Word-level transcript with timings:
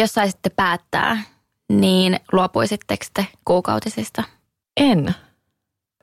Jos 0.00 0.14
saisitte 0.14 0.50
päättää, 0.50 1.22
niin 1.68 2.20
luopuisitteko 2.32 3.04
te 3.14 3.26
kuukautisista? 3.44 4.22
En. 4.76 5.14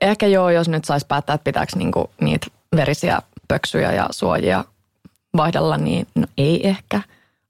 Ehkä 0.01 0.27
joo, 0.27 0.49
jos 0.49 0.69
nyt 0.69 0.85
saisi 0.85 1.05
päättää, 1.07 1.33
että 1.33 1.43
pitääkö 1.43 1.71
niinku 1.75 2.09
niitä 2.21 2.47
verisiä 2.75 3.21
pöksyjä 3.47 3.91
ja 3.91 4.07
suojia 4.11 4.65
vaihdella, 5.37 5.77
niin 5.77 6.07
no 6.15 6.27
ei 6.37 6.67
ehkä 6.67 7.01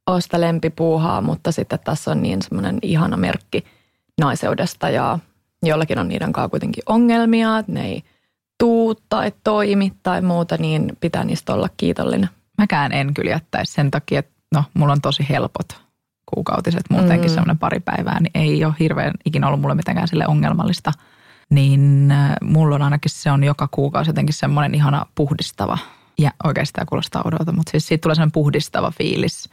ole 0.07 0.21
sitä 0.21 0.41
lempipuuhaa, 0.41 1.21
mutta 1.21 1.51
sitten 1.51 1.79
tässä 1.83 2.11
on 2.11 2.21
niin 2.21 2.41
semmoinen 2.41 2.79
ihana 2.81 3.17
merkki 3.17 3.65
naiseudesta 4.19 4.89
ja 4.89 5.19
jollakin 5.63 5.99
on 5.99 6.07
niiden 6.07 6.33
kanssa 6.33 6.49
kuitenkin 6.49 6.83
ongelmia, 6.85 7.57
että 7.57 7.71
ne 7.71 7.85
ei 7.85 8.03
tuu 8.57 8.95
tai 9.09 9.31
toimi 9.43 9.93
tai 10.03 10.21
muuta, 10.21 10.57
niin 10.57 10.97
pitää 10.99 11.23
niistä 11.23 11.53
olla 11.53 11.69
kiitollinen. 11.77 12.29
Mäkään 12.57 12.91
en 12.91 13.13
kyllä 13.13 13.31
jättäisi 13.31 13.73
sen 13.73 13.91
takia, 13.91 14.19
että 14.19 14.31
no, 14.53 14.63
mulla 14.73 14.93
on 14.93 15.01
tosi 15.01 15.25
helpot 15.29 15.86
kuukautiset, 16.35 16.83
muutenkin 16.89 17.29
mm. 17.31 17.33
semmoinen 17.33 17.57
pari 17.57 17.79
päivää, 17.79 18.19
niin 18.19 18.31
ei 18.33 18.65
ole 18.65 18.73
hirveän 18.79 19.13
ikinä 19.25 19.47
ollut 19.47 19.61
mulle 19.61 19.75
mitenkään 19.75 20.07
sille 20.07 20.27
ongelmallista. 20.27 20.91
Niin 21.49 22.11
äh, 22.11 22.35
mulla 22.41 22.75
on 22.75 22.81
ainakin 22.81 23.11
se 23.11 23.31
on 23.31 23.43
joka 23.43 23.67
kuukausi 23.71 24.09
jotenkin 24.09 24.33
semmoinen 24.33 24.75
ihana 24.75 25.05
puhdistava. 25.15 25.77
Ja 26.19 26.31
oikeasti 26.43 26.73
tämä 26.73 26.85
kuulostaa 26.85 27.21
odota, 27.25 27.51
mutta 27.51 27.71
siis 27.71 27.87
siitä 27.87 28.01
tulee 28.01 28.15
semmoinen 28.15 28.31
puhdistava 28.31 28.91
fiilis, 28.91 29.49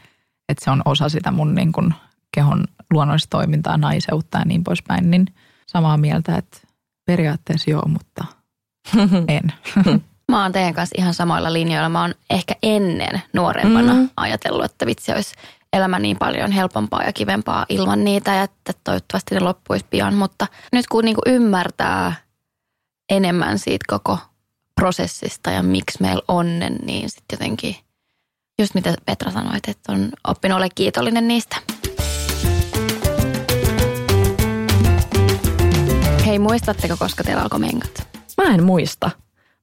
että 0.49 0.65
se 0.65 0.71
on 0.71 0.83
osa 0.85 1.09
sitä 1.09 1.31
mun 1.31 1.55
niin 1.55 1.73
kuin 1.73 1.95
kehon 2.35 2.65
luonnollista 2.91 3.31
toimintaa, 3.31 3.77
naiseutta 3.77 4.39
ja 4.39 4.45
niin 4.45 4.65
poispäin. 4.65 5.11
Niin 5.11 5.27
samaa 5.67 5.97
mieltä, 5.97 6.37
että 6.37 6.59
periaatteessa 7.07 7.71
joo, 7.71 7.89
mutta 7.89 8.25
en. 9.29 9.53
Mä 10.33 10.43
oon 10.43 10.53
teidän 10.53 10.75
kanssa 10.75 10.95
ihan 10.99 11.15
samoilla 11.15 11.53
linjoilla. 11.53 11.89
Mä 11.89 12.01
oon 12.01 12.15
ehkä 12.31 12.55
ennen 12.63 13.23
nuorempana 13.33 13.95
mm. 13.95 14.11
ajatellut, 14.17 14.65
että 14.65 14.87
vitsi 14.87 15.13
olisi 15.13 15.35
elämä 15.75 15.99
niin 15.99 16.17
paljon 16.19 16.51
helpompaa 16.51 17.03
ja 17.03 17.13
kivempaa 17.13 17.67
ilman 17.69 18.05
niitä 18.05 18.35
ja 18.35 18.43
että 18.43 18.73
toivottavasti 18.85 19.35
ne 19.35 19.41
loppuisi 19.41 19.87
pian. 19.91 20.15
Mutta 20.15 20.47
nyt 20.73 20.87
kun 20.87 21.05
niinku 21.05 21.21
ymmärtää 21.27 22.15
enemmän 23.11 23.59
siitä 23.59 23.85
koko 23.89 24.19
prosessista 24.75 25.51
ja 25.51 25.63
miksi 25.63 25.99
meillä 26.01 26.23
onnen, 26.29 26.79
niin 26.87 27.11
sitten 27.11 27.37
jotenkin 27.37 27.77
just 28.59 28.75
mitä 28.75 28.95
Petra 29.07 29.31
sanoit, 29.31 29.69
että 29.69 29.93
on 29.93 30.11
oppinut 30.27 30.59
ole 30.59 30.69
kiitollinen 30.75 31.29
niistä. 31.29 31.57
Hei, 36.27 36.39
muistatteko, 36.39 36.97
koska 36.99 37.25
teillä 37.25 37.43
alkoi 37.43 37.59
menkat? 37.61 38.09
Mä 38.43 38.55
en 38.55 38.65
muista. 38.65 39.11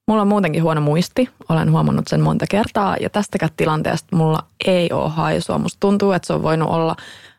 Mulla 0.08 0.22
on 0.22 0.28
muutenkin 0.28 0.64
huono 0.64 0.82
muisti, 0.82 1.30
olen 1.50 1.72
huomannut 1.72 2.08
sen 2.08 2.22
monta 2.22 2.46
kertaa 2.50 2.98
ja 2.98 3.10
tästäkään 3.10 3.52
tilanteesta 3.58 4.16
mulla 4.16 4.44
ei 4.68 4.92
ole 4.92 5.10
haisua. 5.10 5.58
Musta 5.58 5.78
tuntuu, 5.80 6.12
että 6.12 6.28
se 6.28 6.34
on 6.34 6.44
voinut 6.44 6.70
olla 6.70 6.96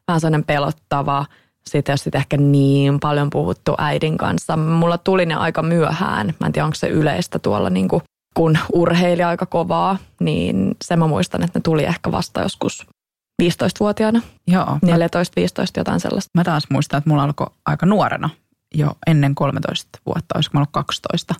vähän 0.08 0.20
sellainen 0.20 0.44
pelottava, 0.44 1.26
siitä 1.66 1.92
jos 1.92 2.00
sitten 2.00 2.18
ehkä 2.18 2.36
niin 2.36 3.00
paljon 3.00 3.30
puhuttu 3.30 3.74
äidin 3.78 4.18
kanssa. 4.18 4.56
Mulla 4.56 4.98
tuli 4.98 5.26
ne 5.26 5.34
aika 5.34 5.62
myöhään, 5.62 6.34
mä 6.40 6.46
en 6.46 6.52
tiedä 6.52 6.66
onko 6.66 6.74
se 6.74 6.88
yleistä 6.88 7.38
tuolla 7.38 7.70
niin 7.70 7.88
kuin, 7.88 8.02
kun 8.34 8.58
urheili 8.72 9.22
aika 9.22 9.46
kovaa, 9.46 9.98
niin 10.20 10.76
sen 10.84 10.98
mä 10.98 11.06
muistan, 11.06 11.42
että 11.42 11.58
ne 11.58 11.62
tuli 11.62 11.84
ehkä 11.84 12.12
vasta 12.12 12.40
joskus 12.40 12.86
15-vuotiaana. 13.42 14.22
Joo. 14.46 14.78
14-15, 14.86 14.88
jotain 15.76 16.00
sellaista. 16.00 16.30
Mä 16.34 16.44
taas 16.44 16.64
muistan, 16.70 16.98
että 16.98 17.10
mulla 17.10 17.22
alkoi 17.22 17.46
aika 17.66 17.86
nuorena, 17.86 18.30
jo 18.74 18.92
ennen 19.06 19.34
13 19.34 19.98
vuotta, 20.06 20.34
olisiko 20.34 20.54
mä 20.54 20.58
ollut 20.58 20.72
12. 20.72 21.34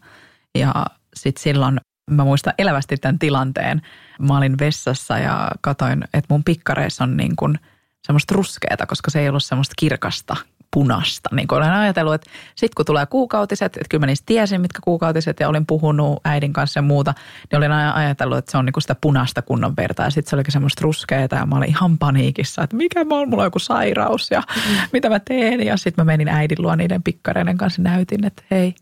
Ja 0.59 0.87
sitten 1.15 1.43
silloin 1.43 1.81
mä 2.11 2.25
muistan 2.25 2.55
elävästi 2.59 2.97
tämän 2.97 3.19
tilanteen. 3.19 3.83
Mä 4.21 4.37
olin 4.37 4.59
vessassa 4.59 5.19
ja 5.19 5.51
katoin, 5.61 6.03
että 6.03 6.27
mun 6.29 6.45
pikkareissa 6.45 7.05
on 7.05 7.17
niin 7.17 7.37
kuin 7.37 7.59
semmoista 8.07 8.35
ruskeata, 8.35 8.87
koska 8.87 9.11
se 9.11 9.21
ei 9.21 9.29
ollut 9.29 9.45
semmoista 9.45 9.75
kirkasta 9.79 10.37
punasta. 10.73 11.29
Niin 11.33 11.49
kuin 11.49 11.57
olen 11.57 11.73
ajatellut, 11.73 12.15
että 12.15 12.31
sitten 12.55 12.75
kun 12.77 12.87
tulee 12.87 13.07
kuukautiset, 13.07 13.77
että 13.77 13.89
kyllä 13.89 14.01
mä 14.01 14.07
niistä 14.07 14.27
tiesin, 14.27 14.61
mitkä 14.61 14.79
kuukautiset 14.85 15.41
ja 15.41 15.49
olin 15.49 15.67
puhunut 15.67 16.21
äidin 16.25 16.53
kanssa 16.53 16.79
ja 16.79 16.83
muuta, 16.83 17.15
niin 17.51 17.59
olin 17.59 17.73
ajatellut, 17.73 18.39
että 18.39 18.51
se 18.51 18.59
on 18.59 18.65
niin 18.65 18.73
kuin 18.73 18.83
sitä 18.83 18.97
punaista 19.01 19.43
kunnon 19.43 19.77
verta. 19.77 20.03
Ja 20.03 20.11
sitten 20.11 20.31
se 20.31 20.37
olikin 20.37 20.53
semmoista 20.53 20.83
ruskeata 20.83 21.37
ja 21.37 21.47
mä 21.47 21.57
olin 21.57 21.69
ihan 21.69 21.99
paniikissa, 21.99 22.63
että 22.63 22.77
mikä 22.77 23.05
mä 23.05 23.15
oon, 23.15 23.29
mulla 23.29 23.43
on 23.43 23.47
joku 23.47 23.59
sairaus 23.59 24.31
ja 24.31 24.41
mm. 24.57 24.77
mitä 24.93 25.09
mä 25.09 25.21
teen. 25.21 25.67
Ja 25.67 25.77
sitten 25.77 26.05
mä 26.05 26.13
menin 26.13 26.29
äidin 26.29 26.63
luo 26.63 26.77
niiden 26.77 27.03
pikkareiden 27.03 27.59
kanssa 27.59 27.83
näytin, 27.83 28.25
että 28.25 28.43
hei, 28.51 28.75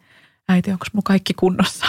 äiti, 0.51 0.71
onko 0.71 0.87
mun 0.93 1.03
kaikki 1.03 1.35
kunnossa? 1.35 1.87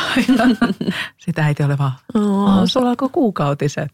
Sitten 1.24 1.44
äiti 1.44 1.64
oli 1.64 1.78
vaan, 1.78 1.92
oh, 2.14 2.62
sulla 2.66 2.90
alkoi 2.90 3.10
kuukautiset. 3.10 3.92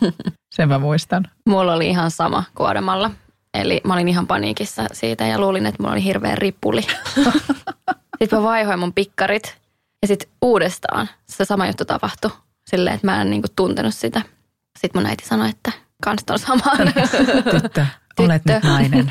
Sen 0.54 0.68
mä 0.68 0.78
muistan. 0.78 1.24
Mulla 1.48 1.72
oli 1.72 1.88
ihan 1.88 2.10
sama 2.10 2.44
kuodemalla. 2.54 3.10
Eli 3.54 3.80
mä 3.84 3.94
olin 3.94 4.08
ihan 4.08 4.26
paniikissa 4.26 4.84
siitä 4.92 5.26
ja 5.26 5.40
luulin, 5.40 5.66
että 5.66 5.82
mulla 5.82 5.92
oli 5.92 6.04
hirveä 6.04 6.34
ripuli. 6.34 6.82
sitten 8.18 8.38
mä 8.38 8.42
vaihoin 8.42 8.78
mun 8.78 8.92
pikkarit 8.92 9.58
ja 10.02 10.08
sitten 10.08 10.28
uudestaan 10.42 11.08
se 11.26 11.44
sama 11.44 11.66
juttu 11.66 11.84
tapahtui. 11.84 12.30
Silleen, 12.70 12.94
että 12.94 13.06
mä 13.06 13.20
en 13.22 13.30
niinku 13.30 13.48
tuntenut 13.56 13.94
sitä. 13.94 14.22
Sitten 14.78 15.02
mun 15.02 15.10
äiti 15.10 15.26
sanoi, 15.26 15.48
että 15.48 15.72
kans 16.04 16.24
on 16.30 16.38
sama. 16.38 16.76
Tyttö, 17.50 17.86
olet 18.18 18.44
nyt 18.44 18.62
nainen. 18.62 19.08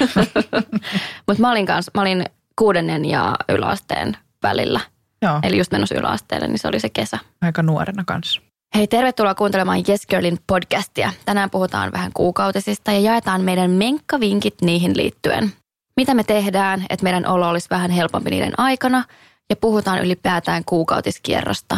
Mutta 1.28 1.42
mä 1.42 1.52
olin 1.52 1.66
kans, 1.66 1.92
mä 1.94 2.02
olin 2.02 2.26
kuudennen 2.56 3.06
ja 3.06 3.36
yläasteen 3.50 4.18
välillä. 4.44 4.80
Joo. 5.22 5.40
Eli 5.44 5.58
just 5.58 5.72
menossa 5.72 5.96
yläasteelle, 5.96 6.48
niin 6.48 6.60
se 6.60 6.68
oli 6.68 6.80
se 6.80 6.90
kesä. 6.90 7.20
Aika 7.42 7.64
nuorena 7.64 8.04
kanssa. 8.08 8.42
Hei, 8.76 8.88
tervetuloa 8.88 9.36
kuuntelemaan 9.36 9.84
Yes 9.90 10.08
Girlin 10.08 10.38
podcastia. 10.48 11.14
Tänään 11.26 11.50
puhutaan 11.50 11.92
vähän 11.92 12.12
kuukautisista 12.14 12.92
ja 12.92 13.00
jaetaan 13.00 13.42
meidän 13.42 13.72
menkkavinkit 13.72 14.56
niihin 14.62 14.98
liittyen. 14.98 15.52
Mitä 15.98 16.14
me 16.14 16.24
tehdään, 16.24 16.86
että 16.90 17.04
meidän 17.04 17.28
olo 17.28 17.50
olisi 17.50 17.70
vähän 17.70 17.92
helpompi 17.92 18.30
niiden 18.30 18.60
aikana 18.60 19.04
ja 19.50 19.56
puhutaan 19.56 20.00
ylipäätään 20.00 20.64
kuukautiskierrosta 20.66 21.78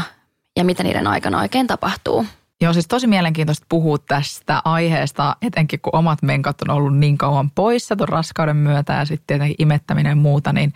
ja 0.58 0.64
mitä 0.64 0.84
niiden 0.84 1.08
aikana 1.08 1.40
oikein 1.40 1.68
tapahtuu. 1.68 2.26
Joo, 2.62 2.74
siis 2.74 2.88
tosi 2.88 3.08
mielenkiintoista 3.08 3.66
puhua 3.70 3.98
tästä 3.98 4.62
aiheesta, 4.66 5.36
etenkin 5.42 5.80
kun 5.80 5.96
omat 5.96 6.22
menkat 6.22 6.62
on 6.62 6.70
ollut 6.70 6.98
niin 6.98 7.18
kauan 7.18 7.52
poissa 7.52 7.96
tuon 7.96 8.10
raskauden 8.10 8.56
myötä 8.56 8.94
ja 8.94 9.06
sitten 9.06 9.26
tietenkin 9.28 9.56
imettäminen 9.60 10.10
ja 10.10 10.16
muuta, 10.16 10.54
niin 10.54 10.74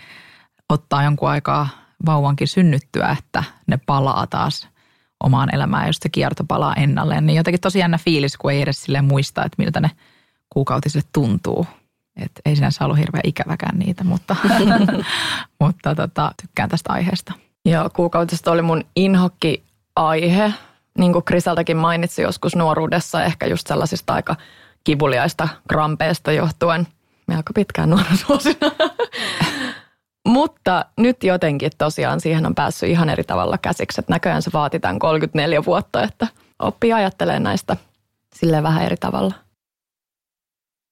ottaa 0.69 1.03
jonkun 1.03 1.29
aikaa 1.29 1.69
vauvankin 2.05 2.47
synnyttyä, 2.47 3.15
että 3.19 3.43
ne 3.67 3.79
palaa 3.85 4.27
taas 4.27 4.67
omaan 5.23 5.55
elämään, 5.55 5.87
jos 5.87 5.97
se 6.01 6.09
kierto 6.09 6.43
palaa 6.43 6.73
ennalleen. 6.73 7.25
Niin 7.25 7.37
jotenkin 7.37 7.61
tosi 7.61 7.79
jännä 7.79 7.97
fiilis, 7.97 8.37
kun 8.37 8.51
ei 8.51 8.61
edes 8.61 8.83
sille 8.83 9.01
muista, 9.01 9.45
että 9.45 9.55
miltä 9.57 9.79
ne 9.79 9.91
kuukautiset 10.49 11.07
tuntuu. 11.13 11.67
Et 12.15 12.31
ei 12.45 12.55
sinänsä 12.55 12.85
ollut 12.85 12.97
hirveän 12.97 13.23
ikäväkään 13.25 13.79
niitä, 13.79 14.03
mutta, 14.03 14.35
mutta 15.61 15.95
tota, 15.95 16.31
tykkään 16.41 16.69
tästä 16.69 16.93
aiheesta. 16.93 17.33
Joo, 17.65 17.89
kuukautiset 17.93 18.47
oli 18.47 18.61
mun 18.61 18.83
inhokki 18.95 19.63
aihe. 19.95 20.53
Niin 20.97 21.13
kuin 21.13 21.25
Krisaltakin 21.25 21.77
mainitsi 21.77 22.21
joskus 22.21 22.55
nuoruudessa, 22.55 23.23
ehkä 23.23 23.45
just 23.45 23.67
sellaisista 23.67 24.13
aika 24.13 24.35
kivuliaista 24.83 25.47
krampeista 25.69 26.31
johtuen. 26.31 26.87
Ja 27.29 27.37
aika 27.37 27.53
pitkään 27.53 27.89
nuoruusvuosina. 27.89 28.71
Mutta 30.27 30.85
nyt 30.97 31.23
jotenkin 31.23 31.71
tosiaan 31.77 32.21
siihen 32.21 32.45
on 32.45 32.55
päässyt 32.55 32.89
ihan 32.89 33.09
eri 33.09 33.23
tavalla 33.23 33.57
käsiksi. 33.57 34.01
Että 34.01 34.13
näköjään 34.13 34.41
se 34.41 34.51
vaati 34.53 34.79
tämän 34.79 34.99
34 34.99 35.65
vuotta, 35.65 36.03
että 36.03 36.27
oppii 36.59 36.93
ajattelemaan 36.93 37.43
näistä 37.43 37.77
sille 38.35 38.63
vähän 38.63 38.85
eri 38.85 38.97
tavalla. 38.97 39.33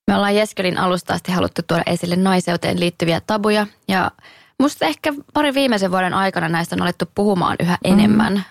Me 0.07 0.15
ollaan 0.15 0.35
Jeskelin 0.35 0.77
alusta 0.77 1.13
asti 1.13 1.31
haluttu 1.31 1.61
tuoda 1.67 1.83
esille 1.85 2.15
naiseuteen 2.15 2.79
liittyviä 2.79 3.21
tabuja 3.27 3.67
ja 3.87 4.11
musta 4.59 4.85
ehkä 4.85 5.13
pari 5.33 5.53
viimeisen 5.53 5.91
vuoden 5.91 6.13
aikana 6.13 6.49
näistä 6.49 6.75
on 6.75 6.81
alettu 6.81 7.05
puhumaan 7.15 7.55
yhä 7.59 7.77
mm. 7.87 7.93
enemmän. 7.93 8.45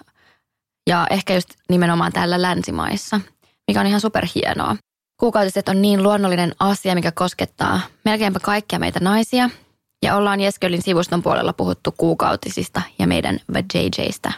Ja 0.89 1.07
ehkä 1.11 1.35
just 1.35 1.51
nimenomaan 1.69 2.13
täällä 2.13 2.43
länsimaissa, 2.43 3.21
mikä 3.69 3.81
on 3.81 3.87
ihan 3.87 4.01
superhienoa. 4.01 4.77
Kuukautiset 5.21 5.69
on 5.69 5.83
niin 5.83 6.03
luonnollinen 6.03 6.53
asia, 6.61 6.95
mikä 6.95 7.13
koskettaa 7.13 7.81
melkeinpä 8.05 8.41
kaikkia 8.41 8.79
meitä 8.79 9.01
naisia– 9.01 9.51
ja 10.03 10.17
ollaan 10.17 10.41
Jeskölin 10.41 10.83
sivuston 10.83 11.23
puolella 11.23 11.53
puhuttu 11.53 11.95
kuukautisista 11.97 12.83
ja 12.99 13.07
meidän 13.07 13.41
JJistä. 13.75 14.33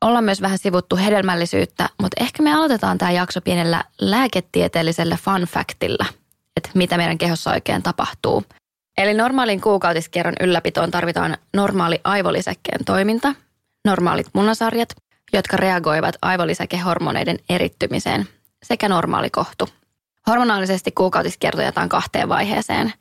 Ollaan 0.00 0.24
myös 0.24 0.42
vähän 0.42 0.58
sivuttu 0.58 0.96
hedelmällisyyttä, 0.96 1.88
mutta 2.02 2.24
ehkä 2.24 2.42
me 2.42 2.54
aloitetaan 2.54 2.98
tämä 2.98 3.10
jakso 3.10 3.40
pienellä 3.40 3.84
lääketieteellisellä 4.00 5.18
fun 5.24 5.42
factilla, 5.42 6.06
että 6.56 6.70
mitä 6.74 6.96
meidän 6.96 7.18
kehossa 7.18 7.50
oikein 7.50 7.82
tapahtuu. 7.82 8.44
Eli 8.98 9.14
normaalin 9.14 9.60
kuukautiskierron 9.60 10.34
ylläpitoon 10.40 10.90
tarvitaan 10.90 11.36
normaali 11.54 12.00
aivolisäkkeen 12.04 12.84
toiminta, 12.84 13.34
normaalit 13.84 14.26
munasarjat, 14.32 14.88
jotka 15.32 15.56
reagoivat 15.56 16.14
aivolisäkehormoneiden 16.22 17.38
erittymiseen, 17.48 18.28
sekä 18.62 18.88
normaali 18.88 19.30
kohtu. 19.30 19.68
Hormonaalisesti 20.26 20.92
kuukautiskierto 20.92 21.62
jaetaan 21.62 21.88
kahteen 21.88 22.28
vaiheeseen– 22.28 22.92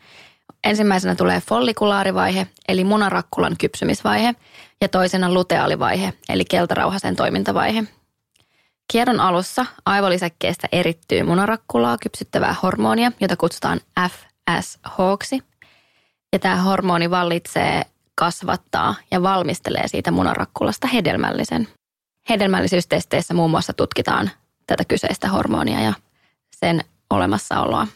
Ensimmäisenä 0.66 1.16
tulee 1.16 1.42
follikulaarivaihe, 1.42 2.48
eli 2.68 2.84
munarakkulan 2.84 3.56
kypsymisvaihe, 3.58 4.36
ja 4.82 4.90
toisena 4.90 5.34
luteaalivaihe, 5.34 6.14
eli 6.30 6.46
keltarauhasen 6.46 7.16
toimintavaihe. 7.16 7.84
Kierron 8.92 9.20
alussa 9.20 9.66
aivolisäkkeestä 9.86 10.68
erittyy 10.72 11.24
munarakkulaa 11.24 11.98
kypsyttävää 11.98 12.56
hormonia, 12.64 13.12
jota 13.22 13.38
kutsutaan 13.38 13.80
FSH. 14.10 15.34
Ja 16.34 16.40
tämä 16.40 16.56
hormoni 16.56 17.10
vallitsee, 17.10 17.82
kasvattaa 18.16 18.96
ja 19.12 19.24
valmistelee 19.24 19.88
siitä 19.88 20.12
munarakkulasta 20.12 20.88
hedelmällisen. 20.88 21.68
Hedelmällisyystesteissä 22.30 23.34
muun 23.34 23.52
muassa 23.52 23.74
tutkitaan 23.74 24.32
tätä 24.68 24.86
kyseistä 24.86 25.28
hormonia 25.28 25.82
ja 25.82 25.94
sen 26.56 26.82
olemassaoloa. 27.10 27.88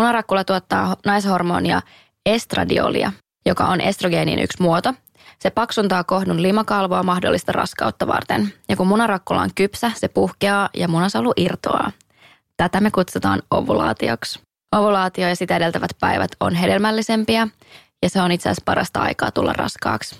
Munarakkula 0.00 0.44
tuottaa 0.44 0.96
naishormonia 1.06 1.82
estradiolia, 2.26 3.12
joka 3.46 3.64
on 3.64 3.80
estrogeenin 3.80 4.38
yksi 4.38 4.62
muoto. 4.62 4.94
Se 5.38 5.50
paksuntaa 5.50 6.04
kohdun 6.04 6.42
limakalvoa 6.42 7.02
mahdollista 7.02 7.52
raskautta 7.52 8.06
varten. 8.06 8.52
Ja 8.68 8.76
kun 8.76 8.86
munarakkula 8.86 9.42
on 9.42 9.50
kypsä, 9.54 9.92
se 9.94 10.08
puhkeaa 10.08 10.68
ja 10.76 10.88
munasolu 10.88 11.32
irtoaa. 11.36 11.92
Tätä 12.56 12.80
me 12.80 12.90
kutsutaan 12.90 13.42
ovulaatioksi. 13.50 14.40
Ovulaatio 14.76 15.28
ja 15.28 15.36
sitä 15.36 15.56
edeltävät 15.56 15.90
päivät 16.00 16.30
on 16.40 16.54
hedelmällisempiä 16.54 17.48
ja 18.02 18.10
se 18.10 18.20
on 18.20 18.32
itse 18.32 18.48
asiassa 18.48 18.64
parasta 18.64 19.00
aikaa 19.00 19.30
tulla 19.30 19.52
raskaaksi. 19.52 20.16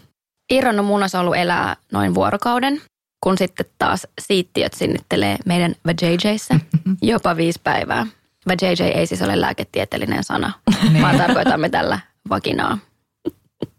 Irronnut 0.50 0.86
munasolu 0.86 1.32
elää 1.32 1.76
noin 1.92 2.14
vuorokauden, 2.14 2.82
kun 3.22 3.38
sitten 3.38 3.66
taas 3.78 4.06
siittiöt 4.20 4.74
sinnittelee 4.74 5.36
meidän 5.46 5.74
vajayjeissä 5.86 6.54
jopa 7.02 7.36
viisi 7.36 7.60
päivää. 7.64 8.06
Vajayjay 8.50 8.90
ei 8.90 9.06
siis 9.06 9.22
ole 9.22 9.40
lääketieteellinen 9.40 10.24
sana, 10.24 10.52
niin. 10.92 11.02
vaan 11.02 11.16
tarkoitamme 11.16 11.68
tällä 11.68 11.98
vaginaa. 12.28 12.78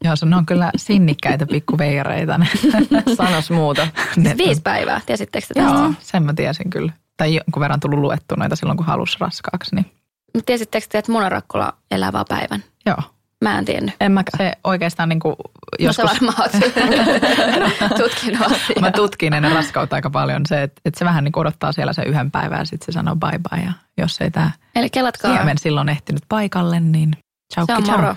Joo, 0.03 0.15
ne 0.25 0.35
on 0.35 0.45
kyllä 0.45 0.71
sinnikkäitä 0.75 1.45
pikkuveijareita. 1.45 2.39
Sanos 3.18 3.51
muuta. 3.51 3.88
Siis 4.13 4.38
viisi 4.38 4.62
päivää, 4.62 5.01
tiesittekö 5.06 5.47
te 5.47 5.53
tästä? 5.53 5.79
Joo, 5.79 5.94
sen 6.00 6.23
mä 6.23 6.33
tiesin 6.33 6.69
kyllä. 6.69 6.91
Tai 7.18 7.35
jonkun 7.35 7.59
verran 7.59 7.79
tullut 7.79 8.00
luettu 8.00 8.35
noita 8.35 8.56
silloin, 8.56 8.77
kun 8.77 8.85
halusi 8.85 9.18
raskaaksi. 9.19 9.75
Niin. 9.75 9.85
Tiesittekö 10.45 10.88
te, 10.89 10.97
että 10.97 11.12
munarakkula 11.12 11.73
elää 11.91 12.13
vaan 12.13 12.25
päivän? 12.29 12.63
Joo. 12.85 12.97
Mä 13.41 13.57
en 13.57 13.65
tiennyt. 13.65 13.95
En 13.99 14.11
mäkään. 14.11 14.38
Se 14.38 14.53
oikeastaan 14.63 15.09
niin 15.09 15.19
kuin 15.19 15.35
joskus... 15.79 16.05
No 16.05 16.09
sä 16.09 16.13
varmaan 16.13 16.49
tutkinut 18.03 18.41
asiaa. 18.41 18.81
Mä 18.81 18.91
tutkin 18.91 19.33
ennen 19.33 19.51
raskautta 19.51 19.95
aika 19.95 20.09
paljon 20.09 20.41
se, 20.45 20.63
että, 20.63 20.81
että 20.85 20.99
se 20.99 21.05
vähän 21.05 21.23
niin 21.23 21.39
odottaa 21.39 21.71
siellä 21.71 21.93
se 21.93 22.01
yhden 22.03 22.31
päivän 22.31 22.59
ja 22.59 22.65
sitten 22.65 22.85
se 22.85 22.91
sanoo 22.91 23.15
bye 23.15 23.39
bye. 23.49 23.65
Ja 23.65 23.73
jos 23.97 24.21
ei 24.21 24.31
tämä 24.31 24.51
Eli 24.75 24.89
kelatkaa. 24.89 25.33
siemen 25.33 25.57
silloin 25.57 25.89
ehtinyt 25.89 26.23
paikalle, 26.29 26.79
niin 26.79 27.11
ciao 27.53 27.65
Se 27.65 27.73
on 27.73 27.83
moro. 28.01 28.15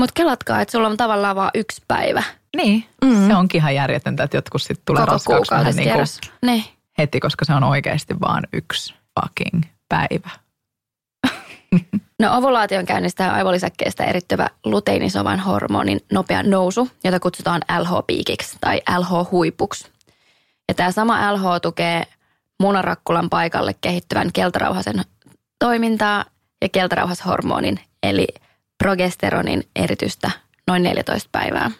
Mutta 0.00 0.12
kelatkaa, 0.14 0.60
että 0.60 0.72
sulla 0.72 0.88
on 0.88 0.96
tavallaan 0.96 1.36
vain 1.36 1.50
yksi 1.54 1.82
päivä. 1.88 2.22
Niin, 2.56 2.84
mm. 3.04 3.26
se 3.26 3.36
onkin 3.36 3.58
ihan 3.58 3.74
järjetöntä, 3.74 4.24
että 4.24 4.36
jotkut 4.36 4.62
sitten 4.62 4.82
tulee 4.84 5.00
Koko 5.00 5.12
raskaaksi 5.12 5.50
vähän 5.50 5.76
niin 5.76 5.92
kuin 5.92 6.06
niin. 6.42 6.64
heti, 6.98 7.20
koska 7.20 7.44
se 7.44 7.54
on 7.54 7.64
oikeasti 7.64 8.20
vaan 8.20 8.42
yksi 8.52 8.94
fucking 9.20 9.62
päivä. 9.88 10.30
No 12.18 12.36
ovulaation 12.36 12.86
käynnistää 12.86 13.32
aivolisäkkeestä 13.32 14.04
erittyvä 14.04 14.48
luteinisovan 14.64 15.40
hormonin 15.40 16.00
nopea 16.12 16.42
nousu, 16.42 16.88
jota 17.04 17.20
kutsutaan 17.20 17.62
LH-piikiksi 17.78 18.56
tai 18.60 18.80
LH-huipuksi. 18.98 19.88
Ja 20.68 20.74
tämä 20.74 20.90
sama 20.90 21.32
LH 21.32 21.60
tukee 21.62 22.02
munarakkulan 22.60 23.30
paikalle 23.30 23.74
kehittyvän 23.80 24.32
keltarauhasen 24.32 25.02
toimintaa 25.58 26.24
ja 26.62 26.68
keltarauhashormonin 26.68 27.80
eli 28.02 28.26
progesteronin 28.78 29.62
eritystä 29.76 30.30
noin 30.66 30.82
14 30.82 31.28
päivää. 31.32 31.70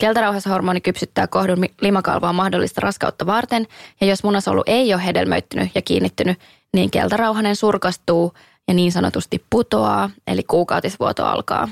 Keltarauhashormoni 0.00 0.80
kypsyttää 0.80 1.26
kohdun 1.26 1.64
limakalvoa 1.80 2.32
mahdollista 2.32 2.80
raskautta 2.80 3.26
varten, 3.26 3.66
ja 4.00 4.06
jos 4.06 4.24
munasolu 4.24 4.62
ei 4.66 4.94
ole 4.94 5.04
hedelmöittynyt 5.04 5.70
ja 5.74 5.82
kiinnittynyt, 5.82 6.38
niin 6.74 6.90
keltarauhanen 6.90 7.56
surkastuu 7.56 8.32
ja 8.68 8.74
niin 8.74 8.92
sanotusti 8.92 9.44
putoaa, 9.50 10.10
eli 10.26 10.42
kuukautisvuoto 10.42 11.24
alkaa. 11.24 11.68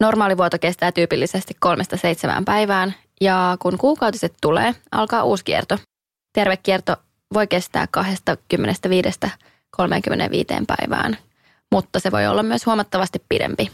Normaali 0.00 0.36
vuoto 0.36 0.58
kestää 0.58 0.92
tyypillisesti 0.92 1.56
kolmesta 1.60 1.96
seitsemään 1.96 2.44
päivään, 2.44 2.94
ja 3.20 3.56
kun 3.60 3.78
kuukautiset 3.78 4.34
tulee, 4.40 4.74
alkaa 4.92 5.24
uusi 5.24 5.44
kierto. 5.44 5.78
Terve 6.32 6.56
kierto 6.56 6.96
voi 7.34 7.46
kestää 7.46 7.88
25-35 9.80 10.64
päivään, 10.66 11.18
mutta 11.72 12.00
se 12.00 12.12
voi 12.12 12.26
olla 12.26 12.42
myös 12.42 12.66
huomattavasti 12.66 13.22
pidempi. 13.28 13.70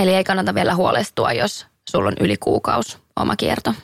Eli 0.00 0.14
ei 0.14 0.24
kannata 0.24 0.54
vielä 0.54 0.74
huolestua, 0.74 1.32
jos 1.32 1.66
sulla 1.90 2.08
on 2.08 2.16
yli 2.20 2.36
kuukaus 2.36 2.98
oma 3.20 3.36
kierto. 3.36 3.74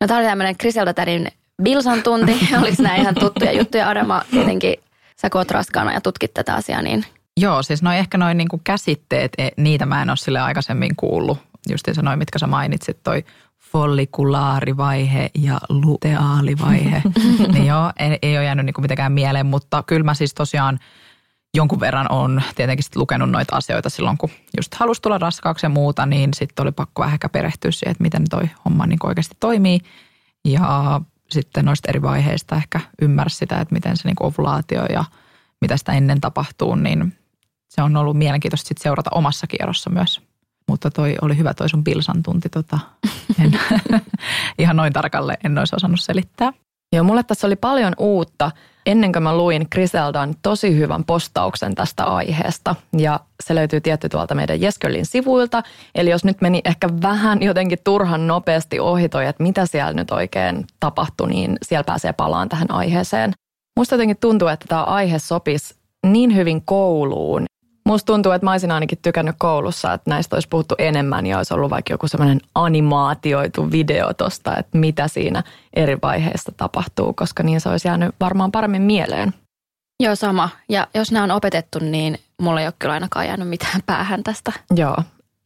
No 0.00 0.06
tämä 0.06 0.20
oli 0.20 0.26
tämmöinen 0.26 0.56
Kriselta 0.56 0.94
tärin 0.94 1.28
Bilsan 1.62 2.02
tunti. 2.02 2.32
Oliko 2.60 2.82
nämä 2.82 2.96
ihan 2.96 3.14
tuttuja 3.14 3.52
juttuja? 3.52 3.88
Adama, 3.88 4.22
tietenkin 4.30 4.74
sä 5.22 5.30
kun 5.30 5.38
oot 5.38 5.50
raskaana 5.50 5.92
ja 5.92 6.00
tutkit 6.00 6.34
tätä 6.34 6.54
asiaa, 6.54 6.82
niin 6.82 7.04
Joo, 7.40 7.62
siis 7.62 7.82
noin 7.82 7.98
ehkä 7.98 8.18
noin 8.18 8.36
niinku 8.36 8.60
käsitteet, 8.64 9.32
e, 9.38 9.48
niitä 9.56 9.86
mä 9.86 10.02
en 10.02 10.10
ole 10.10 10.16
sille 10.16 10.40
aikaisemmin 10.40 10.96
kuullut. 10.96 11.38
Justiin 11.68 11.96
noin, 12.02 12.18
mitkä 12.18 12.38
sä 12.38 12.46
mainitsit, 12.46 13.02
toi 13.02 13.24
follikulaarivaihe 13.58 15.30
ja 15.34 15.60
luteaalivaihe. 15.68 17.02
niin 17.52 17.66
joo, 17.66 17.92
ei, 17.98 18.18
ei 18.22 18.36
ole 18.36 18.44
jäänyt 18.44 18.66
niinku 18.66 18.80
mitenkään 18.80 19.12
mieleen, 19.12 19.46
mutta 19.46 19.82
kyllä 19.82 20.04
mä 20.04 20.14
siis 20.14 20.34
tosiaan 20.34 20.78
jonkun 21.54 21.80
verran 21.80 22.12
on 22.12 22.42
tietenkin 22.54 22.84
sit 22.84 22.96
lukenut 22.96 23.30
noita 23.30 23.56
asioita 23.56 23.90
silloin, 23.90 24.18
kun 24.18 24.30
just 24.56 24.74
halusi 24.74 25.02
tulla 25.02 25.18
raskaaksi 25.18 25.66
ja 25.66 25.70
muuta, 25.70 26.06
niin 26.06 26.34
sitten 26.34 26.62
oli 26.62 26.72
pakko 26.72 27.02
vähän 27.02 27.14
ehkä 27.14 27.28
perehtyä 27.28 27.70
siihen, 27.70 27.90
että 27.90 28.02
miten 28.02 28.24
toi 28.30 28.50
homma 28.64 28.86
niin 28.86 28.98
oikeasti 29.02 29.36
toimii. 29.40 29.80
Ja 30.44 31.00
sitten 31.30 31.64
noista 31.64 31.88
eri 31.88 32.02
vaiheista 32.02 32.56
ehkä 32.56 32.80
ymmärsi 33.02 33.36
sitä, 33.36 33.60
että 33.60 33.74
miten 33.74 33.96
se 33.96 34.08
niin 34.08 34.16
ovulaatio 34.20 34.86
ja 34.86 35.04
mitä 35.60 35.76
sitä 35.76 35.92
ennen 35.92 36.20
tapahtuu, 36.20 36.74
niin 36.74 37.14
se 37.74 37.82
on 37.82 37.96
ollut 37.96 38.16
mielenkiintoista 38.16 38.68
sit 38.68 38.78
seurata 38.78 39.10
omassa 39.14 39.46
kierrossa 39.46 39.90
myös. 39.90 40.20
Mutta 40.68 40.90
toi 40.90 41.16
oli 41.22 41.36
hyvä 41.36 41.54
toi 41.54 41.68
sun 41.68 41.84
Bilsan 41.84 42.22
tunti. 42.22 42.48
Tota, 42.48 42.78
en, 43.44 43.60
ihan 44.58 44.76
noin 44.76 44.92
tarkalle 44.92 45.36
en 45.44 45.58
olisi 45.58 45.76
osannut 45.76 46.00
selittää. 46.00 46.52
Joo, 46.92 47.04
mulle 47.04 47.22
tässä 47.22 47.46
oli 47.46 47.56
paljon 47.56 47.92
uutta 47.98 48.50
ennen 48.86 49.12
kuin 49.12 49.22
mä 49.22 49.36
luin 49.36 49.66
Griseldan 49.72 50.34
tosi 50.42 50.76
hyvän 50.76 51.04
postauksen 51.04 51.74
tästä 51.74 52.04
aiheesta. 52.04 52.74
Ja 52.98 53.20
se 53.44 53.54
löytyy 53.54 53.80
tietty 53.80 54.08
tuolta 54.08 54.34
meidän 54.34 54.60
Jeskölin 54.60 55.06
sivuilta. 55.06 55.62
Eli 55.94 56.10
jos 56.10 56.24
nyt 56.24 56.40
meni 56.40 56.60
ehkä 56.64 56.88
vähän 57.02 57.42
jotenkin 57.42 57.78
turhan 57.84 58.26
nopeasti 58.26 58.80
ohi 58.80 59.08
toi, 59.08 59.26
että 59.26 59.42
mitä 59.42 59.66
siellä 59.66 59.92
nyt 59.92 60.10
oikein 60.10 60.66
tapahtui, 60.80 61.28
niin 61.28 61.56
siellä 61.62 61.84
pääsee 61.84 62.12
palaan 62.12 62.48
tähän 62.48 62.70
aiheeseen. 62.70 63.32
Musta 63.76 63.94
jotenkin 63.94 64.16
tuntuu, 64.20 64.48
että 64.48 64.66
tämä 64.68 64.82
aihe 64.82 65.18
sopisi 65.18 65.74
niin 66.06 66.34
hyvin 66.34 66.62
kouluun 66.64 67.46
Musta 67.84 68.06
tuntuu, 68.06 68.32
että 68.32 68.46
mä 68.46 68.50
olisin 68.50 68.70
ainakin 68.70 68.98
tykännyt 69.02 69.34
koulussa, 69.38 69.92
että 69.92 70.10
näistä 70.10 70.36
olisi 70.36 70.48
puhuttu 70.48 70.74
enemmän 70.78 71.26
ja 71.26 71.36
olisi 71.36 71.54
ollut 71.54 71.70
vaikka 71.70 71.92
joku 71.92 72.08
semmoinen 72.08 72.40
animaatioitu 72.54 73.70
video 73.70 74.14
tosta, 74.14 74.56
että 74.56 74.78
mitä 74.78 75.08
siinä 75.08 75.42
eri 75.74 75.98
vaiheissa 76.02 76.52
tapahtuu, 76.56 77.12
koska 77.12 77.42
niin 77.42 77.60
se 77.60 77.68
olisi 77.68 77.88
jäänyt 77.88 78.14
varmaan 78.20 78.52
paremmin 78.52 78.82
mieleen. 78.82 79.34
Joo, 80.00 80.16
sama. 80.16 80.48
Ja 80.68 80.86
jos 80.94 81.12
nämä 81.12 81.24
on 81.24 81.30
opetettu, 81.30 81.78
niin 81.78 82.18
mulla 82.40 82.60
ei 82.60 82.66
ole 82.66 82.74
kyllä 82.78 82.94
ainakaan 82.94 83.26
jäänyt 83.26 83.48
mitään 83.48 83.80
päähän 83.86 84.22
tästä. 84.22 84.52
Joo, 84.76 84.96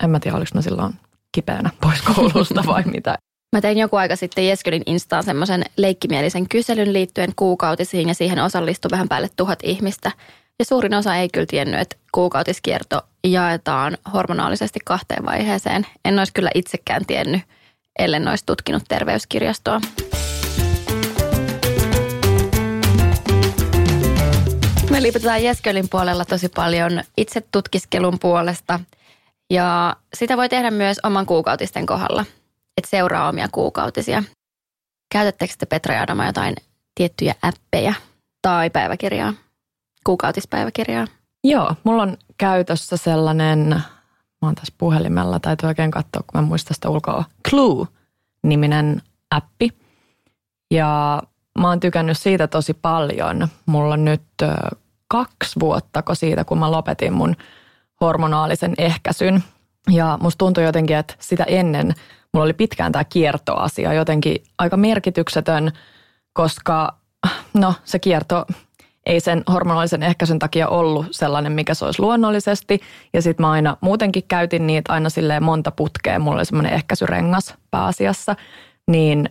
en 0.02 0.10
mä 0.10 0.20
tiedä, 0.20 0.36
oliko 0.36 0.50
mä 0.54 0.62
silloin 0.62 0.94
kipeänä 1.32 1.70
pois 1.80 2.02
koulusta 2.02 2.62
vai 2.66 2.82
mitä. 2.94 3.18
Mä 3.56 3.60
tein 3.60 3.78
joku 3.78 3.96
aika 3.96 4.16
sitten 4.16 4.48
Jeskelin 4.48 4.82
Instaan 4.86 5.24
semmoisen 5.24 5.64
leikkimielisen 5.76 6.48
kyselyn 6.48 6.92
liittyen 6.92 7.32
kuukautisiin 7.36 8.08
ja 8.08 8.14
siihen 8.14 8.44
osallistui 8.44 8.90
vähän 8.90 9.08
päälle 9.08 9.28
tuhat 9.36 9.58
ihmistä– 9.62 10.12
ja 10.58 10.64
suurin 10.64 10.94
osa 10.94 11.16
ei 11.16 11.28
kyllä 11.28 11.46
tiennyt, 11.46 11.80
että 11.80 11.96
kuukautiskierto 12.12 13.02
jaetaan 13.24 13.98
hormonaalisesti 14.12 14.78
kahteen 14.84 15.24
vaiheeseen. 15.26 15.86
En 16.04 16.18
olisi 16.18 16.32
kyllä 16.32 16.50
itsekään 16.54 17.06
tiennyt, 17.06 17.42
ellen 17.98 18.28
olisi 18.28 18.46
tutkinut 18.46 18.82
terveyskirjastoa. 18.88 19.80
Me 24.90 25.02
liiputetaan 25.02 25.42
Jeskölin 25.42 25.88
puolella 25.88 26.24
tosi 26.24 26.48
paljon 26.48 27.02
itse 27.16 27.42
tutkiskelun 27.52 28.18
puolesta 28.18 28.80
ja 29.50 29.96
sitä 30.14 30.36
voi 30.36 30.48
tehdä 30.48 30.70
myös 30.70 31.00
oman 31.02 31.26
kuukautisten 31.26 31.86
kohdalla, 31.86 32.24
että 32.76 32.90
seuraa 32.90 33.28
omia 33.28 33.48
kuukautisia. 33.52 34.22
Käytättekö 35.12 35.54
te 35.58 35.66
Petra 35.66 35.94
ja 35.94 36.02
Adama 36.02 36.26
jotain 36.26 36.54
tiettyjä 36.94 37.34
appeja 37.42 37.94
tai 38.42 38.70
päiväkirjaa? 38.70 39.45
Kuukautispäiväkirjaa? 40.06 41.06
Joo, 41.44 41.74
mulla 41.84 42.02
on 42.02 42.16
käytössä 42.38 42.96
sellainen, 42.96 43.68
mä 44.42 44.48
oon 44.48 44.54
tässä 44.54 44.74
puhelimella, 44.78 45.40
täytyy 45.40 45.66
oikein 45.66 45.90
katsoa, 45.90 46.22
kun 46.26 46.40
mä 46.40 46.46
muistan 46.46 46.74
sitä 46.74 46.88
ulkoa, 46.88 47.24
Clue-niminen 47.48 49.02
appi. 49.30 49.70
Ja 50.70 51.22
mä 51.58 51.68
oon 51.68 51.80
tykännyt 51.80 52.18
siitä 52.18 52.46
tosi 52.46 52.74
paljon. 52.74 53.48
Mulla 53.66 53.94
on 53.94 54.04
nyt 54.04 54.22
kaksi 55.08 55.60
vuotta 55.60 56.02
siitä, 56.12 56.44
kun 56.44 56.58
mä 56.58 56.70
lopetin 56.70 57.12
mun 57.12 57.36
hormonaalisen 58.00 58.74
ehkäisyn. 58.78 59.44
Ja 59.90 60.18
musta 60.22 60.38
tuntui 60.38 60.64
jotenkin, 60.64 60.96
että 60.96 61.14
sitä 61.18 61.44
ennen 61.44 61.94
mulla 62.32 62.44
oli 62.44 62.52
pitkään 62.52 62.92
tämä 62.92 63.04
kiertoasia 63.04 63.92
jotenkin 63.92 64.44
aika 64.58 64.76
merkityksetön, 64.76 65.72
koska 66.32 66.96
no 67.54 67.74
se 67.84 67.98
kierto 67.98 68.46
ei 69.06 69.20
sen 69.20 69.42
hormonaalisen 69.52 70.02
ehkäisyn 70.02 70.38
takia 70.38 70.68
ollut 70.68 71.06
sellainen, 71.10 71.52
mikä 71.52 71.74
se 71.74 71.84
olisi 71.84 72.02
luonnollisesti. 72.02 72.80
Ja 73.12 73.22
sitten 73.22 73.46
mä 73.46 73.50
aina 73.50 73.76
muutenkin 73.80 74.22
käytin 74.28 74.66
niitä 74.66 74.92
aina 74.92 75.10
silleen 75.10 75.42
monta 75.42 75.70
putkea. 75.70 76.18
Mulla 76.18 76.36
oli 76.36 76.44
semmoinen 76.44 76.72
ehkäisyrengas 76.72 77.54
pääasiassa. 77.70 78.36
Niin 78.90 79.30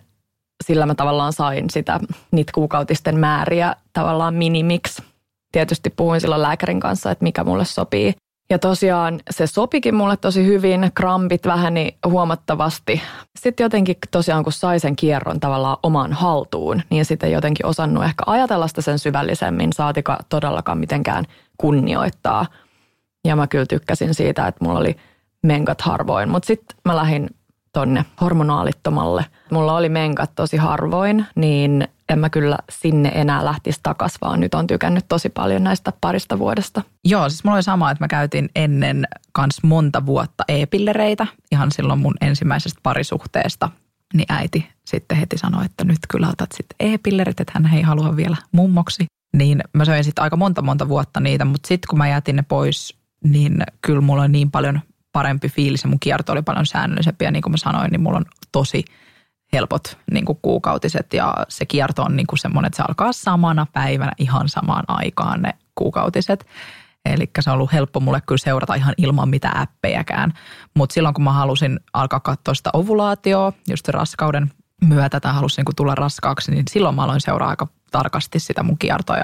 sillä 0.64 0.86
mä 0.86 0.96
tavallaan 0.96 1.34
sain 1.34 1.70
sitä, 1.70 2.00
niitä 2.32 2.52
kuukautisten 2.56 3.20
määriä 3.20 3.76
tavallaan 3.94 4.34
minimiksi. 4.34 5.04
Tietysti 5.52 5.90
puhuin 5.90 6.22
silloin 6.22 6.42
lääkärin 6.42 6.80
kanssa, 6.80 7.12
että 7.12 7.24
mikä 7.24 7.44
mulle 7.44 7.66
sopii. 7.66 8.14
Ja 8.50 8.60
tosiaan 8.60 9.20
se 9.30 9.48
sopikin 9.48 9.96
mulle 9.96 10.18
tosi 10.18 10.46
hyvin, 10.46 10.92
krampit 10.96 11.46
väheni 11.46 11.98
huomattavasti. 12.08 13.02
Sitten 13.40 13.64
jotenkin 13.64 13.96
tosiaan 14.12 14.44
kun 14.44 14.54
sai 14.54 14.80
sen 14.80 14.96
kierron 14.96 15.40
tavallaan 15.40 15.78
omaan 15.84 16.14
haltuun, 16.14 16.82
niin 16.90 17.06
sitten 17.06 17.32
jotenkin 17.32 17.66
osannut 17.66 18.04
ehkä 18.04 18.24
ajatella 18.28 18.68
sitä 18.68 18.82
sen 18.82 19.00
syvällisemmin, 19.00 19.74
saatika 19.74 20.20
todellakaan 20.30 20.78
mitenkään 20.78 21.26
kunnioittaa. 21.58 22.46
Ja 23.26 23.36
mä 23.36 23.48
kyllä 23.48 23.66
tykkäsin 23.66 24.14
siitä, 24.14 24.48
että 24.48 24.66
mulla 24.66 24.80
oli 24.80 24.96
menkat 25.44 25.82
harvoin, 25.82 26.30
mutta 26.30 26.48
sitten 26.48 26.78
mä 26.86 26.96
lähdin 26.96 27.30
tonne 27.74 28.06
hormonaalittomalle. 28.22 29.26
Mulla 29.52 29.78
oli 29.78 29.90
menkat 29.90 30.32
tosi 30.36 30.58
harvoin, 30.58 31.26
niin 31.36 31.88
en 32.10 32.20
mä 32.20 32.30
kyllä 32.30 32.58
sinne 32.70 33.12
enää 33.16 33.46
lähtisi 33.46 33.80
takas, 33.84 34.18
vaan 34.22 34.40
nyt 34.40 34.54
on 34.54 34.68
tykännyt 34.68 35.06
tosi 35.08 35.30
paljon 35.30 35.64
näistä 35.64 35.94
parista 36.02 36.40
vuodesta. 36.40 36.82
Joo, 37.06 37.30
siis 37.30 37.44
mulla 37.44 37.56
oli 37.56 37.64
sama, 37.64 37.92
että 37.92 38.04
mä 38.04 38.08
käytin 38.08 38.50
ennen 38.56 39.08
kans 39.32 39.64
monta 39.64 40.06
vuotta 40.06 40.44
e-pillereitä, 40.48 41.28
ihan 41.52 41.72
silloin 41.72 42.00
mun 42.00 42.16
ensimmäisestä 42.22 42.80
parisuhteesta. 42.84 43.70
Niin 44.14 44.26
äiti 44.30 44.70
sitten 44.88 45.18
heti 45.18 45.38
sanoi, 45.38 45.66
että 45.66 45.84
nyt 45.84 46.00
kyllä 46.10 46.30
otat 46.30 46.50
sitten 46.52 46.94
e-pillerit, 46.94 47.40
että 47.40 47.54
hän 47.56 47.74
ei 47.74 47.82
halua 47.82 48.16
vielä 48.16 48.38
mummoksi. 48.52 49.06
Niin 49.34 49.64
mä 49.74 49.86
söin 49.86 50.04
sitten 50.04 50.24
aika 50.24 50.38
monta 50.38 50.62
monta 50.62 50.90
vuotta 50.90 51.20
niitä, 51.20 51.46
mutta 51.46 51.68
sitten 51.68 51.88
kun 51.90 51.98
mä 51.98 52.08
jätin 52.08 52.36
ne 52.36 52.44
pois, 52.48 52.98
niin 53.24 53.64
kyllä 53.82 54.02
mulla 54.02 54.24
on 54.24 54.32
niin 54.32 54.52
paljon 54.52 54.82
parempi 55.12 55.50
fiilis 55.50 55.84
ja 55.84 55.90
mun 55.90 56.00
kierto 56.00 56.32
oli 56.32 56.42
paljon 56.42 56.66
säännöllisempi 56.66 57.26
ja 57.26 57.32
niin 57.32 57.42
kuin 57.42 57.52
mä 57.52 57.58
sanoin, 57.58 57.92
niin 57.92 58.02
mulla 58.02 58.18
on 58.18 58.26
tosi 58.52 58.86
helpot 59.56 59.98
niin 60.12 60.26
kuin 60.26 60.40
kuukautiset 60.42 61.14
ja 61.14 61.34
se 61.50 61.66
kierto 61.66 62.04
on 62.04 62.16
niin 62.16 62.28
kuin 62.28 62.40
semmoinen, 62.40 62.68
että 62.68 62.78
se 62.78 62.84
alkaa 62.88 63.14
samana 63.14 63.66
päivänä 63.74 64.12
ihan 64.18 64.50
samaan 64.50 64.84
aikaan 64.88 65.42
ne 65.42 65.54
kuukautiset. 65.76 66.46
Eli 67.06 67.30
se 67.40 67.50
on 67.50 67.54
ollut 67.54 67.74
helppo 67.74 68.00
mulle 68.00 68.22
kyllä 68.22 68.40
seurata 68.40 68.76
ihan 68.76 68.94
ilman 68.98 69.30
mitä 69.30 69.50
äppejäkään. 69.56 70.34
Mutta 70.76 70.94
silloin 70.94 71.14
kun 71.14 71.24
mä 71.24 71.32
halusin 71.32 71.80
alkaa 71.94 72.20
katsoa 72.20 72.54
sitä 72.54 72.70
ovulaatioa, 72.74 73.54
just 73.70 73.88
raskauden 73.88 74.52
myötä 74.82 75.20
tai 75.20 75.34
halusin 75.34 75.64
niin 75.68 75.76
tulla 75.76 75.96
raskaaksi, 75.96 76.52
niin 76.52 76.64
silloin 76.70 76.96
mä 76.96 77.04
aloin 77.04 77.22
seuraa 77.22 77.50
aika 77.50 77.68
tarkasti 77.92 78.40
sitä 78.40 78.64
mun 78.64 78.78
kiertoa 78.78 79.18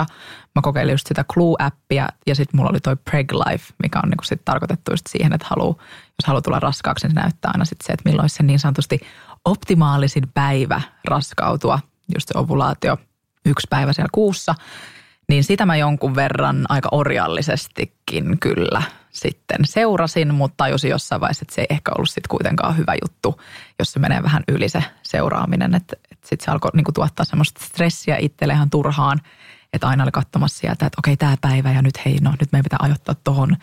mä 0.55 0.61
kokeilin 0.61 0.93
just 0.93 1.07
sitä 1.07 1.25
Clue-appia 1.33 2.07
ja 2.27 2.35
sitten 2.35 2.57
mulla 2.57 2.69
oli 2.69 2.79
toi 2.79 2.95
Preg 2.95 3.31
Life, 3.31 3.73
mikä 3.83 3.99
on 4.03 4.09
niinku 4.09 4.23
sit 4.23 4.45
tarkoitettu 4.45 4.91
just 4.91 5.07
siihen, 5.07 5.33
että 5.33 5.47
halu, 5.49 5.77
jos 6.07 6.27
haluaa 6.27 6.41
tulla 6.41 6.59
raskaaksi, 6.59 7.07
niin 7.07 7.15
se 7.15 7.21
näyttää 7.21 7.51
aina 7.53 7.65
sit 7.65 7.81
se, 7.83 7.93
että 7.93 8.09
milloin 8.09 8.29
se 8.29 8.43
niin 8.43 8.59
sanotusti 8.59 8.99
optimaalisin 9.45 10.23
päivä 10.33 10.81
raskautua, 11.05 11.79
just 12.15 12.27
se 12.27 12.37
ovulaatio, 12.37 12.97
yksi 13.45 13.67
päivä 13.69 13.93
siellä 13.93 14.09
kuussa, 14.11 14.55
niin 15.29 15.43
sitä 15.43 15.65
mä 15.65 15.75
jonkun 15.75 16.15
verran 16.15 16.65
aika 16.69 16.89
orjallisestikin 16.91 18.39
kyllä 18.39 18.81
sitten 19.09 19.57
seurasin, 19.65 20.33
mutta 20.33 20.57
tajusin 20.57 20.91
jossain 20.91 21.21
vaiheessa, 21.21 21.43
että 21.43 21.55
se 21.55 21.61
ei 21.61 21.67
ehkä 21.69 21.91
ollut 21.97 22.09
sitten 22.09 22.29
kuitenkaan 22.29 22.77
hyvä 22.77 22.93
juttu, 23.03 23.41
jos 23.79 23.91
se 23.91 23.99
menee 23.99 24.23
vähän 24.23 24.43
yli 24.47 24.69
se 24.69 24.83
seuraaminen. 25.03 25.75
Että, 25.75 25.95
että 26.11 26.27
sitten 26.27 26.45
se 26.45 26.51
alkoi 26.51 26.71
niinku 26.73 26.91
tuottaa 26.91 27.25
semmoista 27.25 27.65
stressiä 27.65 28.17
itselle 28.17 28.53
ihan 28.53 28.69
turhaan, 28.69 29.21
että 29.73 29.87
aina 29.87 30.03
oli 30.03 30.11
katsomassa 30.11 30.59
sieltä, 30.59 30.85
että 30.85 30.99
okei 30.99 31.17
tämä 31.17 31.37
päivä 31.41 31.71
ja 31.71 31.81
nyt 31.81 32.05
hei, 32.05 32.17
no 32.21 32.31
nyt 32.39 32.51
meidän 32.51 32.63
pitää 32.63 32.79
ajoittaa 32.81 33.15
tuohon 33.23 33.57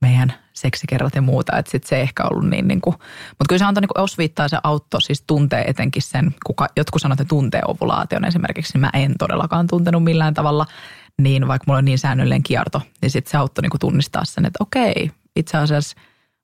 meidän 0.00 0.34
seksikerrat 0.52 1.14
ja 1.14 1.22
muuta, 1.22 1.58
että 1.58 1.70
sitten 1.70 1.88
se 1.88 1.96
ei 1.96 2.02
ehkä 2.02 2.24
ollut 2.24 2.50
niin, 2.50 2.68
niin 2.68 2.80
kuin, 2.80 2.94
mutta 3.28 3.44
kyllä 3.48 3.58
se 3.58 3.64
antoi 3.64 3.80
niin 3.80 4.02
osviittaa 4.02 4.48
se 4.48 4.58
auto, 4.62 5.00
siis 5.00 5.24
tuntee 5.26 5.64
etenkin 5.66 6.02
sen, 6.02 6.34
kuka, 6.46 6.68
jotkut 6.76 7.02
sanoo, 7.02 7.12
että 7.12 7.24
tuntee 7.24 7.62
ovulaation 7.66 8.24
esimerkiksi, 8.24 8.72
niin 8.72 8.80
mä 8.80 8.90
en 8.92 9.14
todellakaan 9.18 9.66
tuntenut 9.66 10.04
millään 10.04 10.34
tavalla, 10.34 10.66
niin 11.22 11.48
vaikka 11.48 11.64
mulla 11.66 11.78
on 11.78 11.84
niin 11.84 11.98
säännöllinen 11.98 12.42
kierto, 12.42 12.82
niin 13.02 13.10
sitten 13.10 13.30
se 13.30 13.36
auttoi 13.36 13.62
niin 13.62 13.80
tunnistaa 13.80 14.24
sen, 14.24 14.44
että 14.44 14.58
okei, 14.60 15.10
itse 15.36 15.58
asiassa 15.58 15.96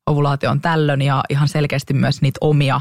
ovulaatio 0.06 0.50
on 0.50 0.60
tällöin 0.60 1.02
ja 1.02 1.22
ihan 1.28 1.48
selkeästi 1.48 1.94
myös 1.94 2.22
niitä 2.22 2.38
omia 2.40 2.80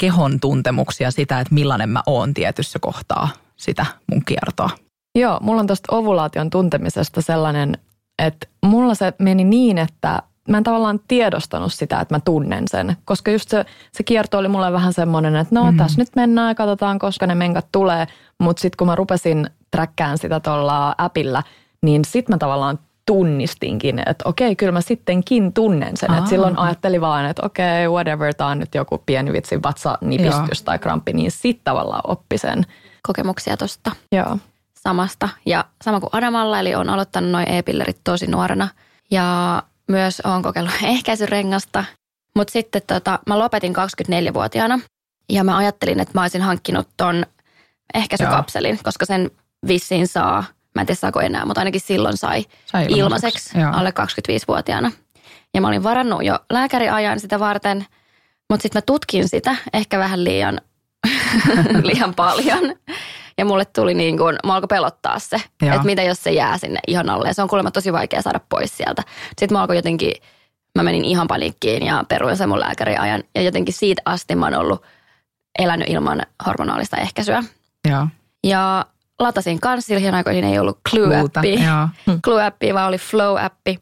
kehon 0.00 0.40
tuntemuksia 0.40 1.10
sitä, 1.10 1.40
että 1.40 1.54
millainen 1.54 1.88
mä 1.88 2.02
oon 2.06 2.34
tietyssä 2.34 2.78
kohtaa 2.78 3.28
sitä 3.56 3.86
mun 4.06 4.24
kiertoa. 4.24 4.70
Joo, 5.18 5.38
mulla 5.42 5.60
on 5.60 5.66
tuosta 5.66 5.96
ovulaation 5.96 6.50
tuntemisesta 6.50 7.22
sellainen, 7.22 7.78
että 8.26 8.46
mulla 8.66 8.94
se 8.94 9.12
meni 9.18 9.44
niin, 9.44 9.78
että 9.78 10.22
mä 10.48 10.56
en 10.56 10.64
tavallaan 10.64 11.00
tiedostanut 11.08 11.72
sitä, 11.72 12.00
että 12.00 12.14
mä 12.14 12.20
tunnen 12.24 12.64
sen. 12.70 12.96
Koska 13.04 13.30
just 13.30 13.48
se, 13.48 13.64
se 13.92 14.02
kierto 14.02 14.38
oli 14.38 14.48
mulle 14.48 14.72
vähän 14.72 14.92
semmoinen, 14.92 15.36
että 15.36 15.54
no 15.54 15.62
mm-hmm. 15.62 15.78
tässä 15.78 16.00
nyt 16.00 16.08
mennään 16.16 16.48
ja 16.48 16.54
katsotaan, 16.54 16.98
koska 16.98 17.26
ne 17.26 17.34
menkat 17.34 17.66
tulee. 17.72 18.06
Mutta 18.38 18.60
sitten 18.60 18.76
kun 18.76 18.86
mä 18.86 18.94
rupesin 18.94 19.50
träkkään 19.70 20.18
sitä 20.18 20.40
tuolla 20.40 20.94
appilla, 20.98 21.42
niin 21.82 22.04
sitten 22.04 22.34
mä 22.34 22.38
tavallaan 22.38 22.78
tunnistinkin, 23.06 23.98
että 24.06 24.28
okei, 24.28 24.56
kyllä 24.56 24.72
mä 24.72 24.80
sittenkin 24.80 25.52
tunnen 25.52 25.96
sen. 25.96 26.14
Että 26.14 26.30
silloin 26.30 26.58
ajattelin 26.58 27.00
vaan, 27.00 27.26
että 27.26 27.46
okei, 27.46 27.88
whatever, 27.88 28.34
tämä 28.34 28.50
on 28.50 28.58
nyt 28.58 28.74
joku 28.74 29.02
pieni 29.06 29.32
vitsi 29.32 29.62
vatsanipistys 29.62 30.62
tai 30.64 30.78
kramppi, 30.78 31.12
niin 31.12 31.30
sitten 31.30 31.64
tavallaan 31.64 32.02
oppi 32.04 32.38
sen. 32.38 32.66
Kokemuksia 33.02 33.56
tuosta 33.56 33.90
Joo. 34.12 34.38
Samasta. 34.82 35.28
Ja 35.46 35.64
sama 35.84 36.00
kuin 36.00 36.10
Adamalla, 36.12 36.60
eli 36.60 36.74
on 36.74 36.88
aloittanut 36.88 37.30
noin 37.30 37.48
e-pillerit 37.48 38.00
tosi 38.04 38.26
nuorena. 38.26 38.68
Ja 39.10 39.62
myös 39.88 40.20
olen 40.20 40.42
kokeillut 40.42 40.74
ehkäisyrengasta. 40.96 41.84
Mutta 42.36 42.52
sitten 42.52 42.82
tota, 42.86 43.18
mä 43.26 43.38
lopetin 43.38 43.74
24-vuotiaana 43.76 44.80
ja 45.28 45.44
mä 45.44 45.56
ajattelin, 45.56 46.00
että 46.00 46.12
mä 46.14 46.22
olisin 46.22 46.42
hankkinut 46.42 46.88
ton 46.96 47.26
ehkäisykapselin, 47.94 48.74
Joo. 48.74 48.82
koska 48.84 49.06
sen 49.06 49.30
vissiin 49.66 50.08
saa, 50.08 50.44
mä 50.74 50.82
en 50.82 50.86
tiedä 50.86 50.98
saako 50.98 51.20
enää, 51.20 51.46
mutta 51.46 51.60
ainakin 51.60 51.80
silloin 51.80 52.16
sai, 52.16 52.46
sai 52.66 52.86
ilmaiseksi, 52.88 53.50
ilmaiseksi 53.58 53.78
alle 53.78 53.92
25-vuotiaana. 54.40 54.92
Ja 55.54 55.60
mä 55.60 55.68
olin 55.68 55.82
varannut 55.82 56.24
jo 56.24 56.38
lääkäriajan 56.50 57.20
sitä 57.20 57.38
varten, 57.38 57.86
mutta 58.50 58.62
sitten 58.62 58.76
mä 58.78 58.82
tutkin 58.82 59.28
sitä 59.28 59.56
ehkä 59.72 59.98
vähän 59.98 60.24
liian, 60.24 60.60
liian 61.82 62.14
paljon. 62.14 62.76
Ja 63.40 63.44
mulle 63.44 63.64
tuli 63.64 63.94
niin 63.94 64.18
kuin, 64.18 64.36
mä 64.46 64.54
alkoi 64.54 64.66
pelottaa 64.66 65.18
se, 65.18 65.36
että 65.62 65.84
mitä 65.84 66.02
jos 66.02 66.22
se 66.22 66.30
jää 66.30 66.58
sinne 66.58 66.80
ihan 66.86 67.10
alle. 67.10 67.28
Ja 67.28 67.34
se 67.34 67.42
on 67.42 67.48
kuulemma 67.48 67.70
tosi 67.70 67.92
vaikea 67.92 68.22
saada 68.22 68.40
pois 68.48 68.76
sieltä. 68.76 69.02
Sitten 69.28 69.52
mä 69.52 69.60
alkoin 69.60 69.76
jotenkin, 69.76 70.12
mä 70.74 70.82
menin 70.82 71.04
ihan 71.04 71.26
paniikkiin 71.26 71.86
ja 71.86 72.04
peruin 72.08 72.36
sen 72.36 72.48
mun 72.48 72.60
lääkäriajan. 72.60 73.22
Ja 73.34 73.42
jotenkin 73.42 73.74
siitä 73.74 74.02
asti 74.04 74.34
mä 74.34 74.46
oon 74.46 74.54
ollut 74.54 74.82
elänyt 75.58 75.88
ilman 75.88 76.22
hormonaalista 76.46 76.96
ehkäisyä. 76.96 77.44
Joo. 77.88 78.06
Ja 78.44 78.86
latasin 79.18 79.60
kanssa, 79.60 79.86
silloin 79.86 80.14
aikoihin 80.14 80.44
ei 80.44 80.58
ollut 80.58 80.78
Clue-appi. 80.88 81.58
Clue-appi, 82.26 82.74
vaan 82.74 82.88
oli 82.88 82.96
Flow-appi. 82.96 83.78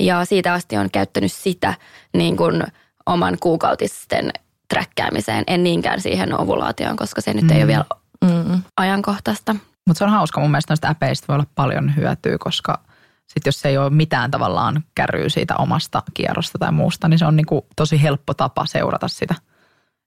Ja 0.00 0.24
siitä 0.24 0.52
asti 0.52 0.76
on 0.76 0.90
käyttänyt 0.90 1.32
sitä 1.32 1.74
niin 2.12 2.36
kuin 2.36 2.64
oman 3.06 3.36
kuukautisten 3.40 4.32
träkkäämiseen, 4.68 5.44
en 5.46 5.64
niinkään 5.64 6.00
siihen 6.00 6.40
ovulaatioon, 6.40 6.96
koska 6.96 7.20
se 7.20 7.34
nyt 7.34 7.44
mm. 7.44 7.50
ei 7.50 7.56
ole 7.56 7.64
mm. 7.64 7.68
vielä 7.68 7.84
mm. 8.26 8.62
ajankohtaista. 8.76 9.56
Mutta 9.86 9.98
se 9.98 10.04
on 10.04 10.10
hauska. 10.10 10.40
Mun 10.40 10.50
mielestä 10.50 10.72
noista 10.72 10.88
äpeistä 10.88 11.24
voi 11.28 11.34
olla 11.34 11.46
paljon 11.54 11.96
hyötyä, 11.96 12.36
koska 12.38 12.78
sitten 13.26 13.48
jos 13.48 13.64
ei 13.64 13.78
ole 13.78 13.90
mitään 13.90 14.30
tavallaan 14.30 14.84
kärryy 14.94 15.30
siitä 15.30 15.56
omasta 15.56 16.02
kierrosta 16.14 16.58
tai 16.58 16.72
muusta, 16.72 17.08
niin 17.08 17.18
se 17.18 17.26
on 17.26 17.36
niinku 17.36 17.66
tosi 17.76 18.02
helppo 18.02 18.34
tapa 18.34 18.66
seurata 18.66 19.08
sitä. 19.08 19.34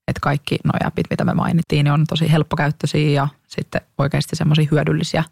Että 0.07 0.19
kaikki 0.21 0.57
nuo 0.63 0.87
appit, 0.87 1.07
mitä 1.09 1.25
me 1.25 1.33
mainittiin, 1.33 1.83
niin 1.83 1.93
on 1.93 2.05
tosi 2.09 2.31
helppokäyttöisiä 2.31 3.09
ja 3.09 3.27
sitten 3.47 3.81
oikeasti 3.97 4.35
semmoisia 4.35 4.67
hyödyllisiä. 4.71 5.23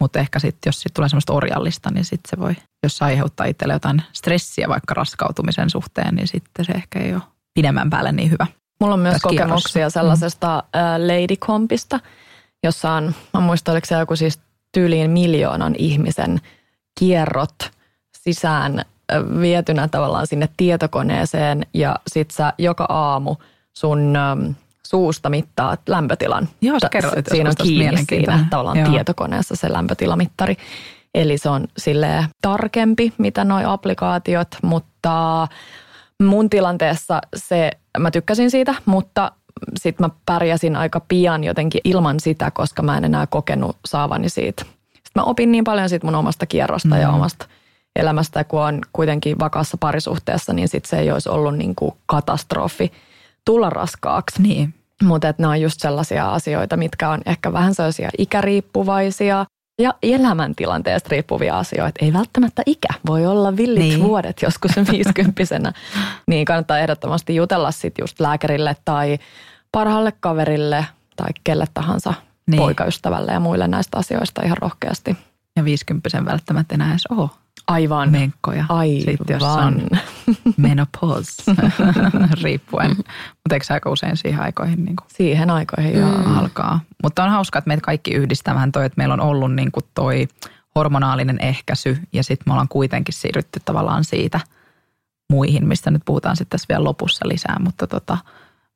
Mutta 0.00 0.18
ehkä 0.18 0.38
sitten, 0.38 0.68
jos 0.68 0.80
sit 0.80 0.94
tulee 0.94 1.08
semmoista 1.08 1.32
orjallista, 1.32 1.90
niin 1.90 2.04
sitten 2.04 2.30
se 2.30 2.40
voi, 2.40 2.56
jos 2.82 3.02
aiheuttaa 3.02 3.46
itselle 3.46 3.72
jotain 3.72 4.02
stressiä 4.12 4.68
vaikka 4.68 4.94
raskautumisen 4.94 5.70
suhteen, 5.70 6.14
niin 6.14 6.28
sitten 6.28 6.64
se 6.64 6.72
ehkä 6.72 6.98
ei 6.98 7.14
ole 7.14 7.22
pidemmän 7.54 7.90
päälle 7.90 8.12
niin 8.12 8.30
hyvä. 8.30 8.46
Mulla 8.80 8.94
on 8.94 9.00
myös 9.00 9.22
kokemuksia 9.22 9.90
sellaisesta 9.90 10.62
mm. 10.74 11.06
Lady 11.06 11.36
Compista, 11.36 12.00
jossa 12.66 12.92
on, 12.92 13.14
mä 13.34 13.40
muistan, 13.40 13.72
oliko 13.72 13.86
se 13.86 13.94
joku 13.94 14.16
siis 14.16 14.40
tyyliin 14.72 15.10
miljoonan 15.10 15.74
ihmisen 15.78 16.40
kierrot 16.98 17.70
sisään 18.18 18.82
vietynä 19.40 19.88
tavallaan 19.88 20.26
sinne 20.26 20.48
tietokoneeseen 20.56 21.66
ja 21.74 21.96
sit 22.08 22.30
sä 22.30 22.52
joka 22.58 22.86
aamu 22.88 23.36
sun 23.72 24.14
suusta 24.86 25.30
mittaat 25.30 25.80
lämpötilan. 25.88 26.48
Joo, 26.60 26.80
sä 26.80 26.88
kerroit, 26.88 27.26
Siinä 27.30 27.50
on 27.50 27.56
kiinni 27.62 28.04
siinä 28.08 28.46
tavallaan 28.50 28.78
Joo. 28.78 28.90
tietokoneessa 28.90 29.56
se 29.56 29.72
lämpötilamittari. 29.72 30.56
Eli 31.14 31.38
se 31.38 31.48
on 31.48 31.68
sille 31.78 32.26
tarkempi, 32.42 33.12
mitä 33.18 33.44
noi 33.44 33.62
applikaatiot, 33.66 34.48
mutta 34.62 35.48
mun 36.22 36.50
tilanteessa 36.50 37.20
se, 37.36 37.70
mä 37.98 38.10
tykkäsin 38.10 38.50
siitä, 38.50 38.74
mutta 38.84 39.32
sit 39.78 39.98
mä 39.98 40.10
pärjäsin 40.26 40.76
aika 40.76 41.00
pian 41.00 41.44
jotenkin 41.44 41.80
ilman 41.84 42.20
sitä, 42.20 42.50
koska 42.50 42.82
mä 42.82 42.96
en 42.96 43.04
enää 43.04 43.26
kokenut 43.26 43.76
saavani 43.86 44.28
siitä. 44.28 44.62
Sitten 44.94 45.12
mä 45.14 45.22
opin 45.22 45.52
niin 45.52 45.64
paljon 45.64 45.88
siitä 45.88 46.06
mun 46.06 46.14
omasta 46.14 46.46
kierrosta 46.46 46.94
mm. 46.94 47.00
ja 47.00 47.10
omasta 47.10 47.46
elämästä, 47.96 48.44
kun 48.44 48.60
on 48.60 48.80
kuitenkin 48.92 49.38
vakaassa 49.38 49.76
parisuhteessa, 49.76 50.52
niin 50.52 50.68
sit 50.68 50.84
se 50.84 50.98
ei 50.98 51.10
olisi 51.10 51.28
ollut 51.28 51.56
niin 51.56 51.74
kuin 51.74 51.94
katastrofi 52.06 52.92
tulla 53.44 53.70
raskaaksi. 53.70 54.42
Niin. 54.42 54.74
Mutta 55.02 55.34
ne 55.38 55.46
on 55.46 55.60
just 55.60 55.80
sellaisia 55.80 56.32
asioita, 56.32 56.76
mitkä 56.76 57.10
on 57.10 57.20
ehkä 57.26 57.52
vähän 57.52 57.74
sellaisia 57.74 58.10
ikäriippuvaisia 58.18 59.46
ja 59.78 59.94
elämäntilanteesta 60.02 61.08
riippuvia 61.10 61.58
asioita. 61.58 62.04
Ei 62.04 62.12
välttämättä 62.12 62.62
ikä, 62.66 62.88
voi 63.06 63.26
olla 63.26 63.56
villit 63.56 63.82
niin. 63.82 64.02
vuodet 64.02 64.42
joskus 64.42 64.70
viisikymppisenä. 64.92 65.72
niin 66.26 66.44
kannattaa 66.44 66.78
ehdottomasti 66.78 67.36
jutella 67.36 67.70
sitten 67.70 68.02
just 68.02 68.20
lääkärille 68.20 68.76
tai 68.84 69.18
parhaalle 69.72 70.12
kaverille 70.20 70.86
tai 71.16 71.28
kelle 71.44 71.66
tahansa 71.74 72.14
niin. 72.46 72.58
poikaystävälle 72.58 73.32
ja 73.32 73.40
muille 73.40 73.68
näistä 73.68 73.98
asioista 73.98 74.42
ihan 74.44 74.58
rohkeasti. 74.58 75.16
Ja 75.56 75.64
viisikymppisen 75.64 76.24
välttämättä 76.24 76.74
enää 76.74 76.90
edes 76.90 77.06
ole. 77.06 77.30
Aivan. 77.68 78.10
Menkkoja. 78.10 78.64
Aivan. 78.68 79.00
Sitten 79.00 79.34
jos 79.34 79.42
on 79.42 79.82
menopause, 80.56 81.42
riippuen. 82.42 82.90
Mutta 82.96 83.54
eikö 83.54 83.64
aika 83.70 83.90
usein 83.90 84.16
siihen 84.16 84.40
aikoihin 84.40 84.84
niin 84.84 84.96
kuin 84.96 85.06
Siihen 85.08 85.50
aikoihin, 85.50 85.98
joo. 85.98 86.10
mm. 86.10 86.38
alkaa. 86.38 86.80
Mutta 87.02 87.24
on 87.24 87.30
hauska, 87.30 87.58
että 87.58 87.68
meitä 87.68 87.80
kaikki 87.80 88.10
yhdistää 88.10 88.54
vähän 88.54 88.72
toi, 88.72 88.86
että 88.86 88.96
meillä 88.96 89.14
on 89.14 89.20
ollut 89.20 89.54
niin 89.54 89.72
kuin 89.72 89.84
toi 89.94 90.28
hormonaalinen 90.74 91.38
ehkäisy 91.40 91.98
ja 92.12 92.24
sitten 92.24 92.44
me 92.46 92.52
ollaan 92.52 92.68
kuitenkin 92.68 93.14
siirrytty 93.14 93.60
tavallaan 93.64 94.04
siitä 94.04 94.40
muihin, 95.30 95.68
mistä 95.68 95.90
nyt 95.90 96.02
puhutaan 96.04 96.36
sitten 96.36 96.58
tässä 96.58 96.66
vielä 96.68 96.84
lopussa 96.84 97.28
lisää. 97.28 97.56
Mutta 97.60 97.86
tota, 97.86 98.18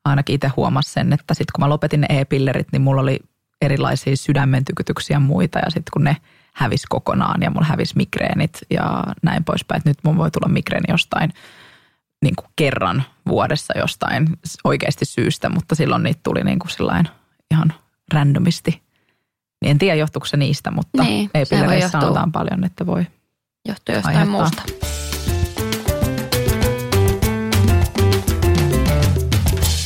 ainakin 0.04 0.34
itse 0.34 0.48
huomasin 0.56 0.92
sen, 0.92 1.12
että 1.12 1.34
sitten 1.34 1.52
kun 1.56 1.64
mä 1.64 1.68
lopetin 1.68 2.00
ne 2.00 2.06
e-pillerit, 2.10 2.68
niin 2.72 2.82
mulla 2.82 3.00
oli 3.00 3.18
erilaisia 3.62 4.16
sydämen 4.16 4.64
tykytyksiä 4.64 5.14
ja 5.14 5.20
muita 5.20 5.58
ja 5.58 5.70
sitten 5.70 5.90
kun 5.92 6.04
ne– 6.04 6.16
hävisi 6.54 6.86
kokonaan 6.88 7.42
ja 7.42 7.50
mulla 7.50 7.66
hävisi 7.66 7.96
migreenit 7.96 8.58
ja 8.70 9.04
näin 9.22 9.44
poispäin. 9.44 9.78
Että 9.78 9.90
nyt 9.90 9.98
mun 10.04 10.16
voi 10.16 10.30
tulla 10.30 10.48
migreeni 10.48 10.84
jostain 10.88 11.32
niin 12.22 12.36
kuin 12.36 12.46
kerran 12.56 13.04
vuodessa 13.26 13.78
jostain 13.78 14.28
oikeasti 14.64 15.04
syystä, 15.04 15.48
mutta 15.48 15.74
silloin 15.74 16.02
niitä 16.02 16.20
tuli 16.22 16.44
niin 16.44 16.58
kuin 16.58 16.70
ihan 17.50 17.72
randomisti. 18.14 18.82
Niin 19.62 19.70
en 19.70 19.78
tiedä 19.78 19.94
johtuuko 19.96 20.26
se 20.26 20.36
niistä, 20.36 20.70
mutta 20.70 21.02
niin, 21.02 21.30
ei 21.34 21.88
sanotaan 21.88 22.32
paljon, 22.32 22.64
että 22.64 22.86
voi 22.86 23.06
johtua 23.68 23.94
jostain 23.94 24.16
aiheuttaa. 24.16 24.40
muusta. 24.40 24.62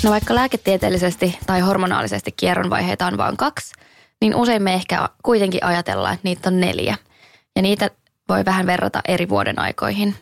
No 0.04 0.10
vaikka 0.10 0.34
lääketieteellisesti 0.34 1.38
tai 1.46 1.60
hormonaalisesti 1.60 2.32
kierronvaiheita 2.32 3.06
on 3.06 3.16
vain 3.16 3.36
kaksi, 3.36 3.74
niin 4.24 4.36
usein 4.36 4.62
me 4.62 4.74
ehkä 4.74 5.08
kuitenkin 5.22 5.64
ajatellaan, 5.64 6.14
että 6.14 6.28
niitä 6.28 6.50
on 6.50 6.60
neljä. 6.60 6.96
Ja 7.56 7.62
niitä 7.62 7.90
voi 8.28 8.44
vähän 8.44 8.66
verrata 8.66 9.00
eri 9.08 9.28
vuoden 9.28 9.58
aikoihin. 9.58 10.16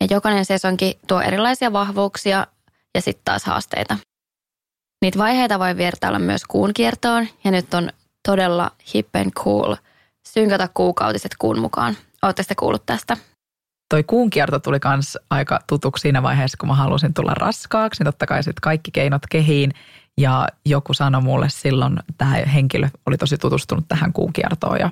Ja 0.00 0.06
jokainen 0.10 0.44
sesonki 0.44 0.98
tuo 1.06 1.20
erilaisia 1.20 1.72
vahvuuksia 1.72 2.46
ja 2.94 3.00
sitten 3.00 3.24
taas 3.24 3.44
haasteita. 3.44 3.96
Niitä 5.02 5.18
vaiheita 5.18 5.58
voi 5.58 5.76
vertailla 5.76 6.18
myös 6.18 6.44
kuun 6.44 6.70
kiertoon 6.74 7.28
ja 7.44 7.50
nyt 7.50 7.74
on 7.74 7.90
todella 8.28 8.70
hip 8.94 9.16
and 9.16 9.30
cool 9.30 9.76
synkata 10.28 10.68
kuukautiset 10.74 11.32
kuun 11.38 11.58
mukaan. 11.58 11.96
Oletteko 12.22 12.46
te 12.48 12.54
kuullut 12.54 12.86
tästä? 12.86 13.16
Toi 13.88 14.02
kuun 14.02 14.30
kierto 14.30 14.58
tuli 14.58 14.78
myös 14.88 15.18
aika 15.30 15.60
tutuksi 15.66 16.02
siinä 16.02 16.22
vaiheessa, 16.22 16.56
kun 16.58 16.68
mä 16.68 16.74
halusin 16.74 17.14
tulla 17.14 17.34
raskaaksi. 17.34 18.00
Niin 18.00 18.06
totta 18.06 18.26
kai 18.26 18.42
sitten 18.42 18.62
kaikki 18.62 18.90
keinot 18.90 19.22
kehiin 19.30 19.72
ja 20.18 20.48
joku 20.66 20.94
sanoi 20.94 21.22
mulle 21.22 21.46
silloin, 21.48 21.98
tämä 22.18 22.32
henkilö 22.32 22.88
oli 23.06 23.18
tosi 23.18 23.38
tutustunut 23.38 23.88
tähän 23.88 24.12
kuukiertoon 24.12 24.80
ja 24.80 24.90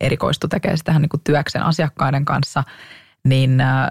erikoistui 0.00 0.48
tekemään 0.48 0.78
sitä 0.78 0.98
niin 0.98 1.10
työksen 1.24 1.62
asiakkaiden 1.62 2.24
kanssa, 2.24 2.64
niin 3.24 3.60
äh, 3.60 3.90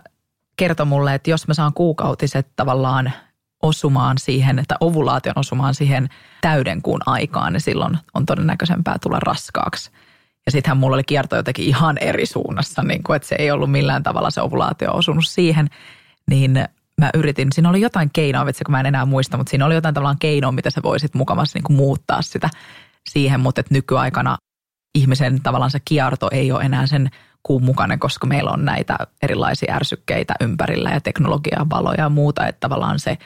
kertoi 0.58 0.86
mulle, 0.86 1.14
että 1.14 1.30
jos 1.30 1.48
mä 1.48 1.54
saan 1.54 1.74
kuukautiset 1.74 2.48
tavallaan 2.56 3.12
osumaan 3.64 4.18
siihen, 4.18 4.60
että 4.60 4.76
ovulaation 4.80 5.40
osumaan 5.40 5.74
siihen 5.74 6.10
täyden 6.42 6.82
kuun 6.82 7.02
aikaan, 7.06 7.54
niin 7.54 7.62
silloin 7.62 7.98
on 8.14 8.26
todennäköisempää 8.26 8.96
tulla 9.02 9.20
raskaaksi. 9.20 9.92
Ja 10.46 10.52
sittenhän 10.52 10.78
mulla 10.78 10.96
oli 10.96 11.04
kierto 11.04 11.36
jotenkin 11.36 11.66
ihan 11.66 11.98
eri 11.98 12.26
suunnassa, 12.26 12.84
niin 12.84 13.04
kuin, 13.04 13.16
että 13.16 13.28
se 13.28 13.36
ei 13.40 13.52
ollut 13.52 13.72
millään 13.72 14.04
tavalla 14.04 14.30
se 14.30 14.42
ovulaatio 14.42 14.94
osunut 14.94 15.26
siihen. 15.26 15.68
Niin 16.30 16.68
mä 17.02 17.10
yritin, 17.14 17.52
siinä 17.52 17.70
oli 17.70 17.82
jotain 17.82 18.10
keinoa, 18.14 18.46
vitsi 18.46 18.64
kun 18.64 18.72
mä 18.72 18.80
en 18.80 18.86
enää 18.86 19.06
muista, 19.06 19.38
mutta 19.38 19.50
siinä 19.50 19.66
oli 19.66 19.76
jotain 19.76 19.94
tavallaan 19.94 20.20
keinoa, 20.20 20.52
mitä 20.52 20.70
sä 20.70 20.82
voisit 20.84 21.14
mukavasti 21.14 21.60
niin 21.60 21.64
kuin 21.64 21.78
muuttaa 21.78 22.22
sitä 22.22 22.50
siihen, 23.10 23.40
mutta 23.40 23.62
että 23.62 23.74
nykyaikana 23.74 24.38
ihmisen 24.98 25.42
tavallaan 25.44 25.72
se 25.72 25.80
kierto 25.86 26.28
ei 26.32 26.52
ole 26.52 26.64
enää 26.64 26.88
sen 26.88 27.10
kuun 27.44 27.64
mukainen, 27.64 28.00
koska 28.00 28.28
meillä 28.28 28.52
on 28.52 28.66
näitä 28.66 28.98
erilaisia 29.22 29.76
ärsykkeitä 29.76 30.34
ympärillä 30.42 30.90
ja 30.90 31.02
teknologiaa, 31.02 31.70
valoja 31.70 32.02
ja 32.02 32.10
muuta, 32.10 32.48
että 32.48 32.60
tavallaan 32.60 33.00
se 33.00 33.18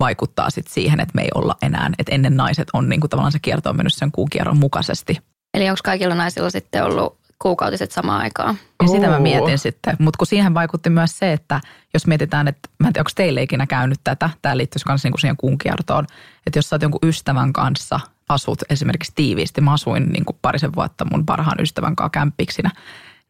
vaikuttaa 0.00 0.50
sitten 0.50 0.74
siihen, 0.74 1.00
että 1.00 1.12
me 1.14 1.22
ei 1.22 1.30
olla 1.34 1.56
enää, 1.62 1.90
että 1.98 2.14
ennen 2.14 2.36
naiset 2.36 2.68
on 2.72 2.88
niin 2.88 3.00
kuin 3.00 3.10
tavallaan 3.10 3.32
se 3.32 3.38
kierto 3.38 3.70
on 3.70 3.76
mennyt 3.76 3.94
sen 3.94 4.12
kuukierron 4.12 4.58
mukaisesti. 4.58 5.18
Eli 5.54 5.70
onko 5.70 5.80
kaikilla 5.84 6.14
naisilla 6.14 6.50
sitten 6.50 6.84
ollut 6.84 7.19
kuukautiset 7.42 7.92
samaan 7.92 8.20
aikaan. 8.20 8.58
Ja 8.82 8.88
sitä 8.88 9.08
mä 9.08 9.18
mietin 9.18 9.58
sitten. 9.58 9.96
Mutta 9.98 10.18
kun 10.18 10.26
siihen 10.26 10.54
vaikutti 10.54 10.90
myös 10.90 11.18
se, 11.18 11.32
että 11.32 11.60
jos 11.94 12.06
mietitään, 12.06 12.48
että 12.48 12.68
mä 12.78 12.86
en 12.86 12.92
tiedä, 12.92 13.00
onko 13.00 13.10
teille 13.14 13.42
ikinä 13.42 13.66
käynyt 13.66 14.00
tätä, 14.04 14.30
tämä 14.42 14.56
liittyisi 14.56 14.84
myös 14.88 15.04
niinku 15.04 15.18
siihen 15.18 15.36
kuun 15.36 15.58
kiertoon, 15.58 16.06
että 16.46 16.58
jos 16.58 16.68
sä 16.68 16.76
oot 16.76 16.82
jonkun 16.82 17.08
ystävän 17.08 17.52
kanssa, 17.52 18.00
asut 18.28 18.62
esimerkiksi 18.70 19.12
tiiviisti, 19.14 19.60
mä 19.60 19.72
asuin 19.72 20.08
niin 20.12 20.24
kuin 20.24 20.38
parisen 20.42 20.74
vuotta 20.74 21.06
mun 21.10 21.26
parhaan 21.26 21.60
ystävän 21.60 21.96
kanssa 21.96 22.10
kämppiksinä, 22.10 22.70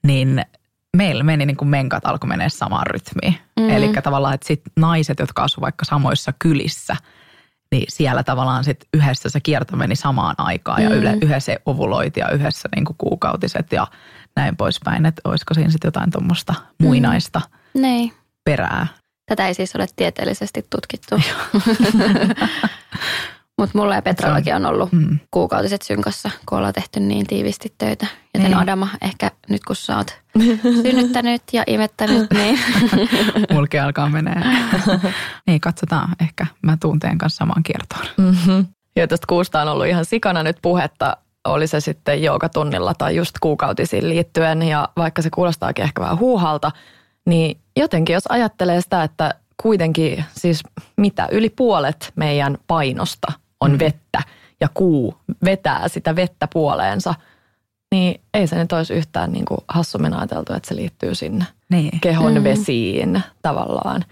niin 0.02 0.44
meillä 0.96 1.24
meni 1.24 1.46
niin 1.46 1.56
kuin 1.56 1.68
menkat 1.68 2.06
alkoi 2.06 2.28
menee 2.28 2.48
samaan 2.48 2.86
rytmiin. 2.86 3.34
Mm. 3.60 3.70
Eli 3.70 3.92
tavallaan, 4.02 4.34
että 4.34 4.46
sit 4.46 4.62
naiset, 4.76 5.18
jotka 5.18 5.42
asuvat 5.42 5.62
vaikka 5.62 5.84
samoissa 5.84 6.32
kylissä– 6.38 6.96
niin 7.72 7.84
siellä 7.88 8.22
tavallaan 8.22 8.64
sit 8.64 8.84
yhdessä 8.94 9.28
se 9.28 9.40
kierto 9.40 9.76
meni 9.76 9.96
samaan 9.96 10.34
aikaan 10.38 10.82
ja 10.82 10.90
mm. 10.90 11.18
yhdessä 11.22 11.56
ovuloiti 11.66 12.20
ja 12.20 12.30
yhdessä 12.30 12.68
niin 12.76 12.84
kuin 12.84 12.96
kuukautiset 12.98 13.72
ja 13.72 13.86
näin 14.36 14.56
poispäin. 14.56 15.06
Että 15.06 15.22
olisiko 15.24 15.54
siinä 15.54 15.70
sitten 15.70 15.88
jotain 15.88 16.10
tuommoista 16.10 16.54
muinaista 16.82 17.40
mm. 17.74 18.10
Perää. 18.44 18.86
Tätä 19.26 19.46
ei 19.46 19.54
siis 19.54 19.76
ole 19.76 19.86
tieteellisesti 19.96 20.66
tutkittu. 20.70 21.16
Mutta 23.60 23.78
mulla 23.78 23.94
ja 23.94 24.02
Petrallakin 24.02 24.54
on 24.54 24.66
ollut 24.66 24.92
mm. 24.92 25.18
kuukautiset 25.30 25.82
synkassa, 25.82 26.30
kun 26.46 26.58
ollaan 26.58 26.74
tehty 26.74 27.00
niin 27.00 27.26
tiivisti 27.26 27.74
töitä. 27.78 28.06
Joten 28.34 28.50
niin. 28.50 28.58
Adama, 28.58 28.88
ehkä 29.02 29.30
nyt 29.48 29.64
kun 29.64 29.76
sä 29.76 29.96
oot 29.96 30.18
synnyttänyt 30.82 31.42
ja 31.52 31.64
imettänyt, 31.66 32.30
niin... 32.30 32.58
Mulki 33.52 33.78
alkaa 33.78 34.08
menee. 34.08 34.42
niin, 35.46 35.60
katsotaan. 35.60 36.16
Ehkä 36.20 36.46
mä 36.62 36.76
tuun 36.80 36.98
teidän 36.98 37.18
kanssa 37.18 37.36
samaan 37.36 37.62
kiertoon. 37.62 38.06
Mm-hmm. 38.16 38.66
Ja 38.96 39.08
tästä 39.08 39.26
kuusta 39.26 39.62
on 39.62 39.68
ollut 39.68 39.86
ihan 39.86 40.04
sikana 40.04 40.42
nyt 40.42 40.56
puhetta, 40.62 41.16
oli 41.44 41.66
se 41.66 41.80
sitten 41.80 42.18
tunnilla 42.54 42.94
tai 42.94 43.16
just 43.16 43.34
kuukautisiin 43.40 44.08
liittyen. 44.08 44.62
Ja 44.62 44.88
vaikka 44.96 45.22
se 45.22 45.30
kuulostaakin 45.30 45.84
ehkä 45.84 46.02
vähän 46.02 46.18
huuhalta, 46.18 46.70
niin 47.26 47.60
jotenkin 47.76 48.14
jos 48.14 48.26
ajattelee 48.28 48.80
sitä, 48.80 49.02
että 49.02 49.34
kuitenkin 49.62 50.24
siis 50.36 50.62
mitä 50.96 51.28
yli 51.30 51.50
puolet 51.50 52.12
meidän 52.16 52.58
painosta 52.66 53.32
on 53.60 53.72
mm. 53.72 53.78
vettä 53.78 54.22
ja 54.60 54.68
kuu 54.74 55.14
vetää 55.44 55.88
sitä 55.88 56.16
vettä 56.16 56.48
puoleensa, 56.52 57.14
niin 57.94 58.20
ei 58.34 58.46
se 58.46 58.56
nyt 58.56 58.72
olisi 58.72 58.94
yhtään 58.94 59.32
niin 59.32 59.44
kuin 59.44 59.58
hassummin 59.68 60.14
ajateltu, 60.14 60.52
että 60.52 60.68
se 60.68 60.76
liittyy 60.76 61.14
sinne 61.14 61.44
niin. 61.70 62.00
kehon 62.00 62.34
mm. 62.34 62.44
vesiin 62.44 63.22
tavallaan. 63.42 64.04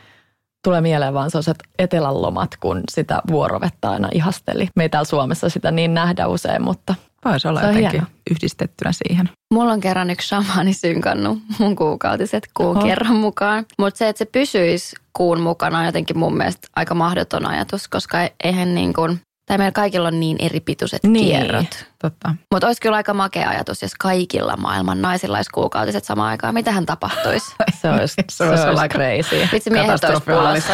Tulee 0.65 0.81
mieleen 0.81 1.15
vaan 1.15 1.31
sellaiset 1.31 1.59
etelän 1.79 2.23
lomat, 2.23 2.57
kun 2.61 2.81
sitä 2.91 3.23
vuorovettä 3.31 3.91
aina 3.91 4.09
ihasteli. 4.13 4.69
Me 4.77 4.83
ei 4.83 4.89
täällä 4.89 5.05
Suomessa 5.05 5.49
sitä 5.49 5.71
niin 5.71 5.95
nähdä 5.95 6.27
usein, 6.27 6.63
mutta 6.63 6.95
Voisi 7.25 7.49
olla 7.49 7.61
jotenkin 7.61 7.91
hieno. 7.91 8.07
yhdistettynä 8.31 8.93
siihen. 8.93 9.29
Mulla 9.55 9.73
on 9.73 9.81
kerran 9.81 10.11
yksi 10.11 10.29
shamaani 10.29 10.75
synkannut 10.75 11.39
mun 11.59 11.77
kuukautiset 11.77 12.49
kuun 12.55 12.77
Oho. 12.77 12.87
kerran 12.87 13.17
mukaan. 13.17 13.67
Mutta 13.79 13.99
se, 13.99 14.09
että 14.09 14.19
se 14.19 14.25
pysyisi 14.25 14.97
kuun 15.13 15.41
mukana 15.41 15.79
on 15.79 15.85
jotenkin 15.85 16.19
mun 16.19 16.37
mielestä 16.37 16.69
aika 16.77 16.95
mahdoton 16.95 17.47
ajatus, 17.47 17.89
koska 17.89 18.19
eihän 18.45 18.75
niin 18.75 18.93
kuin, 18.93 19.21
tai 19.49 19.59
meillä 19.59 19.73
kaikilla 19.73 20.09
on 20.09 20.21
niin 20.21 20.37
eri 20.41 20.61
pituiset 20.61 21.05
niin, 21.05 21.27
kierrot. 21.27 21.87
Totta. 22.03 22.35
Mutta 22.51 22.67
olisi 22.67 22.81
kyllä 22.81 22.97
aika 22.97 23.15
makea 23.15 23.49
ajatus, 23.49 23.83
jos 23.83 23.95
kaikilla 23.95 24.57
maailman 24.57 25.03
naisilla 25.03 25.37
olisi 25.37 25.51
kuukautiset 25.51 26.05
samaan 26.05 26.29
aikaan. 26.29 26.55
Mitähän 26.55 26.87
tapahtuisi? 26.87 27.55
se 27.83 27.91
olisi, 27.91 28.15
se 28.31 28.45
olisi, 28.45 28.63
se 28.63 28.69
olisi 28.69 28.89
crazy. 28.89 29.49
Vitsi 29.53 29.71
miehet 29.71 30.05
olisi 30.05 30.73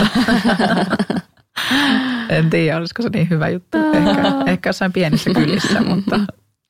en 2.29 2.51
tiedä, 2.51 2.77
olisiko 2.77 3.03
se 3.03 3.09
niin 3.09 3.31
hyvä 3.31 3.49
juttu. 3.49 3.79
Ehkä, 3.79 4.51
ehkä 4.51 4.69
jossain 4.69 4.93
pienissä 4.93 5.31
kylissä, 5.31 5.81
mutta... 5.81 6.21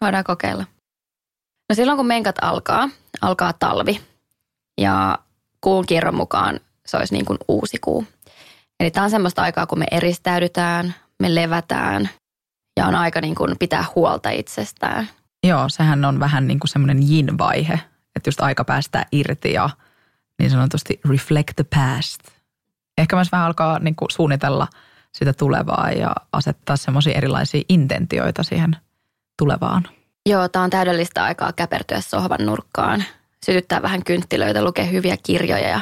Voidaan 0.00 0.24
kokeilla. 0.24 0.64
No 1.68 1.74
silloin 1.74 1.96
kun 1.96 2.06
menkat 2.06 2.36
alkaa, 2.42 2.88
alkaa 3.20 3.52
talvi. 3.52 4.00
Ja 4.80 5.18
kuun 5.60 5.86
kierron 5.86 6.14
mukaan 6.14 6.60
se 6.86 6.96
olisi 6.96 7.14
niin 7.14 7.24
kuin 7.24 7.38
uusi 7.48 7.78
kuu. 7.80 8.04
Eli 8.80 8.90
tämä 8.90 9.04
on 9.04 9.10
semmoista 9.10 9.42
aikaa, 9.42 9.66
kun 9.66 9.78
me 9.78 9.86
eristäydytään, 9.90 10.94
me 11.22 11.34
levätään 11.34 12.10
ja 12.76 12.86
on 12.86 12.94
aika 12.94 13.20
niin 13.20 13.34
kuin 13.34 13.56
pitää 13.58 13.84
huolta 13.94 14.30
itsestään. 14.30 15.08
Joo, 15.46 15.68
sehän 15.68 16.04
on 16.04 16.20
vähän 16.20 16.46
niin 16.46 16.60
kuin 16.60 16.68
semmoinen 16.68 17.02
yin-vaihe, 17.10 17.80
että 18.16 18.28
just 18.28 18.40
aika 18.40 18.64
päästää 18.64 19.06
irti 19.12 19.52
ja 19.52 19.70
niin 20.38 20.50
sanotusti 20.50 21.00
reflect 21.08 21.56
the 21.56 21.64
past. 21.76 22.20
Ehkä 22.98 23.16
myös 23.16 23.32
vähän 23.32 23.46
alkaa 23.46 23.78
niin 23.78 23.96
kuin 23.96 24.10
suunnitella 24.10 24.68
sitä 25.12 25.32
tulevaa 25.32 25.90
ja 25.90 26.14
asettaa 26.32 26.76
semmoisia 26.76 27.18
erilaisia 27.18 27.62
intentioita 27.68 28.42
siihen 28.42 28.76
tulevaan. 29.38 29.88
Joo, 30.26 30.48
tämä 30.48 30.62
on 30.62 30.70
täydellistä 30.70 31.24
aikaa 31.24 31.52
käpertyä 31.52 32.00
sohvan 32.00 32.46
nurkkaan, 32.46 33.04
sytyttää 33.46 33.82
vähän 33.82 34.04
kynttilöitä, 34.04 34.64
lukea 34.64 34.84
hyviä 34.84 35.16
kirjoja 35.22 35.68
ja, 35.68 35.80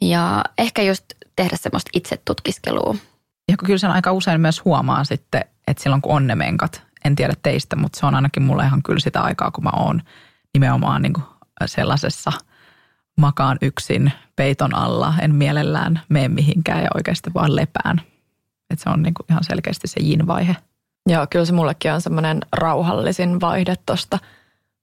ja 0.00 0.44
ehkä 0.58 0.82
just 0.82 1.04
tehdä 1.36 1.56
semmoista 1.56 1.90
itsetutkiskelua. 1.94 2.94
Ja 3.50 3.56
kyllä 3.66 3.78
sen 3.78 3.90
aika 3.90 4.12
usein 4.12 4.40
myös 4.40 4.64
huomaa 4.64 5.04
sitten, 5.04 5.44
että 5.68 5.82
silloin 5.82 6.02
kun 6.02 6.16
on 6.16 6.26
ne 6.26 6.34
menkat, 6.34 6.82
en 7.04 7.16
tiedä 7.16 7.34
teistä, 7.42 7.76
mutta 7.76 8.00
se 8.00 8.06
on 8.06 8.14
ainakin 8.14 8.42
mulle 8.42 8.64
ihan 8.64 8.82
kyllä 8.82 9.00
sitä 9.00 9.20
aikaa, 9.20 9.50
kun 9.50 9.64
mä 9.64 9.70
oon 9.76 10.02
nimenomaan 10.54 11.02
niin 11.02 11.12
kuin 11.12 11.24
sellaisessa 11.66 12.32
makaan 13.16 13.58
yksin 13.62 14.12
peiton 14.36 14.74
alla, 14.74 15.14
en 15.20 15.34
mielellään 15.34 16.00
mene 16.08 16.28
mihinkään 16.28 16.82
ja 16.82 16.88
oikeasti 16.94 17.34
vaan 17.34 17.56
lepään. 17.56 18.00
Että 18.70 18.82
se 18.82 18.90
on 18.90 19.02
niin 19.02 19.14
kuin 19.14 19.26
ihan 19.30 19.44
selkeästi 19.44 19.88
se 19.88 20.00
jin-vaihe. 20.00 20.56
Joo, 21.06 21.26
kyllä 21.30 21.44
se 21.44 21.52
mullekin 21.52 21.92
on 21.92 22.00
semmoinen 22.00 22.40
rauhallisin 22.52 23.40
vaihde 23.40 23.74
tuosta 23.86 24.18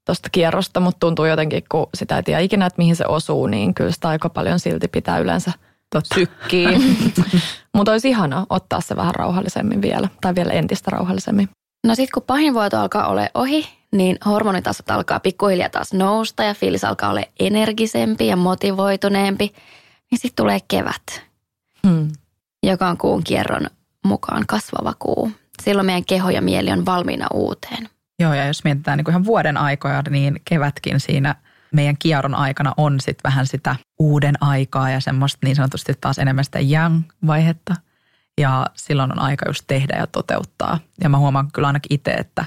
tosta 0.05 0.29
kierrosta, 0.31 0.79
mutta 0.79 0.99
tuntuu 0.99 1.25
jotenkin, 1.25 1.63
kun 1.71 1.87
sitä 1.93 2.15
ei 2.15 2.23
tiedä 2.23 2.39
ikinä, 2.39 2.65
että 2.65 2.77
mihin 2.77 2.95
se 2.95 3.05
osuu, 3.05 3.47
niin 3.47 3.73
kyllä 3.73 3.91
sitä 3.91 4.07
aika 4.07 4.29
paljon 4.29 4.59
silti 4.59 4.87
pitää 4.87 5.19
yleensä 5.19 5.51
sykkii. 6.15 6.67
mutta 7.75 7.91
olisi 7.91 8.09
ihana 8.09 8.45
ottaa 8.49 8.81
se 8.81 8.95
vähän 8.95 9.15
rauhallisemmin 9.15 9.81
vielä, 9.81 10.09
tai 10.21 10.35
vielä 10.35 10.53
entistä 10.53 10.91
rauhallisemmin. 10.91 11.49
No 11.87 11.95
sitten 11.95 12.13
kun 12.13 12.23
pahin 12.23 12.53
vuoto 12.53 12.79
alkaa 12.79 13.07
olla 13.07 13.27
ohi, 13.33 13.69
niin 13.91 14.17
hormonitasot 14.25 14.91
alkaa 14.91 15.19
pikkuhiljaa 15.19 15.69
taas 15.69 15.93
nousta 15.93 16.43
ja 16.43 16.53
fiilis 16.53 16.83
alkaa 16.83 17.09
olla 17.09 17.23
energisempi 17.39 18.27
ja 18.27 18.35
motivoituneempi, 18.35 19.53
niin 20.11 20.19
sitten 20.19 20.43
tulee 20.43 20.59
kevät, 20.67 21.23
hmm. 21.87 22.07
joka 22.63 22.87
on 22.87 22.97
kuun 22.97 23.23
kierron 23.23 23.67
mukaan 24.05 24.43
kasvava 24.47 24.93
kuu. 24.99 25.31
Silloin 25.63 25.85
meidän 25.85 26.05
keho 26.05 26.29
ja 26.29 26.41
mieli 26.41 26.71
on 26.71 26.85
valmiina 26.85 27.27
uuteen. 27.33 27.89
Joo, 28.19 28.33
ja 28.33 28.45
jos 28.45 28.63
mietitään 28.63 28.97
niin 28.97 29.05
kuin 29.05 29.13
ihan 29.13 29.25
vuoden 29.25 29.57
aikoja, 29.57 30.03
niin 30.09 30.41
kevätkin 30.45 30.99
siinä 30.99 31.35
meidän 31.71 31.95
kierron 31.99 32.35
aikana 32.35 32.73
on 32.77 32.99
sitten 32.99 33.31
vähän 33.31 33.47
sitä 33.47 33.75
uuden 33.99 34.35
aikaa 34.41 34.89
ja 34.89 34.99
semmoista 34.99 35.37
niin 35.43 35.55
sanotusti 35.55 35.93
taas 36.01 36.19
enemmän 36.19 36.45
sitä 36.45 36.59
young-vaihetta– 36.59 37.75
ja 38.39 38.65
silloin 38.75 39.11
on 39.11 39.19
aika 39.19 39.49
just 39.49 39.63
tehdä 39.67 39.97
ja 39.97 40.07
toteuttaa. 40.07 40.79
Ja 41.03 41.09
mä 41.09 41.17
huomaan 41.17 41.51
kyllä 41.53 41.67
ainakin 41.67 41.93
itse, 41.95 42.11
että 42.11 42.45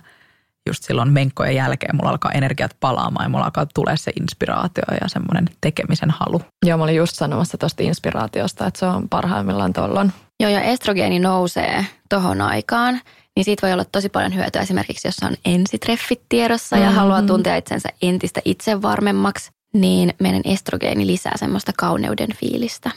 just 0.67 0.85
silloin 0.85 1.13
menkkojen 1.13 1.55
jälkeen 1.55 1.97
mulla 1.97 2.11
alkaa 2.11 2.33
energiat 2.33 2.77
palaamaan 2.81 3.25
ja 3.25 3.29
mulla 3.29 3.45
alkaa 3.45 3.67
tulee 3.75 3.97
se 3.97 4.13
inspiraatio 4.21 4.85
ja 5.01 5.09
semmoinen 5.09 5.45
tekemisen 5.61 6.11
halu. 6.11 6.43
Joo, 6.67 6.79
mä 6.79 6.85
olin 6.85 6.97
just 6.97 7.17
sanomassa 7.17 7.59
tuosta 7.59 7.83
inspiraatiosta, 7.83 8.67
että 8.67 8.81
se 8.81 8.87
on 8.87 9.09
parhaimmillaan 9.09 9.73
tuolloin. 9.73 10.13
Joo, 10.41 10.51
ja 10.51 10.61
estrogeeni 10.61 11.19
nousee 11.19 11.87
tohon 12.09 12.41
aikaan, 12.41 13.01
niin 13.37 13.45
siitä 13.45 13.67
voi 13.67 13.73
olla 13.73 13.85
tosi 13.85 14.09
paljon 14.09 14.35
hyötyä 14.35 14.63
esimerkiksi, 14.63 15.09
jos 15.09 15.17
on 15.23 15.37
ensitreffit 15.45 16.23
tiedossa 16.29 16.77
ja 16.77 16.83
mm-hmm. 16.83 16.97
haluaa 16.97 17.23
tuntea 17.23 17.57
itsensä 17.57 17.89
entistä 18.03 18.41
itsevarmemmaksi, 18.45 19.51
niin 19.75 20.15
meidän 20.21 20.43
estrogeeni 20.45 21.07
lisää 21.07 21.37
semmoista 21.37 21.73
kauneuden 21.79 22.31
fiilistä. 22.37 22.91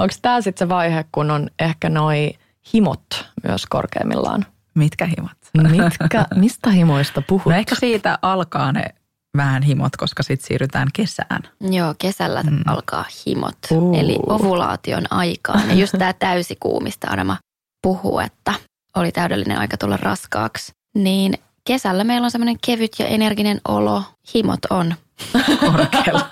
Onko 0.00 0.14
tämä 0.22 0.40
sitten 0.40 0.66
se 0.66 0.68
vaihe, 0.68 1.04
kun 1.12 1.30
on 1.30 1.50
ehkä 1.58 1.88
noi 1.88 2.32
himot 2.74 3.26
myös 3.48 3.66
korkeimmillaan? 3.66 4.46
Mitkä 4.74 5.06
himot? 5.06 5.30
Mitkä, 5.70 6.26
mistä 6.40 6.70
himoista 6.70 7.22
puhut? 7.22 7.46
No 7.46 7.58
ehkä 7.58 7.74
siitä 7.74 8.18
alkaa 8.22 8.72
ne 8.72 8.84
vähän 9.36 9.62
himot, 9.62 9.96
koska 9.96 10.22
sitten 10.22 10.46
siirrytään 10.46 10.88
kesään. 10.92 11.42
Joo, 11.60 11.94
kesällä 11.98 12.42
mm. 12.42 12.60
alkaa 12.66 13.04
himot, 13.26 13.58
uh. 13.70 13.98
eli 13.98 14.18
ovulaation 14.26 15.04
aikaan. 15.10 15.68
Ja 15.68 15.74
just 15.74 15.94
tämä 15.98 16.12
täysikuu, 16.12 16.80
mistä 16.80 17.10
Adama 17.10 17.36
puhuu, 17.82 18.18
että 18.18 18.54
oli 18.94 19.12
täydellinen 19.12 19.58
aika 19.58 19.76
tulla 19.76 19.96
raskaaksi. 19.96 20.72
Niin 20.94 21.34
kesällä 21.64 22.04
meillä 22.04 22.24
on 22.24 22.30
semmoinen 22.30 22.56
kevyt 22.66 22.92
ja 22.98 23.06
energinen 23.06 23.60
olo. 23.68 24.02
Himot 24.34 24.64
on. 24.70 24.94
Korkealla. 25.72 26.30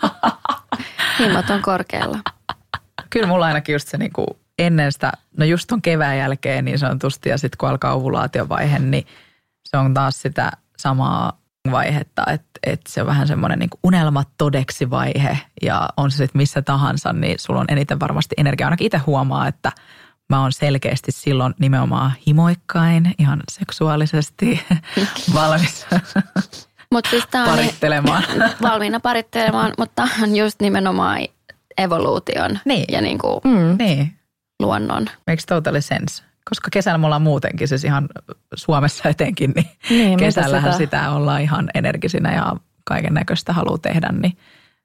himot 1.18 1.50
on 1.50 1.62
korkealla. 1.62 2.18
Kyllä 3.10 3.26
mulla 3.26 3.46
ainakin 3.46 3.72
just 3.72 3.88
se 3.88 3.98
niin 3.98 4.12
kuin 4.12 4.26
ennen 4.58 4.92
sitä, 4.92 5.12
no 5.36 5.44
just 5.44 5.64
ton 5.68 5.82
kevään 5.82 6.18
jälkeen 6.18 6.64
niin 6.64 6.78
sanotusti 6.78 7.28
ja 7.28 7.38
sitten 7.38 7.58
kun 7.58 7.68
alkaa 7.68 7.94
ovulaatiovaihe, 7.94 8.78
niin 8.78 9.06
se 9.68 9.76
on 9.76 9.94
taas 9.94 10.22
sitä 10.22 10.52
samaa 10.76 11.42
vaihetta, 11.70 12.22
että, 12.32 12.60
että 12.66 12.92
se 12.92 13.00
on 13.00 13.06
vähän 13.06 13.26
semmoinen 13.26 13.58
niin 13.58 13.70
unelmat 13.84 14.28
todeksi 14.38 14.90
vaihe 14.90 15.38
ja 15.62 15.88
on 15.96 16.10
se 16.10 16.16
sitten 16.16 16.38
missä 16.38 16.62
tahansa, 16.62 17.12
niin 17.12 17.38
sulla 17.38 17.60
on 17.60 17.66
eniten 17.68 18.00
varmasti 18.00 18.34
energiaa. 18.38 18.66
Ainakin 18.66 18.86
itse 18.86 18.98
huomaa, 18.98 19.48
että 19.48 19.72
mä 20.32 20.42
oon 20.42 20.52
selkeästi 20.52 21.12
silloin 21.12 21.54
nimenomaan 21.58 22.12
himoikkain, 22.26 23.14
ihan 23.18 23.40
seksuaalisesti 23.50 24.60
valmis 25.34 25.86
Mut 26.92 27.06
siis 27.10 27.24
parittelemaan. 27.32 28.22
Niin, 28.28 28.50
valmiina 28.70 29.00
parittelemaan, 29.00 29.72
mutta 29.78 30.08
on 30.22 30.36
just 30.36 30.60
nimenomaan 30.60 31.18
evoluution 31.78 32.58
niin. 32.64 32.84
ja 32.88 33.00
niin 33.00 33.18
kuin 33.18 33.40
mm. 33.44 33.76
niin. 33.78 34.12
luonnon. 34.60 35.06
Makes 35.26 35.46
totally 35.46 35.80
sense. 35.80 36.22
Koska 36.48 36.68
kesällä 36.72 36.98
me 36.98 37.06
ollaan 37.06 37.22
muutenkin, 37.22 37.68
siis 37.68 37.84
ihan 37.84 38.08
Suomessa 38.54 39.08
etenkin, 39.08 39.52
niin, 39.56 39.66
niin 39.88 40.18
kesällähän 40.18 40.72
sitä? 40.72 40.98
sitä 40.98 41.10
ollaan 41.10 41.42
ihan 41.42 41.70
energisinä 41.74 42.34
ja 42.34 42.56
kaiken 42.84 43.14
näköistä 43.14 43.52
haluaa 43.52 43.78
tehdä, 43.78 44.08
niin 44.12 44.38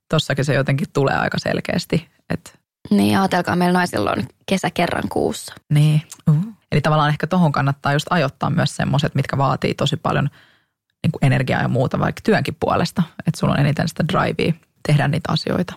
tossakin 0.09 0.45
se 0.45 0.53
jotenkin 0.53 0.87
tulee 0.93 1.15
aika 1.15 1.39
selkeästi. 1.39 2.07
Että 2.29 2.51
niin, 2.89 3.19
ajatelkaa, 3.19 3.55
meillä 3.55 3.77
naisilla 3.77 4.11
on 4.11 4.23
kesä 4.45 4.69
kerran 4.71 5.09
kuussa. 5.09 5.53
Niin. 5.73 6.01
Uh. 6.29 6.45
Eli 6.71 6.81
tavallaan 6.81 7.09
ehkä 7.09 7.27
tuohon 7.27 7.51
kannattaa 7.51 7.93
just 7.93 8.07
ajoittaa 8.09 8.49
myös 8.49 8.75
semmoiset, 8.75 9.15
mitkä 9.15 9.37
vaatii 9.37 9.73
tosi 9.73 9.97
paljon 9.97 10.29
niin 11.03 11.11
kuin 11.11 11.25
energiaa 11.25 11.61
ja 11.61 11.67
muuta, 11.67 11.99
vaikka 11.99 12.21
työnkin 12.23 12.57
puolesta. 12.59 13.03
Että 13.27 13.39
sulla 13.39 13.53
on 13.53 13.59
eniten 13.59 13.87
sitä 13.87 14.03
drivea 14.07 14.53
tehdä 14.87 15.07
niitä 15.07 15.31
asioita 15.31 15.73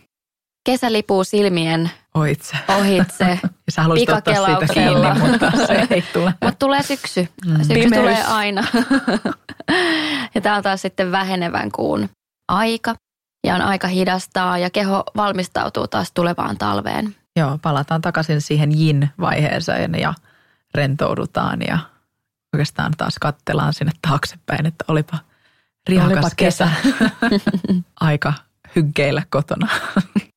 kesä 0.65 0.93
lipuu 0.93 1.25
silmien 1.25 1.91
ohitse. 2.15 2.57
ohitse 2.79 3.25
ja 3.67 3.73
sä 3.73 3.83
haluaisit 3.83 4.11
ottaa 4.11 4.47
siitä 4.47 4.75
kiinni, 4.75 5.31
mutta 5.31 5.51
se 5.67 5.87
ei 5.91 6.03
tule. 6.13 6.35
mutta 6.43 6.59
tulee 6.59 6.83
syksy. 6.83 7.29
Mm. 7.47 7.57
Syksy 7.57 7.75
Pimeys. 7.75 8.03
tulee 8.03 8.25
aina. 8.25 8.65
ja 10.35 10.41
tämä 10.41 10.57
on 10.57 10.63
taas 10.63 10.83
sitten 10.83 11.13
vähenevän 11.13 11.71
kuun 11.73 12.09
aika. 12.49 12.95
Ja 13.45 13.55
on 13.55 13.63
aika 13.63 13.89
hidastaa 13.89 14.59
ja 14.59 14.71
keho 14.71 15.03
valmistautuu 15.17 15.89
taas 15.89 16.13
tulevaan 16.13 16.59
talveen. 16.59 17.17
Joo, 17.37 17.59
palataan 17.63 18.01
takaisin 18.01 18.41
siihen 18.41 18.73
yin-vaiheeseen 18.81 19.95
ja 19.95 20.15
rentoudutaan 20.75 21.61
ja 21.69 21.79
oikeastaan 22.55 22.93
taas 22.97 23.15
kattellaan 23.21 23.75
sinne 23.75 23.93
taaksepäin, 24.09 24.67
että 24.67 24.85
olipa 24.89 25.19
riakas 25.89 26.13
olipa 26.13 26.31
kesä. 26.37 26.69
kesä. 27.31 27.51
Aika 28.01 28.33
hyggeillä 28.77 29.23
kotona. 29.31 29.69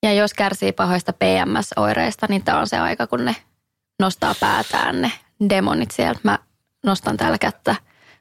Ja 0.03 0.13
jos 0.13 0.33
kärsii 0.33 0.71
pahoista 0.71 1.13
PMS-oireista, 1.13 2.25
niin 2.29 2.43
tämä 2.43 2.59
on 2.59 2.67
se 2.67 2.79
aika, 2.79 3.07
kun 3.07 3.25
ne 3.25 3.35
nostaa 3.99 4.35
päätään 4.39 5.01
ne 5.01 5.11
demonit 5.49 5.91
sieltä. 5.91 6.19
Mä 6.23 6.39
nostan 6.85 7.17
täällä 7.17 7.37
kättä 7.37 7.75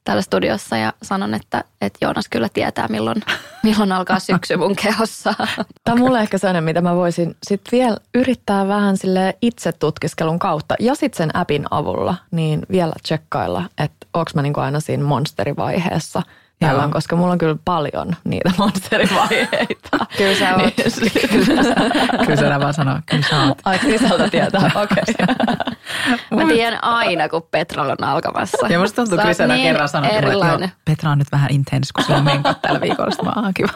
täällä 0.04 0.22
studiossa 0.22 0.76
ja 0.76 0.92
sanon, 1.02 1.34
että, 1.34 1.64
että 1.80 1.98
Joonas 2.00 2.28
kyllä 2.28 2.48
tietää, 2.52 2.88
milloin, 2.88 3.22
milloin 3.62 3.92
alkaa 3.92 4.18
syksy 4.18 4.56
mun 4.56 4.76
kehossa. 4.76 5.34
Tämä 5.84 5.94
on 5.94 5.98
mulle 5.98 6.20
ehkä 6.20 6.38
sellainen, 6.38 6.64
mitä 6.64 6.80
mä 6.80 6.96
voisin 6.96 7.36
sitten 7.46 7.78
vielä 7.78 7.96
yrittää 8.14 8.68
vähän 8.68 8.96
sille 8.96 9.38
itse 9.42 9.72
tutkiskelun 9.72 10.38
kautta 10.38 10.74
ja 10.80 10.94
sitten 10.94 11.16
sen 11.16 11.36
appin 11.36 11.64
avulla, 11.70 12.14
niin 12.30 12.62
vielä 12.70 12.92
tsekkailla, 13.02 13.64
että 13.78 14.06
onko 14.14 14.30
mä 14.34 14.42
niinku 14.42 14.60
aina 14.60 14.80
siinä 14.80 15.04
monsterivaiheessa– 15.04 16.22
tällöin, 16.66 16.90
koska 16.90 17.16
mulla 17.16 17.32
on 17.32 17.38
kyllä 17.38 17.56
paljon 17.64 18.16
niitä 18.24 18.50
monsterivaiheita. 18.58 19.98
kyllä 20.18 20.34
sä 20.34 20.56
oot. 20.56 20.72
Niin, 21.00 21.28
kyllä, 21.28 21.74
kyllä 22.26 22.36
sä 22.36 22.60
vaan 22.60 22.74
sanoo, 22.74 22.98
kyllä 23.06 23.24
sä 23.30 23.42
oot. 23.42 23.58
Ai 23.64 23.78
Krisalta 23.78 24.28
tietää, 24.28 24.70
okei. 24.82 25.14
Okay. 25.20 26.44
Mä 26.44 26.52
tiedän 26.52 26.84
aina, 26.84 27.28
kun 27.28 27.42
Petra 27.50 27.82
on 27.82 28.04
alkamassa. 28.04 28.66
Ja 28.68 28.78
musta 28.78 29.02
tuntuu, 29.02 29.28
että 29.30 29.46
niin 29.46 29.62
kerran 29.62 29.88
sanoi, 29.88 30.10
että 30.14 30.68
Petra 30.84 31.10
on 31.10 31.18
nyt 31.18 31.32
vähän 31.32 31.50
intens, 31.52 31.92
kun 31.92 32.04
se 32.04 32.14
on 32.14 32.24
menkat 32.24 32.62
tällä 32.62 32.80
viikolla. 32.80 33.10
Sitten 33.10 33.32
mä 33.34 33.42
oon 33.42 33.54
kiva. 33.54 33.72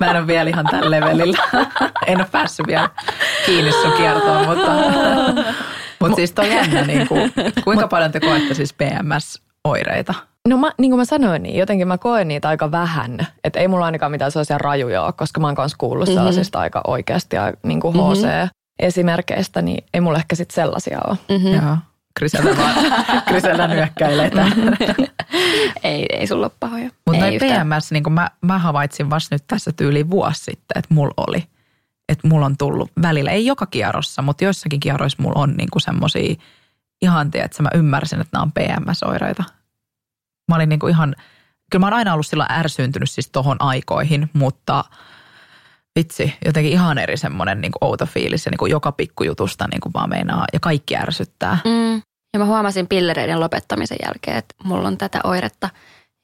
Mä 0.00 0.10
en 0.10 0.16
ole 0.16 0.26
vielä 0.26 0.50
ihan 0.50 0.66
tällä 0.70 0.90
levelillä. 0.90 1.38
En 2.06 2.18
ole 2.18 2.26
päässyt 2.32 2.66
vielä 2.66 2.88
kiinni 3.46 3.72
sun 3.72 3.92
kiertoon, 3.92 4.46
mutta... 4.46 4.72
Mutta 6.00 6.16
siis 6.16 6.32
toi 6.32 6.54
jännä, 6.54 6.82
niin 6.82 7.08
kuin, 7.08 7.32
kuinka 7.64 7.88
paljon 7.88 8.12
te 8.12 8.20
koette 8.20 8.54
siis 8.54 8.72
PMS 8.72 9.45
oireita? 9.66 10.14
No 10.48 10.56
mä, 10.56 10.72
niin 10.78 10.90
kuin 10.90 11.00
mä 11.00 11.04
sanoin, 11.04 11.42
niin 11.42 11.58
jotenkin 11.58 11.88
mä 11.88 11.98
koen 11.98 12.28
niitä 12.28 12.48
aika 12.48 12.70
vähän. 12.70 13.26
Että 13.44 13.60
ei 13.60 13.68
mulla 13.68 13.84
ainakaan 13.84 14.12
mitään 14.12 14.30
sellaisia 14.30 14.58
rajuja 14.58 15.02
ole, 15.02 15.12
koska 15.12 15.40
mä 15.40 15.46
oon 15.46 15.56
kanssa 15.56 15.78
kuullut 15.78 16.08
mm-hmm. 16.08 16.18
sellaisista 16.18 16.58
aika 16.58 16.80
oikeasti 16.86 17.36
ja 17.36 17.52
niin 17.62 17.80
kuin 17.80 17.94
HC-esimerkkeistä, 17.96 19.62
niin 19.62 19.84
ei 19.94 20.00
mulla 20.00 20.18
ehkä 20.18 20.36
sitten 20.36 20.54
sellaisia 20.54 21.00
ole. 21.06 21.16
Mm-hmm. 21.28 21.54
Joo. 21.54 21.76
Griselda, 22.18 22.56
vaan, 22.56 22.74
Griselda 23.28 23.66
nyökkäilee 23.66 24.30
ei, 25.84 26.06
ei 26.12 26.26
sulla 26.26 26.46
ole 26.46 26.52
pahoja. 26.60 26.90
Mutta 27.06 27.16
Ei 27.16 27.20
noin 27.20 27.34
yhtään. 27.34 27.66
PMS, 27.68 27.92
niin 27.92 28.12
mä, 28.12 28.30
mä 28.40 28.58
havaitsin 28.58 29.10
vasta 29.10 29.34
nyt 29.34 29.44
tässä 29.48 29.72
tyyli 29.72 30.10
vuosi 30.10 30.44
sitten, 30.44 30.78
että 30.78 30.94
mulla 30.94 31.14
oli. 31.16 31.44
Että 32.08 32.28
mulla 32.28 32.46
on 32.46 32.56
tullut 32.56 32.90
välillä, 33.02 33.30
ei 33.30 33.46
joka 33.46 33.66
kierrossa, 33.66 34.22
mutta 34.22 34.44
joissakin 34.44 34.80
kierroissa 34.80 35.22
mulla 35.22 35.40
on 35.40 35.54
niinku 35.56 35.80
semmoisia 35.80 36.34
ihantia, 37.02 37.44
että 37.44 37.62
mä 37.62 37.68
ymmärsin, 37.74 38.20
että 38.20 38.30
nämä 38.32 38.42
on 38.42 38.52
PMS-oireita. 38.52 39.44
Mä 40.48 40.54
olin 40.56 40.68
niinku 40.68 40.86
ihan, 40.86 41.14
kyllä 41.70 41.80
mä 41.80 41.86
oon 41.86 41.94
aina 41.94 42.12
ollut 42.12 42.26
sillä 42.26 42.46
ärsyyntynyt 42.50 43.10
siis 43.10 43.28
tohon 43.30 43.56
aikoihin, 43.60 44.30
mutta 44.32 44.84
vitsi, 45.98 46.34
jotenkin 46.44 46.72
ihan 46.72 46.98
eri 46.98 47.16
semmoinen 47.16 47.60
niinku 47.60 47.78
outo 47.80 48.06
fiilis 48.06 48.46
ja 48.46 48.50
niinku 48.50 48.66
joka 48.66 48.92
pikkujutusta 48.92 49.68
niinku 49.72 49.90
vaan 49.94 50.10
meinaa 50.10 50.44
ja 50.52 50.60
kaikki 50.60 50.96
ärsyttää. 50.96 51.58
Mm. 51.64 52.02
Ja 52.32 52.38
mä 52.38 52.44
huomasin 52.44 52.86
pillereiden 52.86 53.40
lopettamisen 53.40 53.98
jälkeen, 54.06 54.36
että 54.36 54.54
mulla 54.64 54.88
on 54.88 54.98
tätä 54.98 55.20
oiretta. 55.24 55.70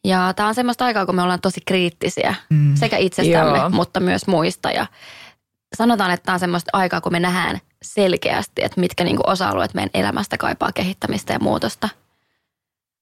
Ja 0.04 0.32
tämä 0.36 0.48
on 0.48 0.54
semmoista 0.54 0.84
aikaa, 0.84 1.06
kun 1.06 1.14
me 1.14 1.22
ollaan 1.22 1.40
tosi 1.40 1.60
kriittisiä 1.66 2.34
Mm. 2.50 2.74
sekä 2.76 2.96
itsestämme, 2.96 3.58
Joo. 3.58 3.70
mutta 3.70 4.00
myös 4.00 4.26
muista. 4.26 4.70
Ja 4.70 4.86
sanotaan, 5.76 6.10
että 6.10 6.24
tämä 6.24 6.34
on 6.34 6.40
semmoista 6.40 6.70
aikaa, 6.72 7.00
kun 7.00 7.12
me 7.12 7.20
nähdään 7.20 7.58
selkeästi, 7.82 8.64
että 8.64 8.80
mitkä 8.80 9.04
niinku 9.04 9.22
osa-alueet 9.26 9.74
meidän 9.74 9.90
elämästä 9.94 10.36
kaipaa 10.38 10.72
kehittämistä 10.72 11.32
ja 11.32 11.38
muutosta. 11.38 11.88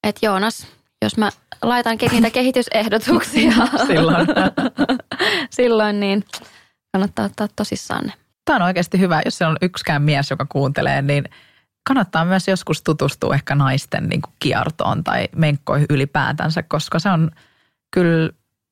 Et 0.03 0.15
Joonas, 0.21 0.67
jos 1.01 1.17
mä 1.17 1.29
laitan 1.61 1.97
ke- 2.03 2.11
niitä 2.11 2.29
kehitysehdotuksia 2.29 3.51
Silloin. 3.87 4.27
silloin, 5.57 5.99
niin 5.99 6.23
kannattaa 6.91 7.25
ottaa 7.25 7.47
tosissaan 7.55 8.05
ne. 8.05 8.13
Tämä 8.45 8.55
on 8.55 8.61
oikeasti 8.61 8.99
hyvä, 8.99 9.21
jos 9.25 9.37
siellä 9.37 9.51
on 9.51 9.57
yksikään 9.61 10.01
mies, 10.01 10.29
joka 10.29 10.45
kuuntelee, 10.45 11.01
niin 11.01 11.23
kannattaa 11.87 12.25
myös 12.25 12.47
joskus 12.47 12.81
tutustua 12.83 13.35
ehkä 13.35 13.55
naisten 13.55 14.09
niin 14.09 14.21
kuin 14.21 14.33
kiertoon 14.39 15.03
tai 15.03 15.27
menkkoihin 15.35 15.87
ylipäätänsä, 15.89 16.63
koska 16.63 16.99
se 16.99 17.09
on 17.09 17.31
kyllä 17.91 18.29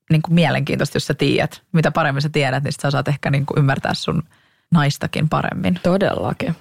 niin 0.10 0.22
kuin 0.22 0.34
mielenkiintoista, 0.34 0.96
jos 0.96 1.08
sä 1.08 1.14
tiedät. 1.14 1.62
Mitä 1.72 1.92
paremmin 1.92 2.22
sä 2.22 2.30
tiedät, 2.30 2.64
niin 2.64 2.72
sit 2.72 2.82
sä 2.82 2.92
saat 2.92 3.08
ehkä 3.08 3.30
niin 3.30 3.46
kuin 3.46 3.60
ymmärtää 3.60 3.94
sun 3.94 4.24
naistakin 4.72 5.30
paremmin. 5.30 5.80
Todellakin. 5.84 6.56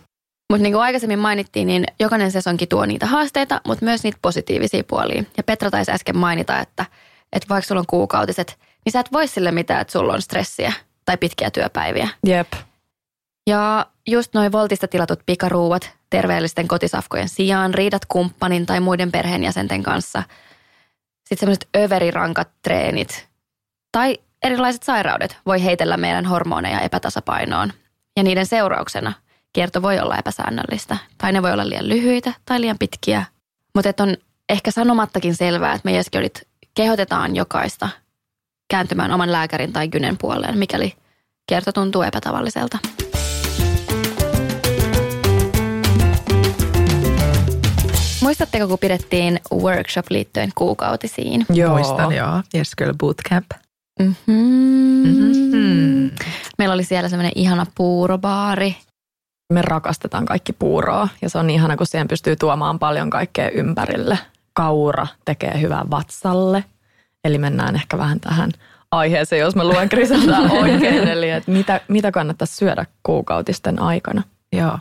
Mutta 0.50 0.62
niin 0.62 0.72
kuin 0.72 0.82
aikaisemmin 0.82 1.18
mainittiin, 1.18 1.66
niin 1.66 1.84
jokainen 2.00 2.32
sesonki 2.32 2.66
tuo 2.66 2.87
niitä 2.87 3.06
haasteita, 3.06 3.61
mutta 3.66 3.84
myös 3.84 4.02
niitä 4.02 4.18
positiivisia 4.22 4.84
puolia. 4.84 5.24
Ja 5.37 5.42
Petra 5.42 5.70
taisi 5.70 5.90
äsken 5.92 6.16
mainita, 6.16 6.61
että, 6.61 6.87
että 7.32 7.48
vaikka 7.48 7.68
sulla 7.68 7.80
on 7.80 7.87
kuukautiset, 7.87 8.58
niin 8.84 8.92
sä 8.92 9.00
et 9.00 9.12
voi 9.12 9.28
sille 9.28 9.52
mitään, 9.52 9.80
että 9.80 9.92
sulla 9.92 10.12
on 10.12 10.22
stressiä 10.22 10.72
tai 11.04 11.16
pitkiä 11.16 11.50
työpäiviä. 11.50 12.08
Jep. 12.26 12.52
Ja 13.46 13.87
just 14.06 14.34
noin 14.34 14.52
voltista 14.52 14.88
tilatut 14.88 15.20
pikaruuat 15.26 15.90
terveellisten 16.11 16.68
kotisafkojen 16.68 17.28
sijaan, 17.28 17.74
riidat 17.74 18.02
kumppanin 18.08 18.66
tai 18.66 18.80
muiden 18.80 19.12
perheenjäsenten 19.12 19.82
kanssa. 19.82 20.22
Sitten 21.18 21.38
semmoiset 21.38 21.68
överirankat 21.76 22.48
treenit 22.62 23.28
tai 23.92 24.18
erilaiset 24.42 24.82
sairaudet 24.82 25.37
voi 25.46 25.64
heitellä 25.64 25.96
meidän 25.96 26.26
hormoneja 26.26 26.80
epätasapainoon. 26.80 27.72
Ja 28.16 28.22
niiden 28.22 28.46
seurauksena 28.46 29.12
kierto 29.52 29.82
voi 29.82 29.98
olla 29.98 30.16
epäsäännöllistä 30.16 30.96
tai 31.18 31.32
ne 31.32 31.42
voi 31.42 31.52
olla 31.52 31.68
liian 31.68 31.88
lyhyitä 31.88 32.32
tai 32.44 32.61
liian 32.61 32.78
pitkiä. 32.78 33.24
Mutta 33.74 34.02
on 34.02 34.16
ehkä 34.48 34.70
sanomattakin 34.70 35.34
selvää, 35.34 35.74
että 35.74 35.88
me 35.88 35.92
Jeskiolit 35.92 36.48
kehotetaan 36.74 37.37
jokaista 37.37 37.88
kääntymään 38.70 39.12
oman 39.12 39.32
lääkärin 39.32 39.72
tai 39.72 39.88
gynen 39.88 40.18
puoleen, 40.18 40.58
mikäli 40.58 40.94
kierto 41.46 41.72
tuntuu 41.72 42.02
epätavalliselta. 42.02 42.78
Muistatteko, 48.22 48.68
kun 48.68 48.78
pidettiin 48.78 49.40
workshop 49.52 50.06
liittyen 50.11 50.50
kuukautisiin? 50.54 51.46
Joo. 51.52 51.74
Muistan, 51.74 52.12
joo. 52.12 52.42
Yes 52.54 52.72
Girl 52.78 52.94
Bootcamp. 52.98 53.46
Mm-hmm. 54.00 54.34
Mm-hmm. 55.06 56.11
Meillä 56.58 56.74
oli 56.74 56.84
siellä 56.84 57.08
semmoinen 57.08 57.32
ihana 57.34 57.66
puurobaari. 57.74 58.76
Me 59.52 59.62
rakastetaan 59.62 60.26
kaikki 60.26 60.52
puuroa 60.52 61.08
ja 61.22 61.30
se 61.30 61.38
on 61.38 61.50
ihana, 61.50 61.76
kun 61.76 61.87
siihen 61.87 62.08
pystyy 62.08 62.37
tuomaan 62.37 62.78
paljon 62.78 63.11
kaikkea 63.11 63.50
ympärille. 63.50 64.18
Kaura 64.52 65.06
tekee 65.24 65.61
hyvää 65.61 65.84
vatsalle. 65.90 66.64
Eli 67.24 67.38
mennään 67.38 67.74
ehkä 67.74 67.98
vähän 67.98 68.20
tähän 68.20 68.50
aiheeseen, 68.90 69.40
jos 69.40 69.56
mä 69.56 69.64
luen 69.64 69.88
Griseldaa 69.90 70.40
oikein. 70.62 71.08
Eli 71.08 71.30
että 71.30 71.50
mitä, 71.50 71.80
mitä 71.88 72.12
kannattaisi 72.12 72.56
syödä 72.56 72.87
kuukautisten 73.02 73.82
aikana. 73.82 74.22
Joo. 74.52 74.78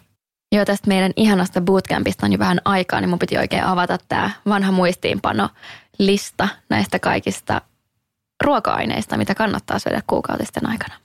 Joo, 0.51 0.65
tästä 0.65 0.87
meidän 0.87 1.11
ihanasta 1.15 1.61
bootcampista 1.61 2.25
on 2.25 2.31
jo 2.31 2.39
vähän 2.39 2.61
aikaa, 2.65 3.01
niin 3.01 3.09
mun 3.09 3.19
piti 3.19 3.37
oikein 3.37 3.63
avata 3.63 3.97
tämä 4.09 4.31
vanha 4.49 4.71
muistiinpano 4.71 5.49
lista 5.99 6.47
näistä 6.69 6.99
kaikista 6.99 7.61
ruoka-aineista, 8.43 9.17
mitä 9.17 9.35
kannattaa 9.35 9.79
syödä 9.79 10.01
kuukautisten 10.07 10.69
aikana. 10.69 10.95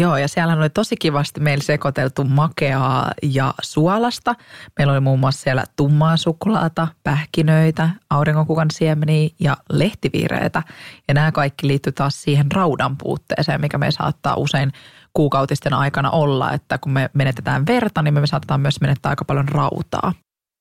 Joo, 0.00 0.16
ja 0.16 0.28
siellä 0.28 0.54
oli 0.54 0.70
tosi 0.70 0.96
kivasti 0.96 1.40
meillä 1.40 1.64
sekoiteltu 1.64 2.24
makeaa 2.24 3.10
ja 3.22 3.54
suolasta. 3.62 4.34
Meillä 4.78 4.92
oli 4.92 5.00
muun 5.00 5.20
muassa 5.20 5.42
siellä 5.42 5.64
tummaa 5.76 6.16
suklaata, 6.16 6.88
pähkinöitä, 7.04 7.88
aurinkokukan 8.10 8.70
siemeniä 8.70 9.28
ja 9.40 9.56
lehtiviireitä. 9.70 10.62
Ja 11.08 11.14
nämä 11.14 11.32
kaikki 11.32 11.66
liittyy 11.66 11.92
taas 11.92 12.22
siihen 12.22 12.52
raudan 12.52 12.96
puutteeseen, 12.96 13.60
mikä 13.60 13.78
me 13.78 13.90
saattaa 13.90 14.34
usein 14.36 14.72
kuukautisten 15.14 15.74
aikana 15.74 16.10
olla, 16.10 16.52
että 16.52 16.78
kun 16.78 16.92
me 16.92 17.10
menetetään 17.12 17.66
verta, 17.66 18.02
niin 18.02 18.14
me 18.14 18.26
saatetaan 18.26 18.60
myös 18.60 18.80
menettää 18.80 19.10
aika 19.10 19.24
paljon 19.24 19.48
rautaa. 19.48 20.12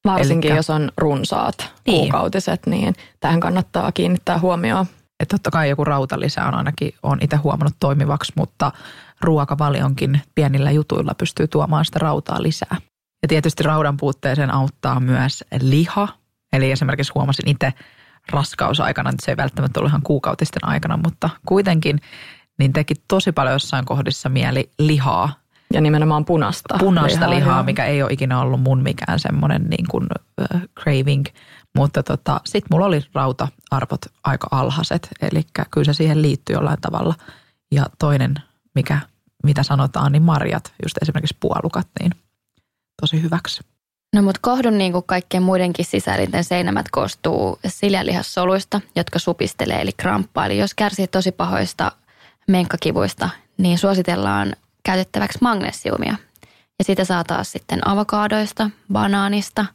Varsinkin 0.06 0.52
Elikkä- 0.52 0.60
jos 0.60 0.70
on 0.70 0.92
runsaat 0.98 1.56
Niin. 1.58 2.00
kuukautiset, 2.00 2.66
niin 2.66 2.94
tähän 3.20 3.40
kannattaa 3.40 3.92
kiinnittää 3.92 4.40
huomioon. 4.40 4.86
Että 5.20 5.34
totta 5.34 5.52
kai 5.52 5.70
joku 5.70 5.84
rautalisä 5.84 6.46
on 6.46 6.54
ainakin, 6.54 6.94
on 7.04 7.18
itse 7.22 7.36
huomannut 7.36 7.76
toimivaksi, 7.80 8.34
mutta 8.36 8.72
ruokavalionkin 9.22 10.22
pienillä 10.36 10.72
jutuilla 10.72 11.14
pystyy 11.18 11.48
tuomaan 11.48 11.86
sitä 11.86 12.00
rautaa 12.00 12.44
lisää. 12.44 12.76
Ja 13.22 13.28
tietysti 13.28 13.64
raudan 13.64 13.98
puutteeseen 13.98 14.54
auttaa 14.54 15.00
myös 15.00 15.44
liha. 15.62 16.08
Eli 16.54 16.72
esimerkiksi 16.72 17.12
huomasin 17.16 17.50
itse 17.50 17.74
raskausaikana, 18.32 19.10
että 19.10 19.26
se 19.26 19.32
ei 19.32 19.38
välttämättä 19.38 19.80
ollut 19.80 19.90
ihan 19.92 20.02
kuukautisten 20.02 20.68
aikana, 20.70 20.98
mutta 21.04 21.30
kuitenkin 21.46 22.00
niin 22.60 22.74
teki 22.74 22.94
tosi 23.08 23.32
paljon 23.32 23.54
jossain 23.56 23.86
kohdissa 23.86 24.30
mieli 24.30 24.70
lihaa, 24.80 25.34
Ja 25.74 25.82
nimenomaan 25.82 26.26
punasta. 26.26 26.76
punaista 26.80 27.30
lihaa, 27.30 27.58
joo. 27.58 27.64
mikä 27.64 27.86
ei 27.86 28.04
ole 28.04 28.14
ikinä 28.14 28.42
ollut 28.42 28.62
mun 28.62 28.84
mikään 28.84 29.20
semmoinen 29.20 29.64
niin 29.70 29.86
kuin 29.92 30.08
äh, 30.54 30.62
craving. 30.80 31.26
Mutta 31.76 32.04
tota, 32.04 32.42
sitten 32.46 32.68
mulla 32.72 32.86
oli 32.86 33.02
rauta-arvot 33.14 34.06
aika 34.24 34.48
alhaiset, 34.52 35.10
eli 35.22 35.42
kyllä 35.72 35.86
se 35.86 35.94
siihen 35.94 36.22
liittyy 36.22 36.56
jollain 36.56 36.82
tavalla. 36.82 37.16
Ja 37.72 37.86
toinen, 38.00 38.36
mikä, 38.76 39.00
mitä 39.44 39.64
sanotaan, 39.64 40.12
niin 40.12 40.24
marjat, 40.24 40.74
just 40.84 40.98
esimerkiksi 41.02 41.38
puolukat, 41.40 41.88
niin 42.00 42.12
tosi 43.02 43.22
hyväksi. 43.22 43.64
No 44.16 44.22
mutta 44.22 44.40
kohdun 44.44 44.78
niin 44.78 44.92
kuin 44.92 45.06
kaikkien 45.08 45.44
muidenkin 45.44 45.86
sisäelinten 45.86 46.44
seinämät 46.44 46.86
koostuu 46.92 47.60
siljalihassoluista, 47.68 48.82
jotka 48.96 49.20
supistelee 49.20 49.82
eli 49.82 49.92
kramppaa. 49.98 50.46
Eli 50.46 50.58
jos 50.58 50.74
kärsii 50.74 51.08
tosi 51.08 51.32
pahoista 51.32 51.92
menkkakivuista, 52.48 53.30
niin 53.58 53.78
suositellaan 53.78 54.56
käytettäväksi 54.84 55.40
magnesiumia. 55.42 56.16
Ja 56.80 56.86
sitä 56.86 57.06
saa 57.06 57.24
taas 57.24 57.52
sitten 57.52 57.88
avokaadoista, 57.88 58.70
banaanista 58.94 59.66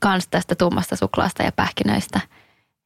kans 0.00 0.28
tästä 0.28 0.54
tummasta 0.54 0.96
suklaasta 0.96 1.42
ja 1.42 1.52
pähkinöistä 1.52 2.20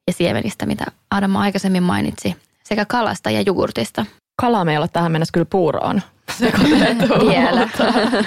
ja 0.07 0.13
siemenistä, 0.13 0.67
mitä 0.67 0.85
Adam 1.11 1.37
aikaisemmin 1.37 1.83
mainitsi, 1.83 2.37
sekä 2.65 2.85
kalasta 2.85 3.31
ja 3.31 3.41
jogurtista. 3.41 4.07
Kala 4.41 4.65
meillä 4.65 4.85
on 4.85 4.91
tähän 4.93 5.13
mennessä 5.13 5.33
kyllä 5.33 5.47
puuroon 5.51 6.03
sekoitettu. 6.39 7.29
Vielä. 7.29 7.69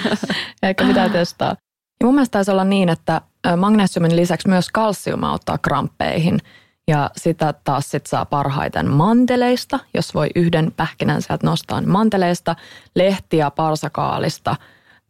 Eikä 0.62 0.84
mitään 0.84 1.10
testaa. 1.10 1.56
Ja 2.00 2.06
mun 2.06 2.14
mielestä 2.14 2.32
taisi 2.32 2.50
olla 2.50 2.64
niin, 2.64 2.88
että 2.88 3.20
magnesiumin 3.56 4.16
lisäksi 4.16 4.48
myös 4.48 4.70
kalsium 4.70 5.22
auttaa 5.22 5.58
kramppeihin. 5.58 6.38
Ja 6.88 7.10
sitä 7.16 7.54
taas 7.64 7.90
sit 7.90 8.06
saa 8.06 8.24
parhaiten 8.24 8.90
manteleista, 8.90 9.78
jos 9.94 10.14
voi 10.14 10.28
yhden 10.34 10.72
pähkinän 10.76 11.22
sieltä 11.22 11.46
nostaa 11.46 11.80
niin 11.80 11.90
manteleista, 11.90 12.56
lehtiä, 12.94 13.50
parsakaalista. 13.50 14.56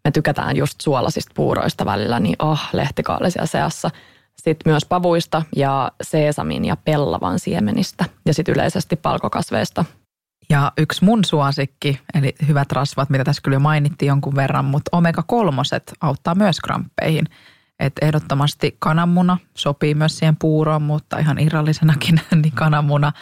Me 0.04 0.10
tykätään 0.10 0.56
just 0.56 0.80
suolasista 0.80 1.32
puuroista 1.34 1.84
välillä, 1.84 2.20
niin 2.20 2.36
oh, 2.38 2.60
lehtikaalisia 2.72 3.46
seassa. 3.46 3.90
Sitten 4.36 4.72
myös 4.72 4.84
pavuista 4.84 5.42
ja 5.56 5.92
seesamin 6.02 6.64
ja 6.64 6.76
pellavan 6.76 7.38
siemenistä 7.38 8.04
ja 8.26 8.34
sitten 8.34 8.54
yleisesti 8.54 8.96
palkokasveista. 8.96 9.84
Ja 10.50 10.72
yksi 10.78 11.04
mun 11.04 11.24
suosikki, 11.24 12.00
eli 12.14 12.34
hyvät 12.48 12.72
rasvat, 12.72 13.10
mitä 13.10 13.24
tässä 13.24 13.42
kyllä 13.42 13.54
jo 13.54 13.60
mainittiin 13.60 14.06
jonkun 14.06 14.36
verran, 14.36 14.64
mutta 14.64 14.96
omega-kolmoset 14.96 15.92
auttaa 16.00 16.34
myös 16.34 16.60
kramppeihin. 16.60 17.24
Että 17.80 18.06
ehdottomasti 18.06 18.76
kananmuna 18.78 19.38
sopii 19.56 19.94
myös 19.94 20.18
siihen 20.18 20.36
puuroon, 20.36 20.82
mutta 20.82 21.18
ihan 21.18 21.38
irrallisenakin 21.38 22.20
niin 22.42 22.52
kananmuna. 22.52 23.12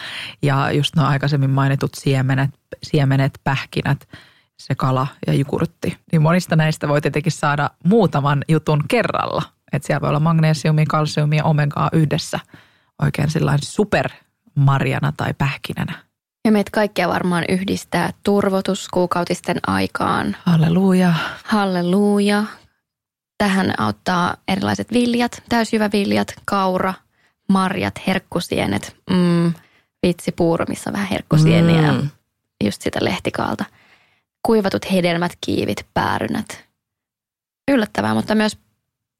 Ja 0.42 0.72
just 0.72 0.96
nuo 0.96 1.06
aikaisemmin 1.06 1.50
mainitut 1.50 1.94
siemenet, 1.94 2.50
siemenet, 2.82 3.40
pähkinät, 3.44 4.08
se 4.66 4.74
kala 4.74 5.06
ja 5.26 5.34
jogurtti. 5.34 5.96
Niin 6.12 6.22
monista 6.22 6.56
näistä 6.56 6.88
voi 6.88 7.00
tietenkin 7.00 7.32
saada 7.32 7.70
muutaman 7.84 8.44
jutun 8.48 8.84
kerralla. 8.88 9.42
Että 9.72 9.86
siellä 9.86 10.00
voi 10.00 10.08
olla 10.08 10.20
magnesiumia, 10.20 10.84
kalsiumia 10.88 11.38
ja 11.38 11.44
omegaa 11.44 11.90
yhdessä 11.92 12.40
oikein 13.02 13.30
sellainen 13.30 13.66
supermarjana 13.66 15.12
tai 15.16 15.34
pähkinänä. 15.38 15.92
Ja 16.44 16.52
meitä 16.52 16.70
kaikkia 16.70 17.08
varmaan 17.08 17.44
yhdistää 17.48 18.10
turvotus 18.24 18.88
kuukautisten 18.88 19.56
aikaan. 19.66 20.36
Halleluja. 20.44 21.14
Halleluja. 21.44 22.44
Tähän 23.38 23.74
auttaa 23.80 24.36
erilaiset 24.48 24.92
viljat, 24.92 25.42
täysjyväviljat, 25.48 26.34
kaura, 26.44 26.94
marjat, 27.48 27.94
herkkusienet. 28.06 28.96
Mm, 29.10 29.52
vitsipuuro, 30.06 30.64
missä 30.68 30.90
on 30.90 30.94
vähän 30.94 31.08
herkkusieniä 31.08 31.92
mm. 31.92 32.08
just 32.64 32.82
sitä 32.82 32.98
lehtikaalta. 33.02 33.64
Kuivatut 34.42 34.92
hedelmät, 34.92 35.32
kiivit, 35.40 35.86
päärynät. 35.94 36.64
Yllättävää, 37.70 38.14
mutta 38.14 38.34
myös 38.34 38.58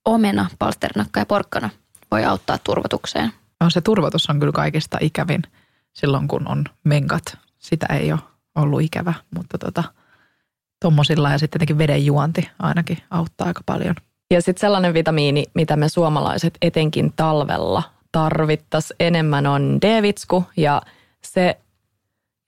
omena, 0.04 0.50
palsternakka 0.58 1.20
ja 1.20 1.26
porkkana 1.26 1.70
voi 2.11 2.24
auttaa 2.24 2.58
turvotukseen. 2.58 3.32
No, 3.61 3.70
se 3.70 3.80
turvotus 3.80 4.30
on 4.30 4.40
kyllä 4.40 4.52
kaikista 4.52 4.98
ikävin 5.00 5.42
silloin, 5.92 6.28
kun 6.28 6.48
on 6.48 6.64
menkat. 6.85 7.22
Sitä 7.58 7.87
ei 7.87 8.12
ole 8.12 8.20
ollut 8.54 8.82
ikävä, 8.82 9.14
mutta 9.35 9.58
tota, 9.58 9.85
tuommoisilla 10.82 11.30
ja 11.30 11.38
sitten 11.38 11.58
tietenkin 11.58 11.78
veden 11.78 12.06
juonti 12.06 12.50
ainakin 12.58 12.98
auttaa 13.11 13.46
aika 13.46 13.61
paljon. 13.66 13.94
Ja 14.30 14.42
sitten 14.42 14.61
sellainen 14.61 14.94
vitamiini, 14.94 15.44
mitä 15.54 15.76
me 15.76 15.88
suomalaiset 15.88 16.58
etenkin 16.62 17.12
talvella 17.16 17.82
tarvittaisiin 18.12 18.96
enemmän 19.00 19.46
on 19.46 19.78
D-vitsku 19.82 20.44
ja 20.56 20.82
se, 21.24 21.58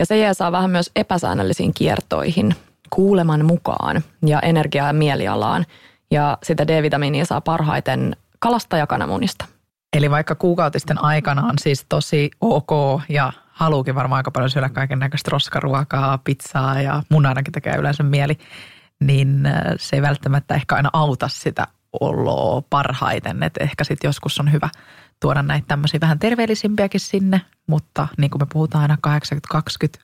ja 0.01 0.07
se 0.07 0.19
jää 0.19 0.35
saa 0.35 0.53
vähän 0.53 0.71
myös 0.71 0.91
epäsäännöllisiin 0.97 1.75
kiertoihin 1.75 2.55
kuuleman 2.91 3.45
mukaan 3.45 4.03
ja 4.27 4.41
energiaa 4.41 4.87
ja 4.87 4.93
mielialaan. 4.93 5.67
Ja 6.11 6.39
sitä 6.43 6.67
D-vitamiinia 6.67 7.25
saa 7.25 7.41
parhaiten 7.41 8.17
kalasta 8.39 8.77
ja. 8.77 8.87
Eli 9.97 10.11
vaikka 10.11 10.35
kuukautisten 10.35 11.05
aikana 11.05 11.47
on 11.47 11.59
siis 11.61 11.87
tosi 11.89 12.31
ok 12.41 12.71
ja 13.09 13.33
haluukin 13.47 13.95
varmaan 13.95 14.17
aika 14.17 14.31
paljon 14.31 14.51
syödä 14.51 14.69
kaiken 14.69 14.99
näköistä 14.99 15.31
roskaruokaa, 15.31 16.19
pizzaa 16.19 16.81
ja 16.81 17.03
mun 17.09 17.27
ainakin 17.27 17.53
tekee 17.53 17.77
yleensä 17.77 18.03
mieli, 18.03 18.39
niin 19.01 19.47
äh, 19.47 19.63
se 19.77 19.97
ei 19.97 20.03
välttämättä 20.03 20.55
ehkä 20.55 20.75
aina 20.75 20.91
auta 20.93 21.29
sitä 21.29 21.67
oloa 22.01 22.63
parhaiten. 22.71 23.43
Että 23.43 23.65
ehkä 23.65 23.85
sitten 23.85 24.09
joskus 24.09 24.41
on 24.41 24.53
hyvä 24.53 24.69
tuoda 25.25 25.43
näitä 25.43 25.67
tämmöisiä 25.69 26.01
vähän 26.01 26.19
terveellisimpiäkin 26.19 27.01
sinne, 27.01 27.41
mutta 27.67 28.09
niin 28.19 28.31
kuin 28.31 28.43
me 28.43 28.47
puhutaan 28.53 28.83
aina 28.83 28.97
80-20, 29.57 30.03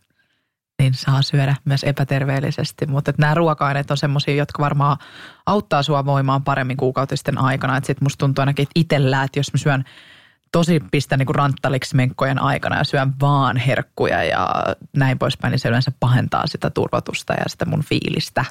niin 0.79 0.95
saa 0.95 1.23
syödä 1.23 1.57
myös 1.65 1.85
epäterveellisesti. 1.85 2.87
Mutta 2.87 3.13
nämä 3.19 3.35
ruoka-aineet 3.35 3.91
on 3.91 3.97
semmoisia, 3.97 4.35
jotka 4.35 4.63
varmaan 4.63 4.97
auttaa 5.47 5.83
sua 5.83 6.05
voimaan 6.05 6.45
paremmin 6.45 6.77
kuukautisten 6.77 7.39
aikana. 7.39 7.77
Että 7.77 7.87
sitten 7.87 8.05
musta 8.05 8.19
tuntuu 8.19 8.43
ainakin, 8.43 8.63
että 8.63 8.73
itsellä, 8.75 9.23
että 9.23 9.39
jos 9.39 9.53
mä 9.53 9.59
syön 9.59 9.85
tosi 10.53 10.81
pistä 10.91 11.17
niin 11.17 11.35
ranttaliksi 11.35 11.97
menkkojen 11.97 12.43
aikana 12.43 12.79
ja 12.79 12.85
syön 12.85 13.15
vaan 13.21 13.57
herkkuja 13.57 14.25
ja 14.25 14.49
näin 14.97 15.19
poispäin, 15.19 15.51
niin 15.51 15.59
se 15.59 15.69
yleensä 15.69 15.93
pahentaa 16.01 16.47
sitä 16.47 16.71
turvatusta 16.71 17.33
ja 17.33 17.45
sitä 17.49 17.65
mun 17.65 17.85
fiilistä. 17.85 18.45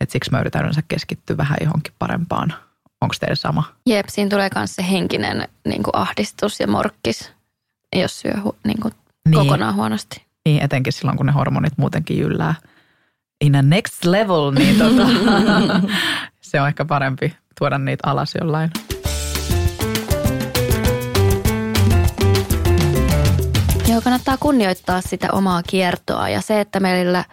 Et 0.00 0.10
siksi 0.10 0.30
mä 0.30 0.40
yritän 0.40 0.62
yleensä 0.62 0.82
keskittyä 0.88 1.36
vähän 1.36 1.58
johonkin 1.60 1.94
parempaan. 1.98 2.54
Onko 3.02 3.14
teille 3.20 3.36
sama? 3.36 3.64
Jep, 3.86 4.06
siinä 4.08 4.30
tulee 4.30 4.48
myös 4.54 4.74
se 4.74 4.84
henkinen 4.90 5.48
niin 5.68 5.82
kuin 5.82 5.96
ahdistus 5.96 6.60
ja 6.60 6.66
morkkis, 6.66 7.32
jos 7.96 8.20
syö 8.20 8.34
niin 8.64 8.80
kuin 8.80 8.94
niin. 9.28 9.34
kokonaan 9.34 9.74
huonosti. 9.74 10.22
Niin, 10.44 10.62
etenkin 10.62 10.92
silloin, 10.92 11.16
kun 11.16 11.26
ne 11.26 11.32
hormonit 11.32 11.72
muutenkin 11.76 12.18
jyllää 12.18 12.54
in 13.44 13.56
a 13.56 13.62
next 13.62 14.04
level, 14.04 14.50
niin 14.50 14.78
tota, 14.78 15.06
se 16.40 16.60
on 16.60 16.68
ehkä 16.68 16.84
parempi 16.84 17.36
tuoda 17.58 17.78
niitä 17.78 18.10
alas 18.10 18.34
jollain. 18.40 18.70
Joo, 23.88 24.00
kannattaa 24.00 24.36
kunnioittaa 24.36 25.00
sitä 25.00 25.28
omaa 25.32 25.62
kiertoa 25.62 26.28
ja 26.28 26.40
se, 26.40 26.60
että 26.60 26.80
meillä 26.80 27.24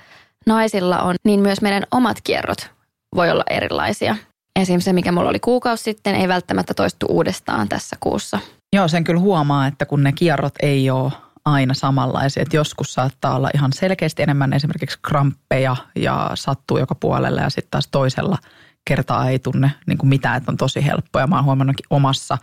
naisilla 0.46 1.02
on, 1.02 1.16
niin 1.24 1.40
myös 1.40 1.62
meidän 1.62 1.84
omat 1.92 2.18
kierrot 2.24 2.72
voi 3.16 3.32
olla 3.32 3.44
erilaisia. 3.50 4.16
Esimerkiksi 4.62 4.86
se, 4.86 4.94
mikä 4.94 5.12
mulla 5.12 5.30
oli 5.30 5.40
kuukausi 5.40 5.84
sitten, 5.84 6.16
ei 6.16 6.28
välttämättä 6.28 6.74
toistu 6.74 7.06
uudestaan 7.10 7.70
tässä 7.70 7.96
kuussa. 8.00 8.40
Joo, 8.74 8.88
sen 8.88 9.04
kyllä 9.04 9.20
huomaa, 9.20 9.68
että 9.68 9.86
kun 9.86 10.04
ne 10.04 10.12
kierrot 10.12 10.54
ei 10.62 10.90
ole 10.90 11.12
aina 11.46 11.74
samanlaisia. 11.74 12.44
Että 12.44 12.58
joskus 12.58 12.94
saattaa 12.94 13.36
olla 13.36 13.50
ihan 13.54 13.74
selkeästi 13.74 14.24
enemmän 14.24 14.54
esimerkiksi 14.54 15.00
kramppeja 15.02 15.76
ja 15.96 16.32
sattuu 16.34 16.78
joka 16.78 16.96
puolella 16.96 17.42
ja 17.42 17.50
sitten 17.50 17.72
taas 17.72 17.88
toisella 17.92 18.38
kertaa 18.86 19.30
ei 19.30 19.40
tunne 19.40 19.72
niin 19.86 19.98
kuin 19.98 20.10
mitään, 20.10 20.38
että 20.38 20.52
on 20.52 20.58
tosi 20.58 20.86
helppoa. 20.86 21.22
Ja 21.22 21.28
mä 21.28 21.36
oon 21.36 21.46
huomannutkin 21.46 21.86
omassa 21.90 22.38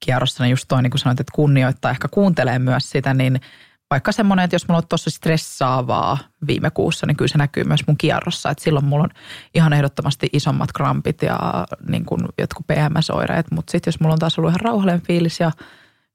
kierrossani 0.00 0.50
just 0.50 0.64
toi, 0.68 0.82
niin 0.82 0.90
kuin 0.90 0.98
sanoit, 0.98 1.20
että 1.20 1.32
kunnioittaa, 1.34 1.90
ehkä 1.90 2.08
kuuntelee 2.08 2.58
myös 2.58 2.90
sitä, 2.90 3.14
niin 3.14 3.40
vaikka 3.90 4.12
semmoinen, 4.12 4.44
että 4.44 4.54
jos 4.54 4.68
mulla 4.68 4.78
on 4.78 4.88
tosi 4.88 5.10
stressaavaa 5.10 6.18
viime 6.46 6.70
kuussa, 6.70 7.06
niin 7.06 7.16
kyllä 7.16 7.28
se 7.28 7.38
näkyy 7.38 7.64
myös 7.64 7.86
mun 7.86 7.98
kierrossa. 7.98 8.50
Että 8.50 8.64
silloin 8.64 8.84
mulla 8.84 9.04
on 9.04 9.10
ihan 9.54 9.72
ehdottomasti 9.72 10.28
isommat 10.32 10.72
krampit 10.72 11.22
ja 11.22 11.66
niin 11.88 12.04
kuin 12.04 12.20
jotkut 12.38 12.66
PMS-oireet. 12.66 13.46
Mutta 13.50 13.70
sitten 13.70 13.88
jos 13.88 14.00
mulla 14.00 14.12
on 14.12 14.18
taas 14.18 14.38
ollut 14.38 14.50
ihan 14.50 14.60
rauhallinen 14.60 15.02
fiilis 15.02 15.40
ja 15.40 15.50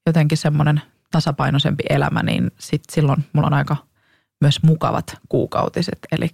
jotenkin 0.05 0.37
semmoinen 0.37 0.81
tasapainoisempi 1.11 1.83
elämä, 1.89 2.23
niin 2.23 2.51
sit 2.59 2.83
silloin 2.91 3.25
mulla 3.33 3.47
on 3.47 3.53
aika 3.53 3.77
myös 4.41 4.63
mukavat 4.63 5.17
kuukautiset. 5.29 5.99
Eli 6.11 6.29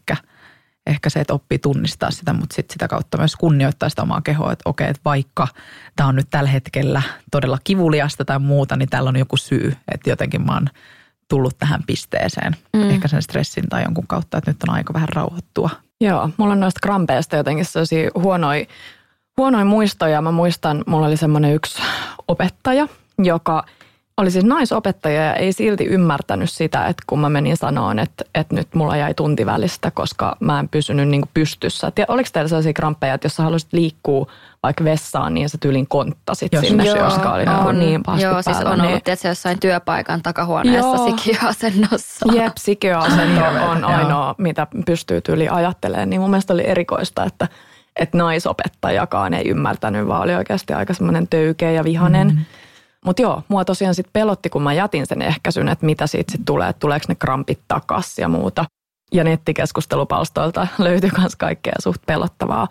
ehkä 0.88 1.10
se, 1.10 1.20
että 1.20 1.34
oppii 1.34 1.60
tunnistaa 1.60 2.12
sitä, 2.12 2.34
mutta 2.34 2.56
sit 2.56 2.70
sitä 2.70 2.88
kautta 2.88 3.18
myös 3.18 3.36
kunnioittaa 3.36 3.90
sitä 3.90 4.02
omaa 4.02 4.22
kehoa, 4.22 4.52
että 4.52 4.70
okei, 4.70 4.90
että 4.90 5.02
vaikka 5.06 5.48
tämä 5.96 6.10
on 6.10 6.16
nyt 6.16 6.28
tällä 6.30 6.50
hetkellä 6.50 7.02
todella 7.32 7.58
kivuliasta 7.64 8.26
tai 8.26 8.40
muuta, 8.40 8.76
niin 8.76 8.90
tällä 8.90 9.08
on 9.08 9.18
joku 9.18 9.38
syy, 9.38 9.76
että 9.92 10.10
jotenkin 10.10 10.46
mä 10.46 10.54
oon 10.54 10.70
tullut 11.30 11.58
tähän 11.58 11.84
pisteeseen. 11.88 12.56
Mm. 12.74 12.90
Ehkä 12.90 13.08
sen 13.08 13.22
stressin 13.22 13.70
tai 13.70 13.84
jonkun 13.84 14.08
kautta, 14.08 14.38
että 14.38 14.52
nyt 14.52 14.64
on 14.68 14.76
aika 14.76 14.94
vähän 14.94 15.10
rauhoittua. 15.10 15.70
Joo, 16.02 16.30
mulla 16.38 16.54
on 16.54 16.60
noista 16.60 16.80
krampeista 16.84 17.36
jotenkin 17.36 17.66
sellaisia 17.66 18.10
huonoja, 18.16 18.66
huonoja 19.38 19.66
muistoja. 19.66 20.22
Mä 20.22 20.32
muistan, 20.32 20.84
mulla 20.88 21.08
oli 21.08 21.18
semmoinen 21.18 21.54
yksi 21.54 21.82
opettaja, 22.28 22.88
joka– 23.18 23.64
oli 24.22 24.32
siis 24.32 24.46
naisopettaja 24.46 25.24
ja 25.24 25.34
ei 25.34 25.54
silti 25.54 25.86
ymmärtänyt 25.86 26.50
sitä, 26.50 26.86
että 26.86 27.04
kun 27.08 27.20
mä 27.20 27.30
menin 27.30 27.58
sanoon, 27.58 28.00
että, 28.00 28.26
että 28.36 28.56
nyt 28.56 28.68
mulla 28.76 28.98
jäi 28.98 29.14
tunti 29.14 29.46
välistä, 29.46 29.92
koska 29.92 30.38
mä 30.40 30.60
en 30.60 30.70
pysynyt 30.70 31.08
niin 31.08 31.24
pystyssä. 31.34 31.92
Ja 31.98 32.06
oliko 32.08 32.30
teillä 32.34 32.48
sellaisia 32.48 32.74
kramppeja, 32.74 33.14
että 33.14 33.26
jos 33.26 33.36
sä 33.36 33.44
haluaisit 33.44 33.74
liikkua 33.74 34.28
vaikka 34.64 34.84
vessaan, 34.84 35.34
niin 35.34 35.50
sä 35.50 35.58
tyylin 35.58 35.88
konttasit 35.88 36.54
Jos, 36.54 36.68
sinne, 36.68 36.86
joo, 36.86 37.06
koska 37.06 37.34
oli 37.34 37.46
niinku 37.46 37.68
on, 37.68 37.80
niin 37.80 38.04
pahasti 38.04 38.26
Joo, 38.26 38.34
siis 38.34 38.46
päällä, 38.46 38.70
siis 38.70 38.80
on 38.80 38.86
ollut 38.86 39.06
niin... 39.06 39.30
jossain 39.30 39.60
työpaikan 39.60 40.22
takahuoneessa 40.22 41.06
sikiöasennossa. 41.06 42.26
Jep, 42.34 42.54
sikiöasento 42.58 43.44
on 43.70 43.86
ainoa, 43.86 44.36
mitä 44.38 44.68
pystyy 44.86 45.22
tyyli 45.22 45.50
ajattelemaan. 45.50 46.10
Niin 46.10 46.22
mun 46.22 46.30
mielestä 46.30 46.54
oli 46.54 46.68
erikoista, 46.68 47.24
että, 47.24 47.48
että 47.96 48.18
naisopettajakaan 48.18 49.34
ei 49.34 49.50
ymmärtänyt, 49.50 50.08
vaan 50.08 50.22
oli 50.22 50.36
oikeasti 50.36 50.74
aika 50.74 50.94
semmoinen 50.94 51.28
töykeä 51.28 51.72
ja 51.72 51.84
vihanen. 51.84 52.28
Mm. 52.28 52.46
Mutta 53.06 53.22
joo, 53.22 53.44
mua 53.48 53.66
tosiaan 53.66 53.96
sitten 53.96 54.14
pelotti, 54.14 54.50
kun 54.50 54.64
mä 54.64 54.74
jätin 54.74 55.06
sen 55.06 55.22
ehkäisyn, 55.22 55.70
että 55.70 55.86
mitä 55.86 56.08
siitä 56.08 56.32
sitten 56.32 56.46
tulee, 56.46 56.70
että 56.70 56.80
tuleeko 56.80 57.06
ne 57.10 57.16
krampit 57.16 57.60
takas 57.68 58.18
ja 58.18 58.28
muuta. 58.28 58.66
Ja 59.14 59.24
nettikeskustelupalstoilta 59.24 60.68
löytyy 60.78 61.10
myös 61.18 61.36
kaikkea 61.36 61.74
suht 61.80 62.02
pelottavaa. 62.06 62.68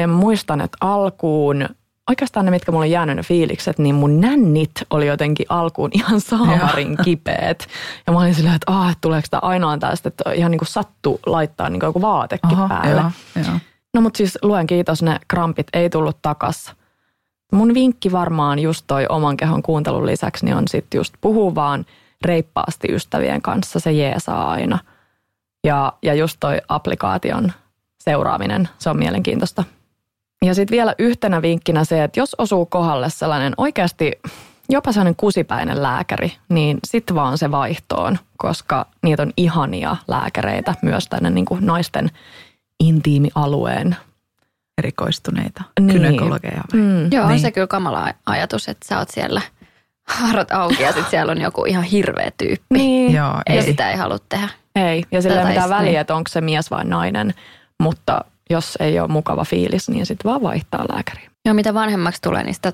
Ja 0.00 0.08
mä 0.08 0.14
muistan, 0.14 0.60
että 0.60 0.78
alkuun, 0.80 1.68
oikeastaan 2.10 2.44
ne, 2.44 2.50
mitkä 2.50 2.72
mulle 2.72 2.84
on 2.84 2.90
jäänyt 2.90 3.16
ne 3.16 3.22
fiilikset, 3.22 3.78
niin 3.78 3.94
mun 3.94 4.20
nännit 4.20 4.70
oli 4.90 5.06
jotenkin 5.06 5.46
alkuun 5.48 5.90
ihan 5.98 6.20
saamarin 6.20 6.96
kipeät. 7.04 7.68
Ja 8.06 8.12
mä 8.12 8.18
olin 8.18 8.34
silleen, 8.34 8.54
että, 8.54 8.72
ah, 8.72 8.90
että 8.90 9.00
tuleeko 9.00 9.28
tämä 9.30 9.40
ainoa 9.42 9.78
tästä, 9.78 10.08
että 10.08 10.32
ihan 10.32 10.50
niin 10.50 10.58
kuin 10.58 10.68
sattu 10.68 11.20
laittaa 11.26 11.70
niin 11.70 11.80
kuin 11.80 11.88
joku 11.88 12.02
vaatekin 12.02 12.52
Aha, 12.52 12.68
päälle. 12.68 13.00
Joo, 13.00 13.44
joo. 13.46 13.58
No 13.94 14.00
mutta 14.00 14.16
siis 14.16 14.38
luen 14.42 14.66
kiitos, 14.66 15.02
ne 15.02 15.20
krampit 15.28 15.66
ei 15.72 15.90
tullut 15.90 16.18
takas. 16.22 16.74
Mun 17.52 17.74
vinkki 17.74 18.12
varmaan 18.12 18.58
just 18.58 18.84
toi 18.86 19.06
oman 19.08 19.36
kehon 19.36 19.62
kuuntelun 19.62 20.06
lisäksi 20.06 20.44
niin 20.44 20.56
on 20.56 20.68
sitten 20.68 20.98
just 20.98 21.14
puhua 21.20 21.54
vaan 21.54 21.86
reippaasti 22.22 22.88
ystävien 22.90 23.42
kanssa, 23.42 23.80
se 23.80 23.92
jeesaa 23.92 24.50
aina. 24.50 24.78
Ja, 25.64 25.92
ja 26.02 26.14
just 26.14 26.36
toi 26.40 26.60
applikaation 26.68 27.52
seuraaminen, 28.00 28.68
se 28.78 28.90
on 28.90 28.98
mielenkiintoista. 28.98 29.64
Ja 30.44 30.54
sitten 30.54 30.76
vielä 30.76 30.94
yhtenä 30.98 31.42
vinkkinä 31.42 31.84
se, 31.84 32.04
että 32.04 32.20
jos 32.20 32.34
osuu 32.38 32.66
kohdalle 32.66 33.10
sellainen 33.10 33.52
oikeasti 33.56 34.12
jopa 34.68 34.92
sellainen 34.92 35.16
kusipäinen 35.16 35.82
lääkäri, 35.82 36.32
niin 36.48 36.78
sitten 36.84 37.16
vaan 37.16 37.38
se 37.38 37.50
vaihtoon, 37.50 38.18
koska 38.36 38.86
niitä 39.02 39.22
on 39.22 39.32
ihania 39.36 39.96
lääkäreitä 40.08 40.74
myös 40.82 41.06
tänne 41.06 41.30
niin 41.30 41.44
kuin 41.44 41.66
naisten 41.66 42.10
intiimialueen 42.80 43.96
erikoistuneita 44.78 45.62
niin. 45.80 45.92
kynekologeja. 45.92 46.62
Mm. 46.72 47.00
Joo, 47.00 47.26
niin. 47.26 47.34
on 47.34 47.38
se 47.38 47.50
kyllä 47.50 47.66
kamala 47.66 48.14
ajatus, 48.26 48.68
että 48.68 48.88
sä 48.88 48.98
oot 48.98 49.08
siellä 49.10 49.42
haarat 50.08 50.52
auki 50.52 50.82
ja 50.82 50.92
sitten 50.92 51.10
siellä 51.10 51.32
on 51.32 51.40
joku 51.40 51.64
ihan 51.64 51.84
hirveä 51.84 52.30
tyyppi. 52.38 52.78
Niin. 52.78 53.14
Joo, 53.14 53.34
ei. 53.46 53.56
Ja 53.56 53.62
sitä 53.62 53.90
ei 53.90 53.96
halua 53.96 54.18
tehdä. 54.28 54.48
Ei, 54.76 55.04
ja 55.12 55.22
sillä 55.22 55.40
ei 55.40 55.46
mitään 55.46 55.70
väliä, 55.70 55.90
niin. 55.90 56.00
että 56.00 56.14
onko 56.14 56.28
se 56.28 56.40
mies 56.40 56.70
vai 56.70 56.84
nainen, 56.84 57.34
mutta 57.80 58.24
jos 58.50 58.76
ei 58.80 59.00
ole 59.00 59.08
mukava 59.08 59.44
fiilis, 59.44 59.88
niin 59.88 60.06
sitten 60.06 60.28
vaan 60.30 60.42
vaihtaa 60.42 60.84
lääkäriä. 60.92 61.30
Joo, 61.44 61.54
mitä 61.54 61.74
vanhemmaksi 61.74 62.22
tulee, 62.22 62.44
niin 62.44 62.54
sitä 62.54 62.72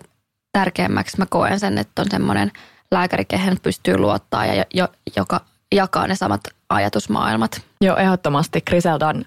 tärkeämmäksi 0.52 1.18
mä 1.18 1.26
koen 1.26 1.60
sen, 1.60 1.78
että 1.78 2.02
on 2.02 2.10
semmoinen 2.10 2.52
lääkäri, 2.90 3.24
kehen 3.24 3.56
pystyy 3.62 3.98
luottaa 3.98 4.46
ja 4.46 4.64
jo, 4.74 4.88
joka 5.16 5.40
jakaa 5.74 6.06
ne 6.06 6.14
samat 6.14 6.40
ajatusmaailmat. 6.68 7.62
Joo, 7.80 7.96
ehdottomasti 7.96 8.60
Griseldan 8.60 9.24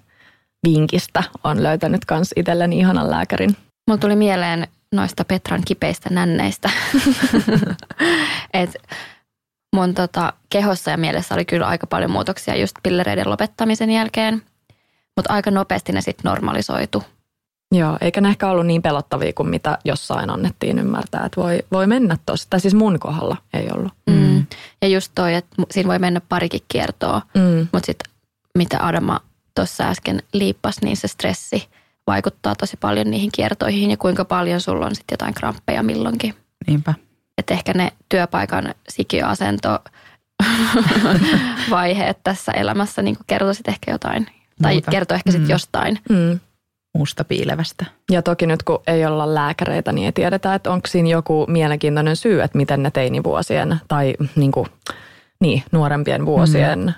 vinkistä 0.74 1.24
on 1.44 1.64
löytänyt 1.64 2.06
kans 2.06 2.30
itselleni 2.36 2.80
ihanan 2.80 3.12
lääkärin. 3.12 3.58
Mulla 3.88 4.00
tuli 4.00 4.16
mieleen 4.16 4.68
noista 4.92 5.26
Petran 5.26 5.62
kipeistä 5.66 6.10
nänneistä. 6.10 6.70
Et 8.54 8.76
mun 9.76 9.94
tota, 9.94 10.34
kehossa 10.50 10.92
ja 10.92 10.98
mielessä 10.98 11.36
oli 11.36 11.46
kyllä 11.46 11.68
aika 11.68 11.88
paljon 11.88 12.12
muutoksia 12.12 12.56
just 12.56 12.76
pillereiden 12.84 13.30
lopettamisen 13.30 13.90
jälkeen, 13.90 14.42
mutta 15.18 15.34
aika 15.34 15.52
nopeasti 15.52 15.92
ne 15.92 16.02
sitten 16.02 16.30
normalisoitu. 16.30 17.04
Joo, 17.76 17.98
eikä 18.02 18.22
ne 18.22 18.30
ehkä 18.30 18.50
ollut 18.50 18.66
niin 18.66 18.82
pelottavia 18.82 19.34
kuin 19.34 19.50
mitä 19.50 19.78
jossain 19.86 20.30
annettiin 20.30 20.80
ymmärtää, 20.80 21.26
että 21.26 21.42
voi, 21.42 21.60
voi 21.72 21.88
mennä 21.88 22.18
tuossa. 22.26 22.48
Tai 22.50 22.60
siis 22.60 22.74
mun 22.74 23.00
kohdalla 23.00 23.38
ei 23.54 23.68
ollut. 23.74 23.94
Mm. 24.10 24.46
Ja 24.82 24.88
just 24.88 25.12
toi, 25.16 25.34
että 25.34 25.56
siinä 25.72 25.88
voi 25.88 26.00
mennä 26.00 26.22
parikin 26.30 26.62
kiertoa, 26.68 27.22
Mm. 27.34 27.68
mutta 27.74 27.86
sitten 27.86 28.12
mitä 28.58 28.86
Adama 28.86 29.20
tuossa 29.58 29.84
äsken 29.84 30.24
liippasi, 30.34 30.86
niin 30.86 30.98
se 30.98 31.08
stressi 31.08 31.68
vaikuttaa 32.08 32.56
tosi 32.56 32.78
paljon 32.78 33.12
niihin 33.12 33.32
kiertoihin 33.32 33.92
ja 33.92 33.98
kuinka 33.98 34.26
paljon 34.26 34.62
sulla 34.62 34.86
on 34.86 34.96
sitten 34.96 35.14
jotain 35.14 35.34
kramppeja 35.34 35.84
milloinkin. 35.84 36.34
Niinpä. 36.68 36.94
Että 37.38 37.54
ehkä 37.54 37.74
ne 37.74 37.92
työpaikan 38.10 38.74
sikiöasento 38.90 39.80
vaiheet 41.70 42.18
tässä 42.24 42.52
elämässä 42.52 43.02
niin 43.02 43.18
kertoisit 43.28 43.68
ehkä 43.68 43.92
jotain. 43.92 44.28
Tai 44.62 44.74
Muuta. 44.74 44.92
kertoo 44.92 45.16
ehkä 45.16 45.32
sitten 45.32 45.48
Mm. 45.48 45.52
jostain. 45.52 46.00
Mm. 46.10 46.40
Muusta 46.94 47.24
piilevästä. 47.24 47.86
Ja 48.12 48.22
toki 48.22 48.46
nyt 48.48 48.64
kun 48.64 48.84
ei 48.88 49.06
olla 49.06 49.36
lääkäreitä, 49.36 49.92
niin 49.92 50.06
ei 50.06 50.12
tiedetä, 50.12 50.56
että 50.56 50.72
onko 50.72 50.88
siinä 50.88 51.10
joku 51.10 51.46
mielenkiintoinen 51.48 52.16
syy, 52.16 52.42
että 52.42 52.58
miten 52.58 52.84
ne 52.84 52.92
teinivuosien 52.92 53.80
tai 53.88 54.14
niin 54.36 54.52
kuin, 54.52 54.68
niin, 55.40 55.64
nuorempien 55.72 56.26
vuosien 56.26 56.80
mm. 56.80 56.94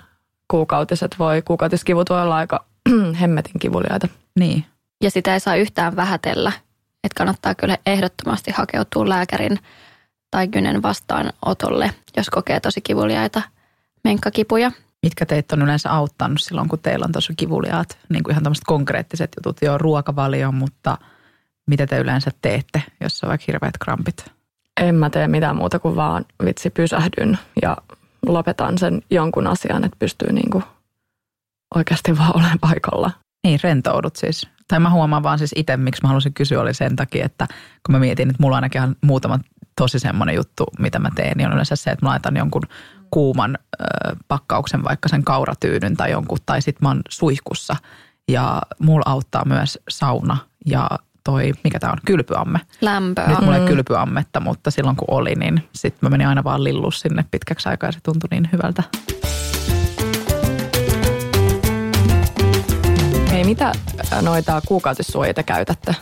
Kuukautiset 0.50 1.16
voi, 1.18 1.42
kuukautiskivut 1.42 2.10
voi 2.10 2.22
olla 2.22 2.36
aika 2.36 2.64
hemmetin 3.20 3.58
kivuliaita. 3.58 4.08
Niin. 4.38 4.64
Ja 5.02 5.10
sitä 5.10 5.34
ei 5.34 5.40
saa 5.40 5.56
yhtään 5.56 5.96
vähätellä. 5.96 6.52
Että 7.04 7.16
kannattaa 7.16 7.54
kyllä 7.54 7.78
ehdottomasti 7.86 8.50
hakeutua 8.50 9.08
lääkärin 9.08 9.58
tai 10.30 10.48
gynen 10.48 10.82
vastaanotolle, 10.82 11.90
jos 12.16 12.30
kokee 12.30 12.60
tosi 12.60 12.80
kivuliaita 12.80 13.42
menkkakipuja. 14.04 14.72
Mitkä 15.02 15.26
teitä 15.26 15.56
on 15.56 15.62
yleensä 15.62 15.92
auttanut 15.92 16.40
silloin, 16.40 16.68
kun 16.68 16.78
teillä 16.78 17.04
on 17.04 17.12
tosi 17.12 17.32
kivuliaat, 17.36 17.98
niin 18.08 18.22
kuin 18.22 18.32
ihan 18.32 18.42
tämmöiset 18.42 18.64
konkreettiset 18.66 19.30
jutut, 19.36 19.56
jo 19.62 19.78
ruokavalio, 19.78 20.52
mutta 20.52 20.98
mitä 21.66 21.86
te 21.86 21.98
yleensä 21.98 22.30
teette, 22.42 22.82
jos 23.00 23.24
on 23.24 23.28
vaikka 23.28 23.44
hirveät 23.46 23.78
krampit? 23.84 24.24
En 24.80 24.94
mä 24.94 25.10
tee 25.10 25.28
mitään 25.28 25.56
muuta 25.56 25.78
kuin 25.78 25.96
vaan 25.96 26.24
vitsi 26.44 26.70
pysähdyn 26.70 27.38
ja 27.62 27.76
lopetan 28.26 28.78
sen 28.78 29.02
jonkun 29.10 29.46
asian, 29.46 29.84
että 29.84 29.96
pystyy 29.98 30.32
niin 30.32 30.50
kuin 30.50 30.64
oikeasti 31.74 32.18
vaan 32.18 32.36
olemaan 32.36 32.58
paikalla. 32.58 33.10
Niin, 33.44 33.60
rentoudut 33.62 34.16
siis. 34.16 34.48
Tai 34.68 34.80
mä 34.80 34.90
huomaan 34.90 35.22
vaan 35.22 35.38
siis 35.38 35.52
itse, 35.56 35.76
miksi 35.76 36.02
mä 36.02 36.08
halusin 36.08 36.34
kysyä, 36.34 36.60
oli 36.60 36.74
sen 36.74 36.96
takia, 36.96 37.24
että 37.26 37.48
kun 37.86 37.92
mä 37.94 37.98
mietin, 37.98 38.30
että 38.30 38.42
mulla 38.42 38.56
ainakin 38.56 38.96
muutama 39.00 39.38
tosi 39.76 39.98
semmoinen 39.98 40.34
juttu, 40.34 40.64
mitä 40.78 40.98
mä 40.98 41.10
teen, 41.14 41.36
niin 41.36 41.46
on 41.46 41.52
yleensä 41.52 41.76
se, 41.76 41.90
että 41.90 42.06
mä 42.06 42.10
laitan 42.10 42.36
jonkun 42.36 42.62
kuuman 43.10 43.58
ö, 43.80 43.84
pakkauksen, 44.28 44.84
vaikka 44.84 45.08
sen 45.08 45.24
kauratyynyn 45.24 45.96
tai 45.96 46.10
jonkun, 46.10 46.38
tai 46.46 46.62
sitten 46.62 46.86
mä 46.86 46.88
oon 46.88 47.02
suihkussa. 47.08 47.76
Ja 48.28 48.62
mulla 48.78 49.02
auttaa 49.06 49.44
myös 49.44 49.78
sauna 49.88 50.36
ja 50.66 50.88
toi, 51.24 51.52
mikä 51.64 51.78
tää 51.78 51.90
on, 51.90 51.98
kylpyamme. 52.06 52.58
Lämpöä. 52.80 53.28
Nyt 53.28 53.40
mulla 53.40 53.54
ei 53.56 53.60
Mm. 53.60 53.66
kylpyammetta, 53.68 54.40
mutta 54.40 54.70
silloin 54.70 54.96
kun 54.96 55.08
oli, 55.10 55.34
niin 55.34 55.68
sitten 55.74 55.98
mä 56.02 56.10
menin 56.10 56.26
aina 56.26 56.44
vaan 56.44 56.64
lillu 56.64 56.90
sinne 56.90 57.24
pitkäksi 57.30 57.68
aikaa 57.68 57.88
ja 57.88 57.92
se 57.92 57.98
tuntui 58.02 58.28
niin 58.30 58.48
hyvältä. 58.52 58.82
Hei, 63.30 63.44
mitä 63.44 63.72
noita 64.22 64.62
kuukautissuojia 64.66 65.42
käytätte? 65.46 65.96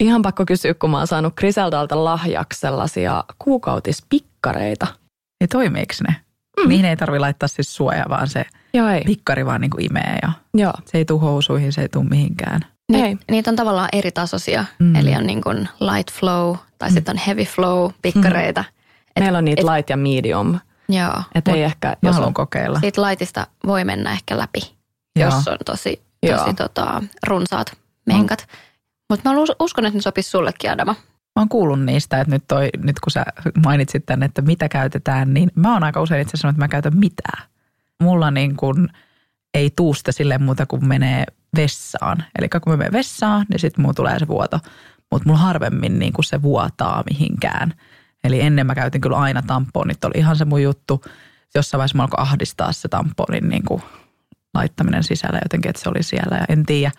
Ihan 0.00 0.22
pakko 0.22 0.44
kysyä, 0.46 0.74
kun 0.74 0.90
mä 0.90 0.98
oon 0.98 1.06
saanut 1.06 1.34
Griseldalta 1.36 2.04
lahjaksi 2.04 2.60
sellaisia 2.60 3.24
kuukautispikkareita. 3.38 4.86
Ja 5.40 5.48
toimiiko 5.48 5.94
ne? 6.08 6.16
Mm. 6.62 6.68
Niihin 6.68 6.84
ei 6.86 6.96
tarvi 6.96 7.18
laittaa 7.18 7.48
siis 7.48 7.74
suojaa, 7.76 8.06
vaan 8.08 8.28
se 8.28 8.44
Joo, 8.74 8.88
ei. 8.88 9.02
pikkari 9.06 9.46
vaan 9.46 9.60
niin 9.60 9.70
kuin 9.70 9.84
imee 9.84 10.18
ja 10.22 10.32
Joo. 10.54 10.72
se 10.84 10.98
ei 10.98 11.04
tule 11.04 11.20
housuihin, 11.20 11.72
se 11.72 11.80
ei 11.82 11.88
tule 11.88 12.04
mihinkään. 12.04 12.60
Ni, 12.92 13.02
Ei. 13.02 13.16
niitä 13.30 13.50
on 13.50 13.56
tavallaan 13.56 13.88
eri 13.92 14.12
tasoisia. 14.12 14.64
Mm. 14.78 14.86
Mm. 14.86 14.96
Eli 14.96 15.16
on 15.16 15.26
niin 15.26 15.42
kuin 15.42 15.68
light 15.80 16.12
flow 16.12 16.56
tai 16.78 16.88
mm. 16.90 16.94
sitten 16.94 17.14
on 17.16 17.22
heavy 17.26 17.44
flow 17.44 17.90
pikkareita. 18.02 18.64
Et, 19.16 19.22
Meillä 19.22 19.38
on 19.38 19.44
niitä 19.44 19.62
et- 19.62 19.76
light 19.76 19.90
ja 19.90 19.96
medium. 19.96 20.58
Joo. 20.88 21.22
Että 21.34 21.50
ei 21.52 21.62
ehkä, 21.62 21.96
jos 22.02 22.14
haluan 22.14 22.28
on, 22.28 22.34
kokeilla. 22.34 22.80
Siitä 22.80 23.02
lightista 23.02 23.46
voi 23.66 23.84
mennä 23.84 24.12
ehkä 24.12 24.38
läpi, 24.38 24.60
Joo. 25.16 25.30
jos 25.30 25.48
on 25.48 25.58
tosi, 25.64 26.02
Joo. 26.22 26.38
tosi 26.38 26.54
tota, 26.54 27.02
runsaat 27.26 27.76
menkat. 28.06 28.46
Mutta 29.10 29.30
mä 29.30 29.38
us- 29.40 29.56
uskon, 29.60 29.86
että 29.86 29.98
ne 29.98 30.02
sopisi 30.02 30.30
sullekin, 30.30 30.70
Adama. 30.70 30.92
Mä 31.36 31.40
oon 31.40 31.48
kuullut 31.48 31.80
niistä, 31.84 32.20
että 32.20 32.34
nyt, 32.34 32.44
toi, 32.48 32.68
nyt 32.82 33.00
kun 33.00 33.10
sä 33.10 33.24
mainitsit 33.64 34.06
tänne, 34.06 34.26
että 34.26 34.42
mitä 34.42 34.68
käytetään, 34.68 35.34
niin 35.34 35.50
mä 35.54 35.72
oon 35.72 35.84
aika 35.84 36.00
usein 36.02 36.22
itse 36.22 36.36
sanonut, 36.36 36.54
että 36.54 36.60
mä 36.60 36.64
en 36.64 36.70
käytä 36.70 36.90
mitään. 36.90 37.42
Mulla 38.02 38.30
niin 38.30 38.56
kun 38.56 38.88
ei 39.54 39.70
tuusta 39.76 40.12
sille 40.12 40.38
muuta 40.38 40.66
kuin 40.66 40.88
menee 40.88 41.24
vessaan. 41.56 42.24
Eli 42.38 42.48
kun 42.48 42.72
mä 42.72 42.76
menen 42.76 42.92
vessaan, 42.92 43.46
niin 43.48 43.60
sitten 43.60 43.82
mulla 43.82 43.94
tulee 43.94 44.18
se 44.18 44.28
vuoto. 44.28 44.58
Mutta 45.10 45.28
mulla 45.28 45.40
harvemmin 45.40 45.98
niin 45.98 46.12
kuin 46.12 46.24
se 46.24 46.42
vuotaa 46.42 47.04
mihinkään. 47.10 47.74
Eli 48.24 48.40
ennen 48.40 48.66
mä 48.66 48.74
käytin 48.74 49.00
kyllä 49.00 49.16
aina 49.16 49.42
tamponit, 49.42 50.04
oli 50.04 50.14
ihan 50.16 50.36
se 50.36 50.44
mun 50.44 50.62
juttu. 50.62 51.04
Jossain 51.54 51.78
vaiheessa 51.78 51.96
mä 51.96 52.02
alkoi 52.02 52.22
ahdistaa 52.22 52.72
se 52.72 52.88
tamponin 52.88 53.48
niin 53.48 53.64
kuin 53.64 53.82
laittaminen 54.54 55.04
sisällä 55.04 55.40
jotenkin, 55.42 55.68
että 55.68 55.82
se 55.82 55.88
oli 55.88 56.02
siellä 56.02 56.36
ja 56.36 56.44
en 56.48 56.66
tiedä. 56.66 56.92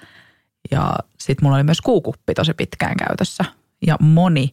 Ja 0.72 0.96
sitten 1.20 1.46
mulla 1.46 1.56
oli 1.56 1.64
myös 1.64 1.82
kuukuppi 1.82 2.34
tosi 2.34 2.54
pitkään 2.54 2.98
käytössä. 2.98 3.46
Ja 3.88 3.98
moni 4.00 4.52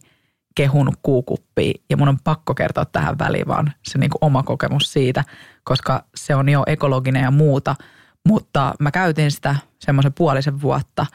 kehunut 0.55 0.95
kuukuppi 1.03 1.73
ja 1.89 1.97
mun 1.97 2.07
on 2.07 2.17
pakko 2.23 2.55
kertoa 2.55 2.85
tähän 2.85 3.19
väliin 3.19 3.47
vaan 3.47 3.73
se 3.83 3.97
niin 3.97 4.09
kuin 4.09 4.19
oma 4.21 4.43
kokemus 4.43 4.93
siitä, 4.93 5.23
koska 5.63 6.03
se 6.15 6.35
on 6.35 6.49
jo 6.49 6.63
ekologinen 6.67 7.23
ja 7.23 7.31
muuta. 7.31 7.75
Mutta 8.27 8.73
mä 8.79 8.91
käytin 8.91 9.31
sitä 9.31 9.55
semmoisen 9.79 10.13
puolisen 10.13 10.61
vuotta 10.61 11.05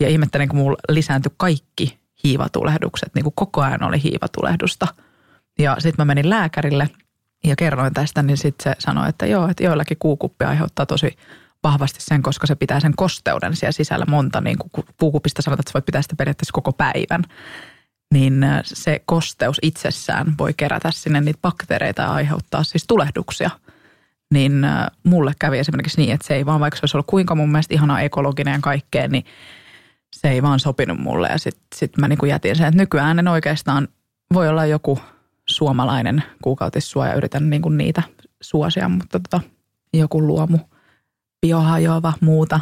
ja 0.00 0.08
ihmettelin, 0.08 0.48
kun 0.48 0.58
mulla 0.58 0.76
lisääntyi 0.88 1.32
kaikki 1.36 1.98
hiivatulehdukset. 2.24 3.14
Niin 3.14 3.22
kuin 3.22 3.34
koko 3.36 3.62
ajan 3.62 3.82
oli 3.82 4.02
hiivatulehdusta. 4.02 4.86
Ja 5.58 5.76
sitten 5.78 5.94
mä 5.98 6.04
menin 6.04 6.30
lääkärille 6.30 6.90
ja 7.44 7.56
kerroin 7.56 7.94
tästä, 7.94 8.22
niin 8.22 8.36
sitten 8.36 8.64
se 8.64 8.76
sanoi, 8.78 9.08
että 9.08 9.26
joo, 9.26 9.48
että 9.48 9.64
joillakin 9.64 9.96
kuukuppi 9.98 10.44
aiheuttaa 10.44 10.86
tosi 10.86 11.16
vahvasti 11.62 12.00
sen, 12.00 12.22
koska 12.22 12.46
se 12.46 12.54
pitää 12.54 12.80
sen 12.80 12.96
kosteuden 12.96 13.56
siellä 13.56 13.72
sisällä 13.72 14.04
monta, 14.08 14.40
niin 14.40 14.56
kuin 14.58 14.86
puukupista 14.98 15.42
sanotaan, 15.42 15.62
että 15.62 15.70
sä 15.70 15.74
voit 15.74 15.86
pitää 15.86 16.02
sitä 16.02 16.16
periaatteessa 16.16 16.52
koko 16.52 16.72
päivän. 16.72 17.22
Niin 18.14 18.44
äh, 18.44 18.60
se 18.64 19.02
kosteus 19.06 19.58
itsessään 19.62 20.34
voi 20.38 20.54
kerätä 20.56 20.90
sinne 20.92 21.20
niitä 21.20 21.38
bakteereita 21.42 22.02
ja 22.02 22.12
aiheuttaa 22.12 22.64
siis 22.64 22.84
tulehduksia. 22.86 23.50
Niin 24.30 24.64
äh, 24.64 24.86
mulle 25.02 25.32
kävi 25.38 25.58
esimerkiksi 25.58 26.00
niin, 26.00 26.12
että 26.14 26.26
se 26.26 26.34
ei 26.34 26.46
vaan, 26.46 26.60
vaikka 26.60 26.76
se 26.76 26.82
olisi 26.82 26.96
ollut 26.96 27.06
kuinka 27.06 27.34
mun 27.34 27.52
mielestä 27.52 27.74
ihana 27.74 28.00
ekologinen 28.00 28.52
ja 28.52 28.58
kaikkea, 28.62 29.08
niin 29.08 29.24
se 30.12 30.28
ei 30.28 30.42
vaan 30.42 30.60
sopinut 30.60 30.98
mulle. 30.98 31.28
Ja 31.28 31.38
sitten 31.38 31.66
sit 31.74 31.96
mä 31.98 32.08
niin 32.08 32.18
kuin 32.18 32.30
jätin 32.30 32.56
sen, 32.56 32.66
että 32.66 32.78
nykyään 32.78 33.18
en 33.18 33.28
oikeastaan 33.28 33.88
voi 34.32 34.48
olla 34.48 34.66
joku 34.66 34.98
suomalainen 35.48 36.22
kuukautissuoja, 36.42 37.14
yritän 37.14 37.50
niin 37.50 37.62
kuin 37.62 37.78
niitä 37.78 38.02
suosia, 38.40 38.88
mutta 38.88 39.20
tota, 39.20 39.40
joku 39.92 40.26
luomu, 40.26 40.58
biohajoava, 41.40 42.12
muuta. 42.20 42.60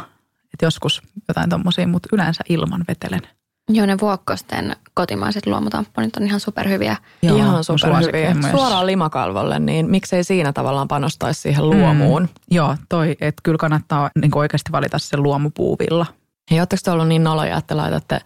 Et 0.53 0.61
joskus 0.61 1.01
jotain 1.27 1.49
tommosia, 1.49 1.87
mutta 1.87 2.09
yleensä 2.11 2.43
ilman 2.49 2.85
vetelen. 2.87 3.21
Joo, 3.69 3.85
ne 3.85 3.97
vuokkosten 4.01 4.75
kotimaiset 4.95 5.45
luomutamponit 5.45 6.15
on 6.17 6.23
ihan 6.23 6.39
superhyviä. 6.39 6.95
Joo, 7.21 7.37
Ihan 7.37 7.63
superhyviä. 7.63 8.35
Suoraan 8.51 8.85
limakalvolle, 8.85 9.59
niin 9.59 9.89
miksei 9.89 10.23
siinä 10.23 10.53
tavallaan 10.53 10.87
panostaisi 10.87 11.41
siihen 11.41 11.69
luomuun. 11.69 12.21
Mm. 12.21 12.27
Joo, 12.51 12.75
toi, 12.89 13.15
että 13.21 13.41
kyllä 13.43 13.57
kannattaa 13.57 14.09
niin 14.21 14.37
oikeasti 14.37 14.71
valita 14.71 14.99
se 14.99 15.17
luomupuuvilla. 15.17 16.05
Hei, 16.51 16.59
ootteko 16.59 16.79
te 16.83 16.91
ollut 16.91 17.07
niin 17.07 17.23
noloja, 17.23 17.57
että 17.57 17.77
laitatte 17.77 18.21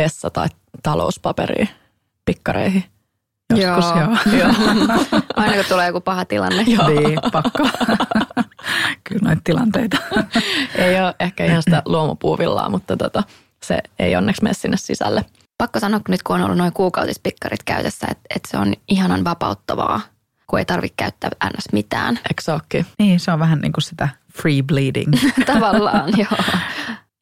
vessa- 0.00 0.30
tai 0.30 0.48
talouspaperia 0.82 1.66
pikkareihin? 2.24 2.84
Joskus 3.56 3.84
joo. 3.84 4.38
joo. 4.38 4.54
Aina 5.36 5.54
kun 5.54 5.64
tulee 5.68 5.86
joku 5.86 6.00
paha 6.00 6.24
tilanne. 6.24 6.62
Joo. 6.66 6.88
niin, 6.88 7.18
pakko. 7.32 7.68
kyllä 9.04 9.22
noita 9.22 9.40
tilanteita. 9.44 9.96
ei 10.74 11.00
ole 11.00 11.14
ehkä 11.20 11.44
ihan 11.44 11.62
sitä 11.62 11.82
luomupuuvillaa, 11.84 12.68
mutta 12.70 12.96
tota, 12.96 13.22
se 13.62 13.78
ei 13.98 14.16
onneksi 14.16 14.42
mene 14.42 14.54
sinne 14.54 14.76
sisälle. 14.76 15.24
Pakko 15.58 15.80
sanoa, 15.80 16.00
kun 16.00 16.12
nyt 16.12 16.22
kun 16.22 16.36
on 16.36 16.42
ollut 16.42 16.58
noin 16.58 16.72
kuukautispikkarit 16.72 17.62
käytössä, 17.64 18.06
että, 18.10 18.22
että 18.34 18.48
se 18.50 18.58
on 18.58 18.74
ihanan 18.88 19.24
vapauttavaa, 19.24 20.00
kun 20.46 20.58
ei 20.58 20.64
tarvitse 20.64 20.94
käyttää 20.96 21.30
ns. 21.44 21.72
mitään. 21.72 22.16
Eikö 22.16 22.52
ookin? 22.52 22.86
niin, 22.98 23.20
se 23.20 23.32
on 23.32 23.38
vähän 23.38 23.58
niin 23.58 23.72
kuin 23.72 23.82
sitä 23.82 24.08
free 24.42 24.62
bleeding. 24.62 25.12
Tavallaan, 25.54 26.12
joo. 26.18 26.44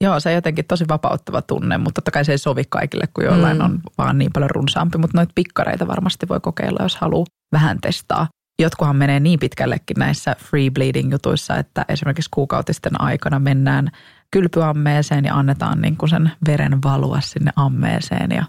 Joo, 0.00 0.20
se 0.20 0.28
on 0.28 0.34
jotenkin 0.34 0.64
tosi 0.64 0.84
vapauttava 0.88 1.42
tunne, 1.42 1.78
mutta 1.78 1.94
totta 1.94 2.10
kai 2.10 2.24
se 2.24 2.32
ei 2.32 2.38
sovi 2.38 2.62
kaikille, 2.68 3.04
kun 3.14 3.24
jollain 3.24 3.58
mm. 3.58 3.64
on 3.64 3.80
vaan 3.98 4.18
niin 4.18 4.32
paljon 4.32 4.50
runsaampi. 4.50 4.98
Mutta 4.98 5.18
noita 5.18 5.32
pikkareita 5.34 5.86
varmasti 5.86 6.28
voi 6.28 6.40
kokeilla, 6.40 6.82
jos 6.82 6.96
haluaa 6.96 7.26
vähän 7.52 7.78
testaa. 7.80 8.28
Jotkuhan 8.58 8.96
menee 8.96 9.20
niin 9.20 9.38
pitkällekin 9.38 9.96
näissä 9.98 10.36
free 10.38 10.70
bleeding 10.70 11.12
jutuissa, 11.12 11.56
että 11.56 11.84
esimerkiksi 11.88 12.30
kuukautisten 12.30 13.00
aikana 13.00 13.38
mennään 13.38 13.90
kylpyammeeseen 14.30 15.24
ja 15.24 15.34
annetaan 15.34 15.80
niin 15.80 15.96
kuin 15.96 16.10
sen 16.10 16.32
veren 16.46 16.82
valua 16.84 17.20
sinne 17.20 17.50
ammeeseen 17.56 18.30
ja 18.30 18.44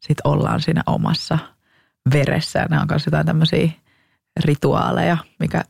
sitten 0.00 0.26
ollaan 0.30 0.60
siinä 0.60 0.82
omassa 0.86 1.38
veressä. 2.12 2.58
Ja 2.58 2.66
nämä 2.70 2.82
on 2.82 2.88
myös 2.90 3.06
jotain 3.06 3.26
tämmöisiä 3.26 3.70
rituaaleja, 4.44 5.16
mikä 5.38 5.62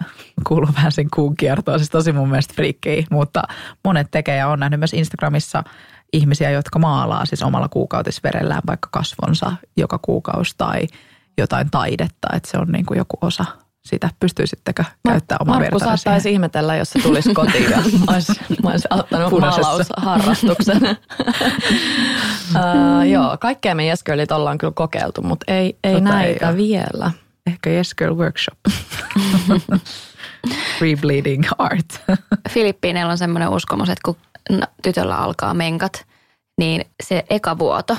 kuuluu 0.46 0.68
vähän 0.76 0.92
sen 0.92 1.10
kuun 1.14 1.36
kiertoon. 1.36 1.78
Siis 1.78 1.90
tosi 1.90 2.12
mun 2.12 2.28
mielestä 2.28 2.54
friikkejä, 2.54 3.06
mutta 3.10 3.42
monet 3.84 4.06
tekee 4.10 4.36
ja 4.36 4.48
on 4.48 4.60
nähnyt 4.60 4.80
myös 4.80 4.94
Instagramissa 4.94 5.64
ihmisiä, 6.12 6.50
jotka 6.50 6.78
maalaa 6.78 7.26
siis 7.26 7.42
omalla 7.42 7.68
kuukautisverellään 7.68 8.62
vaikka 8.66 8.88
kasvonsa 8.92 9.52
joka 9.76 9.98
kuukausi 10.02 10.54
tai 10.58 10.86
jotain 11.38 11.70
taidetta, 11.70 12.28
että 12.32 12.50
se 12.50 12.58
on 12.58 12.68
niin 12.68 12.86
kuin 12.86 12.98
joku 12.98 13.18
osa 13.20 13.44
sitä. 13.84 14.10
Pystyisittekö 14.20 14.84
käyttää 15.08 15.36
omaa 15.40 15.54
Markku 15.58 15.74
verta 15.80 15.84
saattaisi 15.84 16.22
siihen? 16.22 16.32
ihmetellä, 16.34 16.76
jos 16.76 16.90
se 16.90 16.98
tulisi 17.02 17.34
kotiin 17.38 17.70
ja 17.70 17.76
mä 17.76 18.12
olisin, 18.14 18.36
mä 18.62 18.70
olisin 18.70 18.86
aloittanut 18.90 19.30
Punaisessa. 19.30 19.62
maalausharrastuksen. 19.68 20.82
uh, 22.54 23.08
joo, 23.12 23.36
kaikkea 23.40 23.74
me 23.74 23.86
Yes 23.86 24.02
Girlit 24.04 24.32
ollaan 24.32 24.58
kyllä 24.58 24.72
kokeiltu, 24.76 25.22
mutta 25.22 25.52
ei, 25.52 25.76
ei 25.84 25.94
Tota 25.94 25.96
ei 25.96 26.00
näitä 26.00 26.48
oo. 26.48 26.56
vielä. 26.56 27.10
Ehkä 27.46 27.70
Yes 27.70 27.94
Girl 27.94 28.16
Workshop. 28.16 28.58
Free 30.78 30.96
bleeding 30.96 31.44
art. 31.58 32.02
Filippiineillä 32.50 33.10
on 33.10 33.18
semmoinen 33.18 33.48
uskomus, 33.48 33.88
että 33.88 34.00
kun 34.04 34.16
tytöllä 34.82 35.16
alkaa 35.18 35.54
menkat, 35.54 36.04
niin 36.58 36.84
se 37.02 37.24
eka 37.30 37.58
vuoto, 37.58 37.96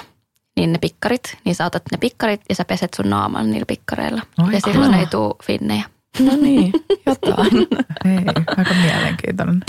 niin 0.55 0.73
ne 0.73 0.77
pikkarit, 0.77 1.37
niin 1.45 1.55
sä 1.55 1.65
otat 1.65 1.83
ne 1.91 1.97
pikkarit 1.97 2.41
ja 2.49 2.55
sä 2.55 2.65
peset 2.65 2.93
sun 2.93 3.09
naaman 3.09 3.51
niillä 3.51 3.65
pikkareilla. 3.65 4.21
Oi, 4.45 4.53
ja 4.53 4.59
silloin 4.65 4.93
aa. 4.93 4.99
ei 4.99 5.05
tule 5.05 5.35
finnejä. 5.43 5.83
No 6.19 6.35
niin, 6.35 6.73
jotain. 7.05 7.53
Ei, 8.05 8.25
aika 8.57 8.73
mielenkiintoinen. 8.73 9.63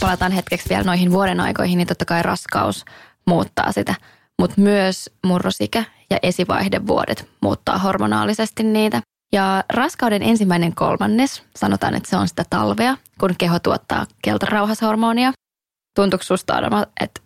Palataan 0.00 0.32
hetkeksi 0.32 0.68
vielä 0.68 0.84
noihin 0.84 1.10
vuoden 1.10 1.40
aikoihin, 1.40 1.78
niin 1.78 1.88
totta 1.88 2.04
kai 2.04 2.22
raskaus 2.22 2.84
muuttaa 3.26 3.72
sitä. 3.72 3.94
Mutta 4.38 4.60
myös 4.60 5.10
murrosikä 5.26 5.84
ja 6.10 6.18
esivaihdevuodet 6.22 7.28
muuttaa 7.40 7.78
hormonaalisesti 7.78 8.62
niitä. 8.62 9.02
Ja 9.32 9.64
raskauden 9.72 10.22
ensimmäinen 10.22 10.74
kolmannes, 10.74 11.42
sanotaan, 11.56 11.94
että 11.94 12.10
se 12.10 12.16
on 12.16 12.28
sitä 12.28 12.44
talvea, 12.50 12.96
kun 13.20 13.34
keho 13.38 13.58
tuottaa 13.58 14.06
keltarauhashormonia. 14.22 15.32
Tuntuuko 15.96 16.22
susta, 16.22 16.54
Adama, 16.54 16.86
että 17.00 17.20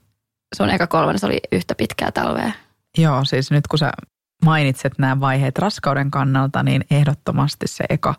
sun 0.56 0.70
eka 0.70 0.86
kolmannes 0.86 1.24
oli 1.24 1.40
yhtä 1.52 1.74
pitkää 1.74 2.12
talvea? 2.12 2.52
Joo, 2.98 3.24
siis 3.24 3.50
nyt 3.50 3.66
kun 3.66 3.78
sä 3.78 3.92
mainitset 4.44 4.92
nämä 4.98 5.20
vaiheet 5.20 5.58
raskauden 5.58 6.10
kannalta, 6.10 6.62
niin 6.62 6.84
ehdottomasti 6.90 7.66
se 7.68 7.84
eka 7.90 8.14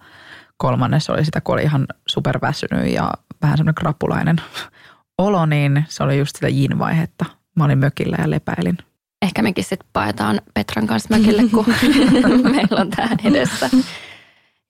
kolmannes 0.57 1.09
oli 1.09 1.25
sitä, 1.25 1.41
kun 1.41 1.53
oli 1.53 1.63
ihan 1.63 1.87
superväsynyt 2.07 2.93
ja 2.93 3.11
vähän 3.41 3.57
semmoinen 3.57 3.75
krapulainen 3.75 4.35
olo, 5.17 5.45
niin 5.45 5.85
se 5.89 6.03
oli 6.03 6.17
just 6.17 6.35
sitä 6.35 6.47
jin-vaihetta. 6.47 7.25
Mä 7.55 7.65
olin 7.65 7.79
mökillä 7.79 8.17
ja 8.19 8.29
lepäilin. 8.29 8.77
Ehkä 9.21 9.41
mekin 9.41 9.63
sitten 9.63 9.89
paetaan 9.93 10.41
Petran 10.53 10.87
kanssa 10.87 11.17
mökille, 11.17 11.43
kun 11.51 11.65
meillä 12.51 12.81
on 12.81 12.89
tämä 12.89 13.09
edessä. 13.23 13.69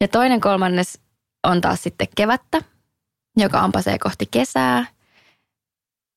Ja 0.02 0.08
toinen 0.08 0.42
kolmannes 0.42 1.00
on 1.48 1.62
taas 1.62 1.84
sitten 1.84 2.08
kevättä, 2.16 2.62
joka 3.38 3.60
ampasee 3.60 4.00
kohti 4.00 4.26
kesää. 4.32 4.86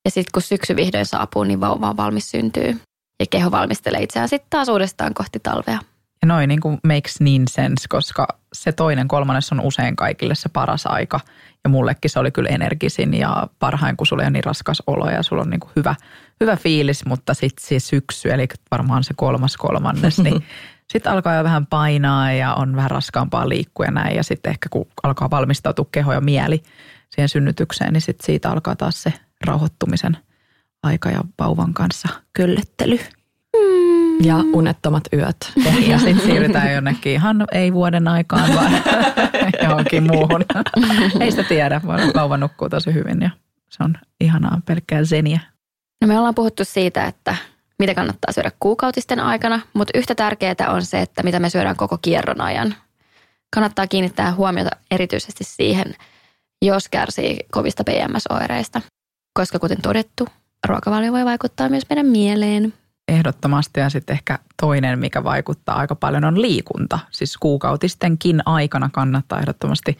Ja 0.05 0.11
sitten 0.11 0.31
kun 0.33 0.41
syksy 0.41 0.75
vihdoin 0.75 1.05
saapuu, 1.05 1.43
niin 1.43 1.61
vauva 1.61 1.89
on 1.89 1.97
valmis 1.97 2.31
syntyy. 2.31 2.79
Ja 3.19 3.25
keho 3.29 3.51
valmistelee 3.51 4.01
itseään 4.01 4.29
sitten 4.29 4.49
taas 4.49 4.69
uudestaan 4.69 5.13
kohti 5.13 5.39
talvea. 5.39 5.79
Ja 6.21 6.27
noin 6.27 6.47
niin 6.47 6.61
kuin 6.61 6.77
makes 6.87 7.19
niin 7.19 7.47
sense, 7.47 7.87
koska 7.89 8.27
se 8.53 8.71
toinen 8.71 9.07
kolmannes 9.07 9.51
on 9.51 9.61
usein 9.61 9.95
kaikille 9.95 10.35
se 10.35 10.49
paras 10.49 10.85
aika. 10.85 11.19
Ja 11.65 11.69
mullekin 11.69 12.11
se 12.11 12.19
oli 12.19 12.31
kyllä 12.31 12.49
energisin 12.49 13.13
ja 13.13 13.47
parhain, 13.59 13.97
kun 13.97 14.07
sulla 14.07 14.23
ei 14.23 14.25
ole 14.25 14.31
niin 14.31 14.43
raskas 14.43 14.83
olo 14.87 15.09
ja 15.09 15.23
sulla 15.23 15.41
on 15.41 15.49
niin 15.49 15.59
kuin 15.59 15.71
hyvä, 15.75 15.95
hyvä 16.39 16.55
fiilis, 16.55 17.05
mutta 17.05 17.33
sitten 17.33 17.65
se 17.65 17.79
syksy, 17.79 18.29
eli 18.29 18.47
varmaan 18.71 19.03
se 19.03 19.13
kolmas 19.17 19.57
kolmannes, 19.57 20.19
niin 20.19 20.43
sitten 20.91 21.11
alkaa 21.11 21.35
jo 21.35 21.43
vähän 21.43 21.65
painaa 21.65 22.31
ja 22.31 22.53
on 22.53 22.75
vähän 22.75 22.91
raskaampaa 22.91 23.49
liikkua 23.49 23.85
ja 23.85 23.91
näin. 23.91 24.15
Ja 24.15 24.23
sitten 24.23 24.49
ehkä 24.49 24.69
kun 24.69 24.87
alkaa 25.03 25.29
valmistautua 25.29 25.87
keho 25.91 26.13
ja 26.13 26.21
mieli 26.21 26.63
siihen 27.09 27.29
synnytykseen, 27.29 27.93
niin 27.93 28.01
sitten 28.01 28.25
siitä 28.25 28.51
alkaa 28.51 28.75
taas 28.75 29.03
se 29.03 29.13
rauhoittumisen 29.47 30.17
aika 30.83 31.09
ja 31.09 31.21
vauvan 31.39 31.73
kanssa 31.73 32.09
köllöttely. 32.33 32.99
Ja 34.23 34.35
unettomat 34.53 35.03
yöt. 35.13 35.37
Ja 35.87 35.99
sitten 35.99 36.25
siirrytään 36.25 36.73
jonnekin 36.73 37.13
ihan 37.13 37.45
ei 37.51 37.73
vuoden 37.73 38.07
aikaan, 38.07 38.55
vaan 38.55 38.71
johonkin 39.63 40.03
muuhun. 40.03 40.45
Ei 41.19 41.31
sitä 41.31 41.43
tiedä, 41.43 41.81
vaan 41.87 42.11
vauva 42.15 42.37
nukkuu 42.37 42.69
tosi 42.69 42.93
hyvin 42.93 43.21
ja 43.21 43.29
se 43.69 43.83
on 43.83 43.97
ihanaa 44.21 44.61
pelkkää 44.65 45.03
zeniä. 45.03 45.39
No 46.01 46.07
me 46.07 46.17
ollaan 46.17 46.35
puhuttu 46.35 46.65
siitä, 46.65 47.05
että 47.05 47.35
mitä 47.79 47.93
kannattaa 47.93 48.31
syödä 48.31 48.51
kuukautisten 48.59 49.19
aikana, 49.19 49.59
mutta 49.73 49.97
yhtä 49.97 50.15
tärkeää 50.15 50.69
on 50.69 50.85
se, 50.85 51.01
että 51.01 51.23
mitä 51.23 51.39
me 51.39 51.49
syödään 51.49 51.75
koko 51.75 51.97
kierron 51.97 52.41
ajan. 52.41 52.75
Kannattaa 53.55 53.87
kiinnittää 53.87 54.33
huomiota 54.33 54.69
erityisesti 54.91 55.43
siihen, 55.43 55.95
jos 56.61 56.89
kärsii 56.89 57.37
kovista 57.51 57.83
PMS-oireista, 57.83 58.81
koska 59.33 59.59
kuten 59.59 59.81
todettu, 59.81 60.27
ruokavalio 60.67 61.11
voi 61.11 61.25
vaikuttaa 61.25 61.69
myös 61.69 61.83
meidän 61.89 62.05
mieleen. 62.05 62.73
Ehdottomasti 63.07 63.79
ja 63.79 63.89
sitten 63.89 64.13
ehkä 64.13 64.39
toinen, 64.61 64.99
mikä 64.99 65.23
vaikuttaa 65.23 65.75
aika 65.75 65.95
paljon 65.95 66.23
on 66.23 66.41
liikunta. 66.41 66.99
Siis 67.11 67.37
kuukautistenkin 67.37 68.41
aikana 68.45 68.89
kannattaa 68.93 69.39
ehdottomasti 69.39 69.97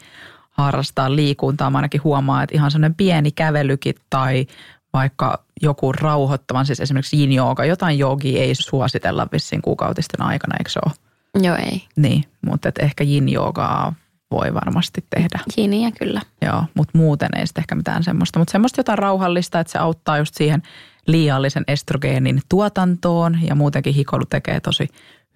harrastaa 0.50 1.16
liikuntaa. 1.16 1.70
Mä 1.70 1.78
ainakin 1.78 2.04
huomaan, 2.04 2.44
että 2.44 2.54
ihan 2.56 2.70
sellainen 2.70 2.94
pieni 2.94 3.30
kävelykin 3.30 3.94
tai 4.10 4.46
vaikka 4.92 5.44
joku 5.62 5.92
rauhoittavan, 5.92 6.66
siis 6.66 6.80
esimerkiksi 6.80 7.20
yin 7.20 7.32
jooga, 7.32 7.64
jotain 7.64 7.98
joogia 7.98 8.42
ei 8.42 8.54
suositella 8.54 9.26
vissiin 9.32 9.62
kuukautisten 9.62 10.22
aikana, 10.22 10.56
eikö 10.58 10.70
se 10.70 10.80
ole? 10.86 10.94
Joo 11.42 11.56
ei, 11.56 11.84
Niin, 11.96 12.24
mutta 12.46 12.68
et 12.68 12.78
ehkä 12.78 13.04
yin 13.04 13.28
joogaa 13.28 13.94
voi 14.30 14.54
varmasti 14.54 15.04
tehdä. 15.10 15.40
jiniä 15.56 15.90
kyllä. 15.90 16.20
Joo, 16.42 16.64
mutta 16.74 16.98
muuten 16.98 17.28
ei 17.36 17.46
sitten 17.46 17.62
ehkä 17.62 17.74
mitään 17.74 18.04
semmoista. 18.04 18.38
Mutta 18.38 18.52
semmoista 18.52 18.80
jotain 18.80 18.98
rauhallista, 18.98 19.60
että 19.60 19.72
se 19.72 19.78
auttaa 19.78 20.18
just 20.18 20.34
siihen 20.34 20.62
liiallisen 21.06 21.64
estrogeenin 21.68 22.42
tuotantoon 22.48 23.38
ja 23.42 23.54
muutenkin 23.54 23.94
hikoilu 23.94 24.24
tekee 24.24 24.60
tosi 24.60 24.88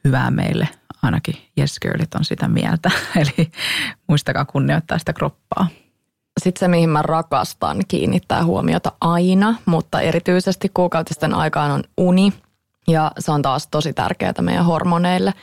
hyvää 0.04 0.30
meille. 0.30 0.68
Ainakin 1.02 1.34
Yes 1.58 1.80
Girlit 1.80 2.14
on 2.14 2.24
sitä 2.24 2.48
mieltä. 2.48 2.90
Eli 3.20 3.50
muistakaa 4.06 4.44
kunnioittaa 4.44 4.98
sitä 4.98 5.12
kroppaa. 5.12 5.66
Sitten 6.40 6.60
se, 6.60 6.68
mihin 6.68 6.90
mä 6.90 7.02
rakastan 7.02 7.82
kiinnittää 7.88 8.44
huomiota 8.44 8.92
aina, 9.00 9.54
mutta 9.66 10.00
erityisesti 10.00 10.70
kuukautisten 10.74 11.34
aikaan 11.34 11.70
on 11.70 11.84
uni. 11.96 12.32
Ja 12.88 13.12
se 13.18 13.32
on 13.32 13.42
taas 13.42 13.68
tosi 13.70 13.92
tärkeää 13.92 14.34
meidän 14.40 14.64
hormoneille 14.64 15.34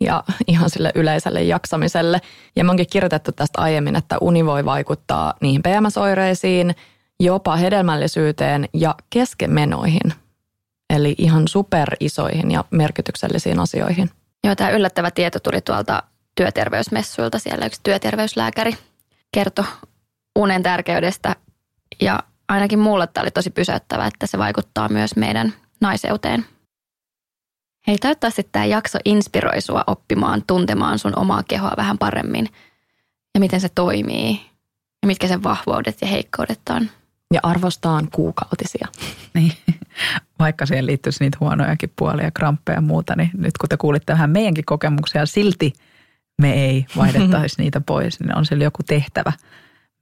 ja 0.00 0.24
ihan 0.46 0.70
sille 0.70 0.92
yleiselle 0.94 1.42
jaksamiselle. 1.42 2.20
Ja 2.56 2.64
me 2.64 2.70
onkin 2.70 2.86
kirjoitettu 2.92 3.32
tästä 3.32 3.60
aiemmin, 3.60 3.96
että 3.96 4.18
uni 4.20 4.46
voi 4.46 4.64
vaikuttaa 4.64 5.34
niihin 5.40 5.62
PMS-oireisiin, 5.62 6.74
jopa 7.20 7.56
hedelmällisyyteen 7.56 8.68
ja 8.74 8.94
keskenmenoihin. 9.10 10.12
Eli 10.90 11.14
ihan 11.18 11.48
super 11.48 11.96
isoihin 12.00 12.50
ja 12.50 12.64
merkityksellisiin 12.70 13.58
asioihin. 13.58 14.10
Joo, 14.44 14.54
tämä 14.54 14.70
yllättävä 14.70 15.10
tieto 15.10 15.40
tuli 15.40 15.60
tuolta 15.60 16.02
työterveysmessuilta. 16.34 17.38
Siellä 17.38 17.66
yksi 17.66 17.80
työterveyslääkäri 17.82 18.72
kertoi 19.32 19.64
unen 20.38 20.62
tärkeydestä 20.62 21.36
ja 22.00 22.22
ainakin 22.48 22.78
mulle 22.78 23.06
tämä 23.06 23.22
oli 23.22 23.30
tosi 23.30 23.50
pysäyttävä, 23.50 24.06
että 24.06 24.26
se 24.26 24.38
vaikuttaa 24.38 24.88
myös 24.88 25.16
meidän 25.16 25.52
naiseuteen. 25.80 26.46
Hei, 27.86 27.98
toivottavasti 27.98 28.48
tämä 28.52 28.64
jakso 28.64 28.98
inspiroi 29.04 29.60
sua 29.60 29.84
oppimaan 29.86 30.42
tuntemaan 30.46 30.98
sun 30.98 31.18
omaa 31.18 31.42
kehoa 31.48 31.74
vähän 31.76 31.98
paremmin 31.98 32.48
ja 33.34 33.40
miten 33.40 33.60
se 33.60 33.68
toimii 33.68 34.40
ja 35.02 35.06
mitkä 35.06 35.28
sen 35.28 35.42
vahvuudet 35.42 35.96
ja 36.00 36.06
heikkoudet 36.06 36.60
on. 36.70 36.90
Ja 37.34 37.40
arvostaan 37.42 38.08
kuukautisia. 38.12 38.88
Niin, 39.34 39.52
vaikka 40.38 40.66
siihen 40.66 40.86
liittyisi 40.86 41.24
niitä 41.24 41.36
huonojakin 41.40 41.92
puolia, 41.96 42.30
kramppeja 42.30 42.76
ja 42.76 42.80
muuta, 42.80 43.16
niin 43.16 43.30
nyt 43.38 43.58
kun 43.58 43.68
te 43.68 43.76
kuulitte 43.76 44.12
vähän 44.12 44.30
meidänkin 44.30 44.64
kokemuksia, 44.64 45.26
silti 45.26 45.72
me 46.40 46.52
ei 46.52 46.86
vaihdettaisi 46.96 47.54
niitä 47.62 47.80
pois, 47.80 48.20
niin 48.20 48.36
on 48.36 48.46
sillä 48.46 48.64
joku 48.64 48.82
tehtävä 48.82 49.32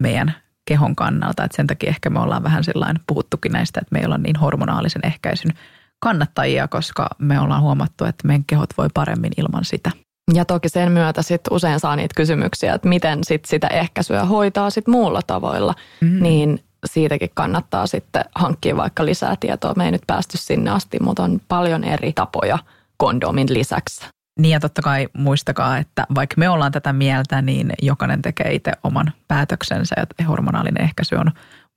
meidän 0.02 0.34
kehon 0.68 0.96
kannalta. 0.96 1.44
Et 1.44 1.52
sen 1.52 1.66
takia 1.66 1.88
ehkä 1.88 2.10
me 2.10 2.20
ollaan 2.20 2.42
vähän 2.42 2.64
sellainen 2.64 3.02
puhuttukin 3.06 3.52
näistä, 3.52 3.80
että 3.80 3.92
me 3.92 3.98
ei 3.98 4.04
olla 4.04 4.18
niin 4.18 4.36
hormonaalisen 4.36 5.06
ehkäisyn 5.06 5.52
kannattajia, 6.00 6.68
koska 6.68 7.08
me 7.18 7.40
ollaan 7.40 7.62
huomattu, 7.62 8.04
että 8.04 8.26
meidän 8.26 8.44
kehot 8.44 8.70
voi 8.78 8.88
paremmin 8.94 9.32
ilman 9.36 9.64
sitä. 9.64 9.90
Ja 10.34 10.44
toki 10.44 10.68
sen 10.68 10.92
myötä 10.92 11.22
sit 11.22 11.40
usein 11.50 11.80
saa 11.80 11.96
niitä 11.96 12.14
kysymyksiä, 12.16 12.74
että 12.74 12.88
miten 12.88 13.24
sit 13.24 13.44
sitä 13.44 13.66
ehkäisyä 13.66 14.24
hoitaa 14.24 14.70
sit 14.70 14.86
muulla 14.86 15.20
tavoilla, 15.26 15.74
mm. 16.00 16.22
niin 16.22 16.60
siitäkin 16.84 17.30
kannattaa 17.34 17.86
sitten 17.86 18.24
hankkia 18.34 18.76
vaikka 18.76 19.04
lisää 19.04 19.34
tietoa. 19.40 19.74
Me 19.76 19.84
ei 19.84 19.90
nyt 19.90 20.06
päästy 20.06 20.36
sinne 20.36 20.70
asti, 20.70 20.98
mutta 21.00 21.22
on 21.22 21.40
paljon 21.48 21.84
eri 21.84 22.12
tapoja 22.12 22.58
kondomin 22.96 23.54
lisäksi. 23.54 24.06
Niin 24.38 24.52
ja 24.52 24.60
totta 24.60 24.82
kai 24.82 25.08
muistakaa, 25.12 25.78
että 25.78 26.06
vaikka 26.14 26.34
me 26.38 26.48
ollaan 26.48 26.72
tätä 26.72 26.92
mieltä, 26.92 27.42
niin 27.42 27.72
jokainen 27.82 28.22
tekee 28.22 28.54
itse 28.54 28.72
oman 28.82 29.12
päätöksensä 29.28 29.94
ja 30.18 30.26
hormonaalinen 30.26 30.84
ehkäisy 30.84 31.14
on 31.14 31.32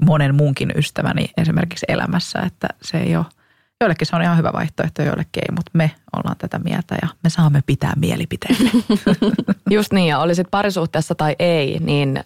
monen 0.06 0.36
muunkin 0.36 0.72
ystäväni 0.76 1.30
esimerkiksi 1.38 1.86
elämässä, 1.90 2.40
että 2.40 2.68
se 2.82 2.98
ei 2.98 3.16
ole, 3.16 3.26
joillekin 3.82 4.08
se 4.08 4.16
on 4.16 4.22
ihan 4.22 4.38
hyvä 4.38 4.54
vaihtoehto, 4.54 5.02
joillekin 5.02 5.44
ei, 5.44 5.56
mutta 5.56 5.72
me 5.74 5.92
ollaan 6.14 6.38
tätä 6.38 6.60
mieltä 6.60 6.96
ja 7.02 7.08
me 7.24 7.30
saamme 7.30 7.64
pitää 7.66 7.94
mielipiteemme. 7.96 8.70
Just 9.70 9.94
niin 9.94 10.08
ja 10.08 10.20
olisit 10.20 10.48
parisuhteessa 10.52 11.16
tai 11.16 11.36
ei, 11.40 11.80
niin 11.80 12.20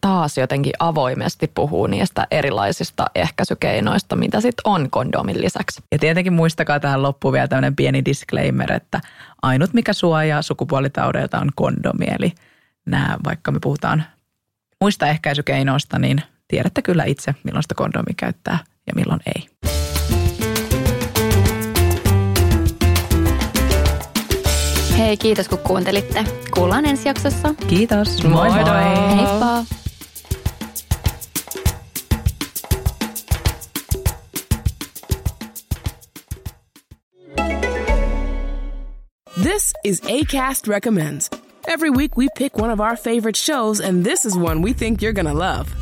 taas 0.00 0.38
jotenkin 0.38 0.72
avoimesti 0.78 1.50
puhuu 1.54 1.86
niistä 1.86 2.26
erilaisista 2.30 3.06
ehkäisykeinoista, 3.14 4.16
mitä 4.16 4.40
sitten 4.40 4.62
on 4.64 4.90
kondomin 4.90 5.40
lisäksi. 5.40 5.82
Ja 5.92 5.98
tietenkin 5.98 6.32
muistakaa 6.32 6.80
tähän 6.80 7.02
loppuun 7.02 7.32
vielä 7.32 7.48
tämmöinen 7.48 7.76
pieni 7.76 8.04
disclaimer, 8.04 8.72
että 8.72 9.00
ainut 9.42 9.74
mikä 9.74 9.92
suojaa 9.92 10.42
sukupuolitaudeilta 10.42 11.38
on 11.38 11.48
kondomi. 11.54 12.06
Eli 12.18 12.32
nämä, 12.86 13.18
vaikka 13.24 13.50
me 13.52 13.58
puhutaan 13.62 14.04
muista 14.80 15.06
ehkäisykeinoista, 15.06 15.98
niin 15.98 16.22
tiedätte 16.48 16.82
kyllä 16.82 17.04
itse, 17.04 17.34
milloin 17.44 17.62
sitä 17.62 17.74
kondomi 17.74 18.14
käyttää 18.16 18.58
ja 18.86 18.92
milloin 18.94 19.20
ei. 19.36 19.48
Hei, 24.98 25.16
kiitos 25.16 25.48
kun 25.48 25.58
kuuntelitte. 25.58 26.24
Kuullaan 26.50 26.86
ensi 26.86 27.08
jaksossa. 27.08 27.54
Kiitos. 27.66 28.24
Moi 28.24 28.50
moi. 28.50 28.64
moi. 28.64 29.16
Heippa. 29.16 29.64
This 39.42 39.72
is 39.84 40.00
ACAST 40.00 40.66
Recommends. 40.68 41.30
Every 41.68 41.90
week 41.90 42.16
we 42.16 42.28
pick 42.36 42.58
one 42.58 42.70
of 42.70 42.80
our 42.80 42.96
favorite 42.96 43.36
shows, 43.36 43.80
and 43.80 44.04
this 44.04 44.24
is 44.24 44.36
one 44.36 44.62
we 44.62 44.72
think 44.72 45.00
you're 45.00 45.12
going 45.12 45.36
to 45.36 45.38
love. 45.48 45.72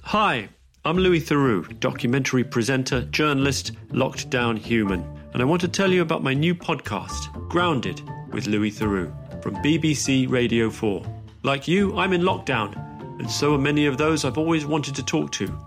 Hi, 0.00 0.48
I'm 0.84 0.96
Louis 0.96 1.20
Theroux, 1.20 1.78
documentary 1.78 2.44
presenter, 2.44 3.02
journalist, 3.02 3.72
locked 3.90 4.30
down 4.30 4.56
human 4.56 5.21
and 5.32 5.40
I 5.40 5.46
want 5.46 5.60
to 5.62 5.68
tell 5.68 5.90
you 5.90 6.02
about 6.02 6.22
my 6.22 6.34
new 6.34 6.54
podcast, 6.54 7.48
Grounded 7.48 8.02
with 8.32 8.46
Louis 8.46 8.70
Theroux, 8.70 9.12
from 9.42 9.56
BBC 9.56 10.30
Radio 10.30 10.68
4. 10.68 11.02
Like 11.42 11.66
you, 11.66 11.96
I'm 11.96 12.12
in 12.12 12.22
lockdown, 12.22 12.76
and 13.18 13.30
so 13.30 13.54
are 13.54 13.58
many 13.58 13.86
of 13.86 13.96
those 13.96 14.24
I've 14.24 14.36
always 14.36 14.66
wanted 14.66 14.94
to 14.96 15.02
talk 15.02 15.32
to. 15.32 15.58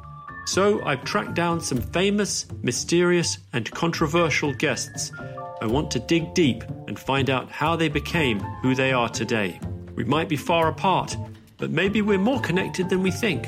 So 0.46 0.84
I've 0.86 1.04
tracked 1.04 1.34
down 1.34 1.60
some 1.60 1.82
famous, 1.82 2.46
mysterious, 2.62 3.40
and 3.54 3.70
controversial 3.72 4.54
guests. 4.54 5.12
I 5.62 5.66
want 5.66 5.90
to 5.92 6.00
dig 6.00 6.36
deep 6.36 6.64
and 6.88 7.00
find 7.00 7.32
out 7.32 7.50
how 7.50 7.76
they 7.76 7.90
became 7.90 8.40
who 8.62 8.76
they 8.76 8.94
are 8.94 9.10
today. 9.10 9.60
We 9.96 10.04
might 10.04 10.30
be 10.30 10.38
far 10.38 10.68
apart, 10.68 11.18
but 11.58 11.72
maybe 11.72 12.04
we're 12.04 12.20
more 12.20 12.40
connected 12.42 12.90
than 12.90 13.02
we 13.02 13.10
think. 13.10 13.48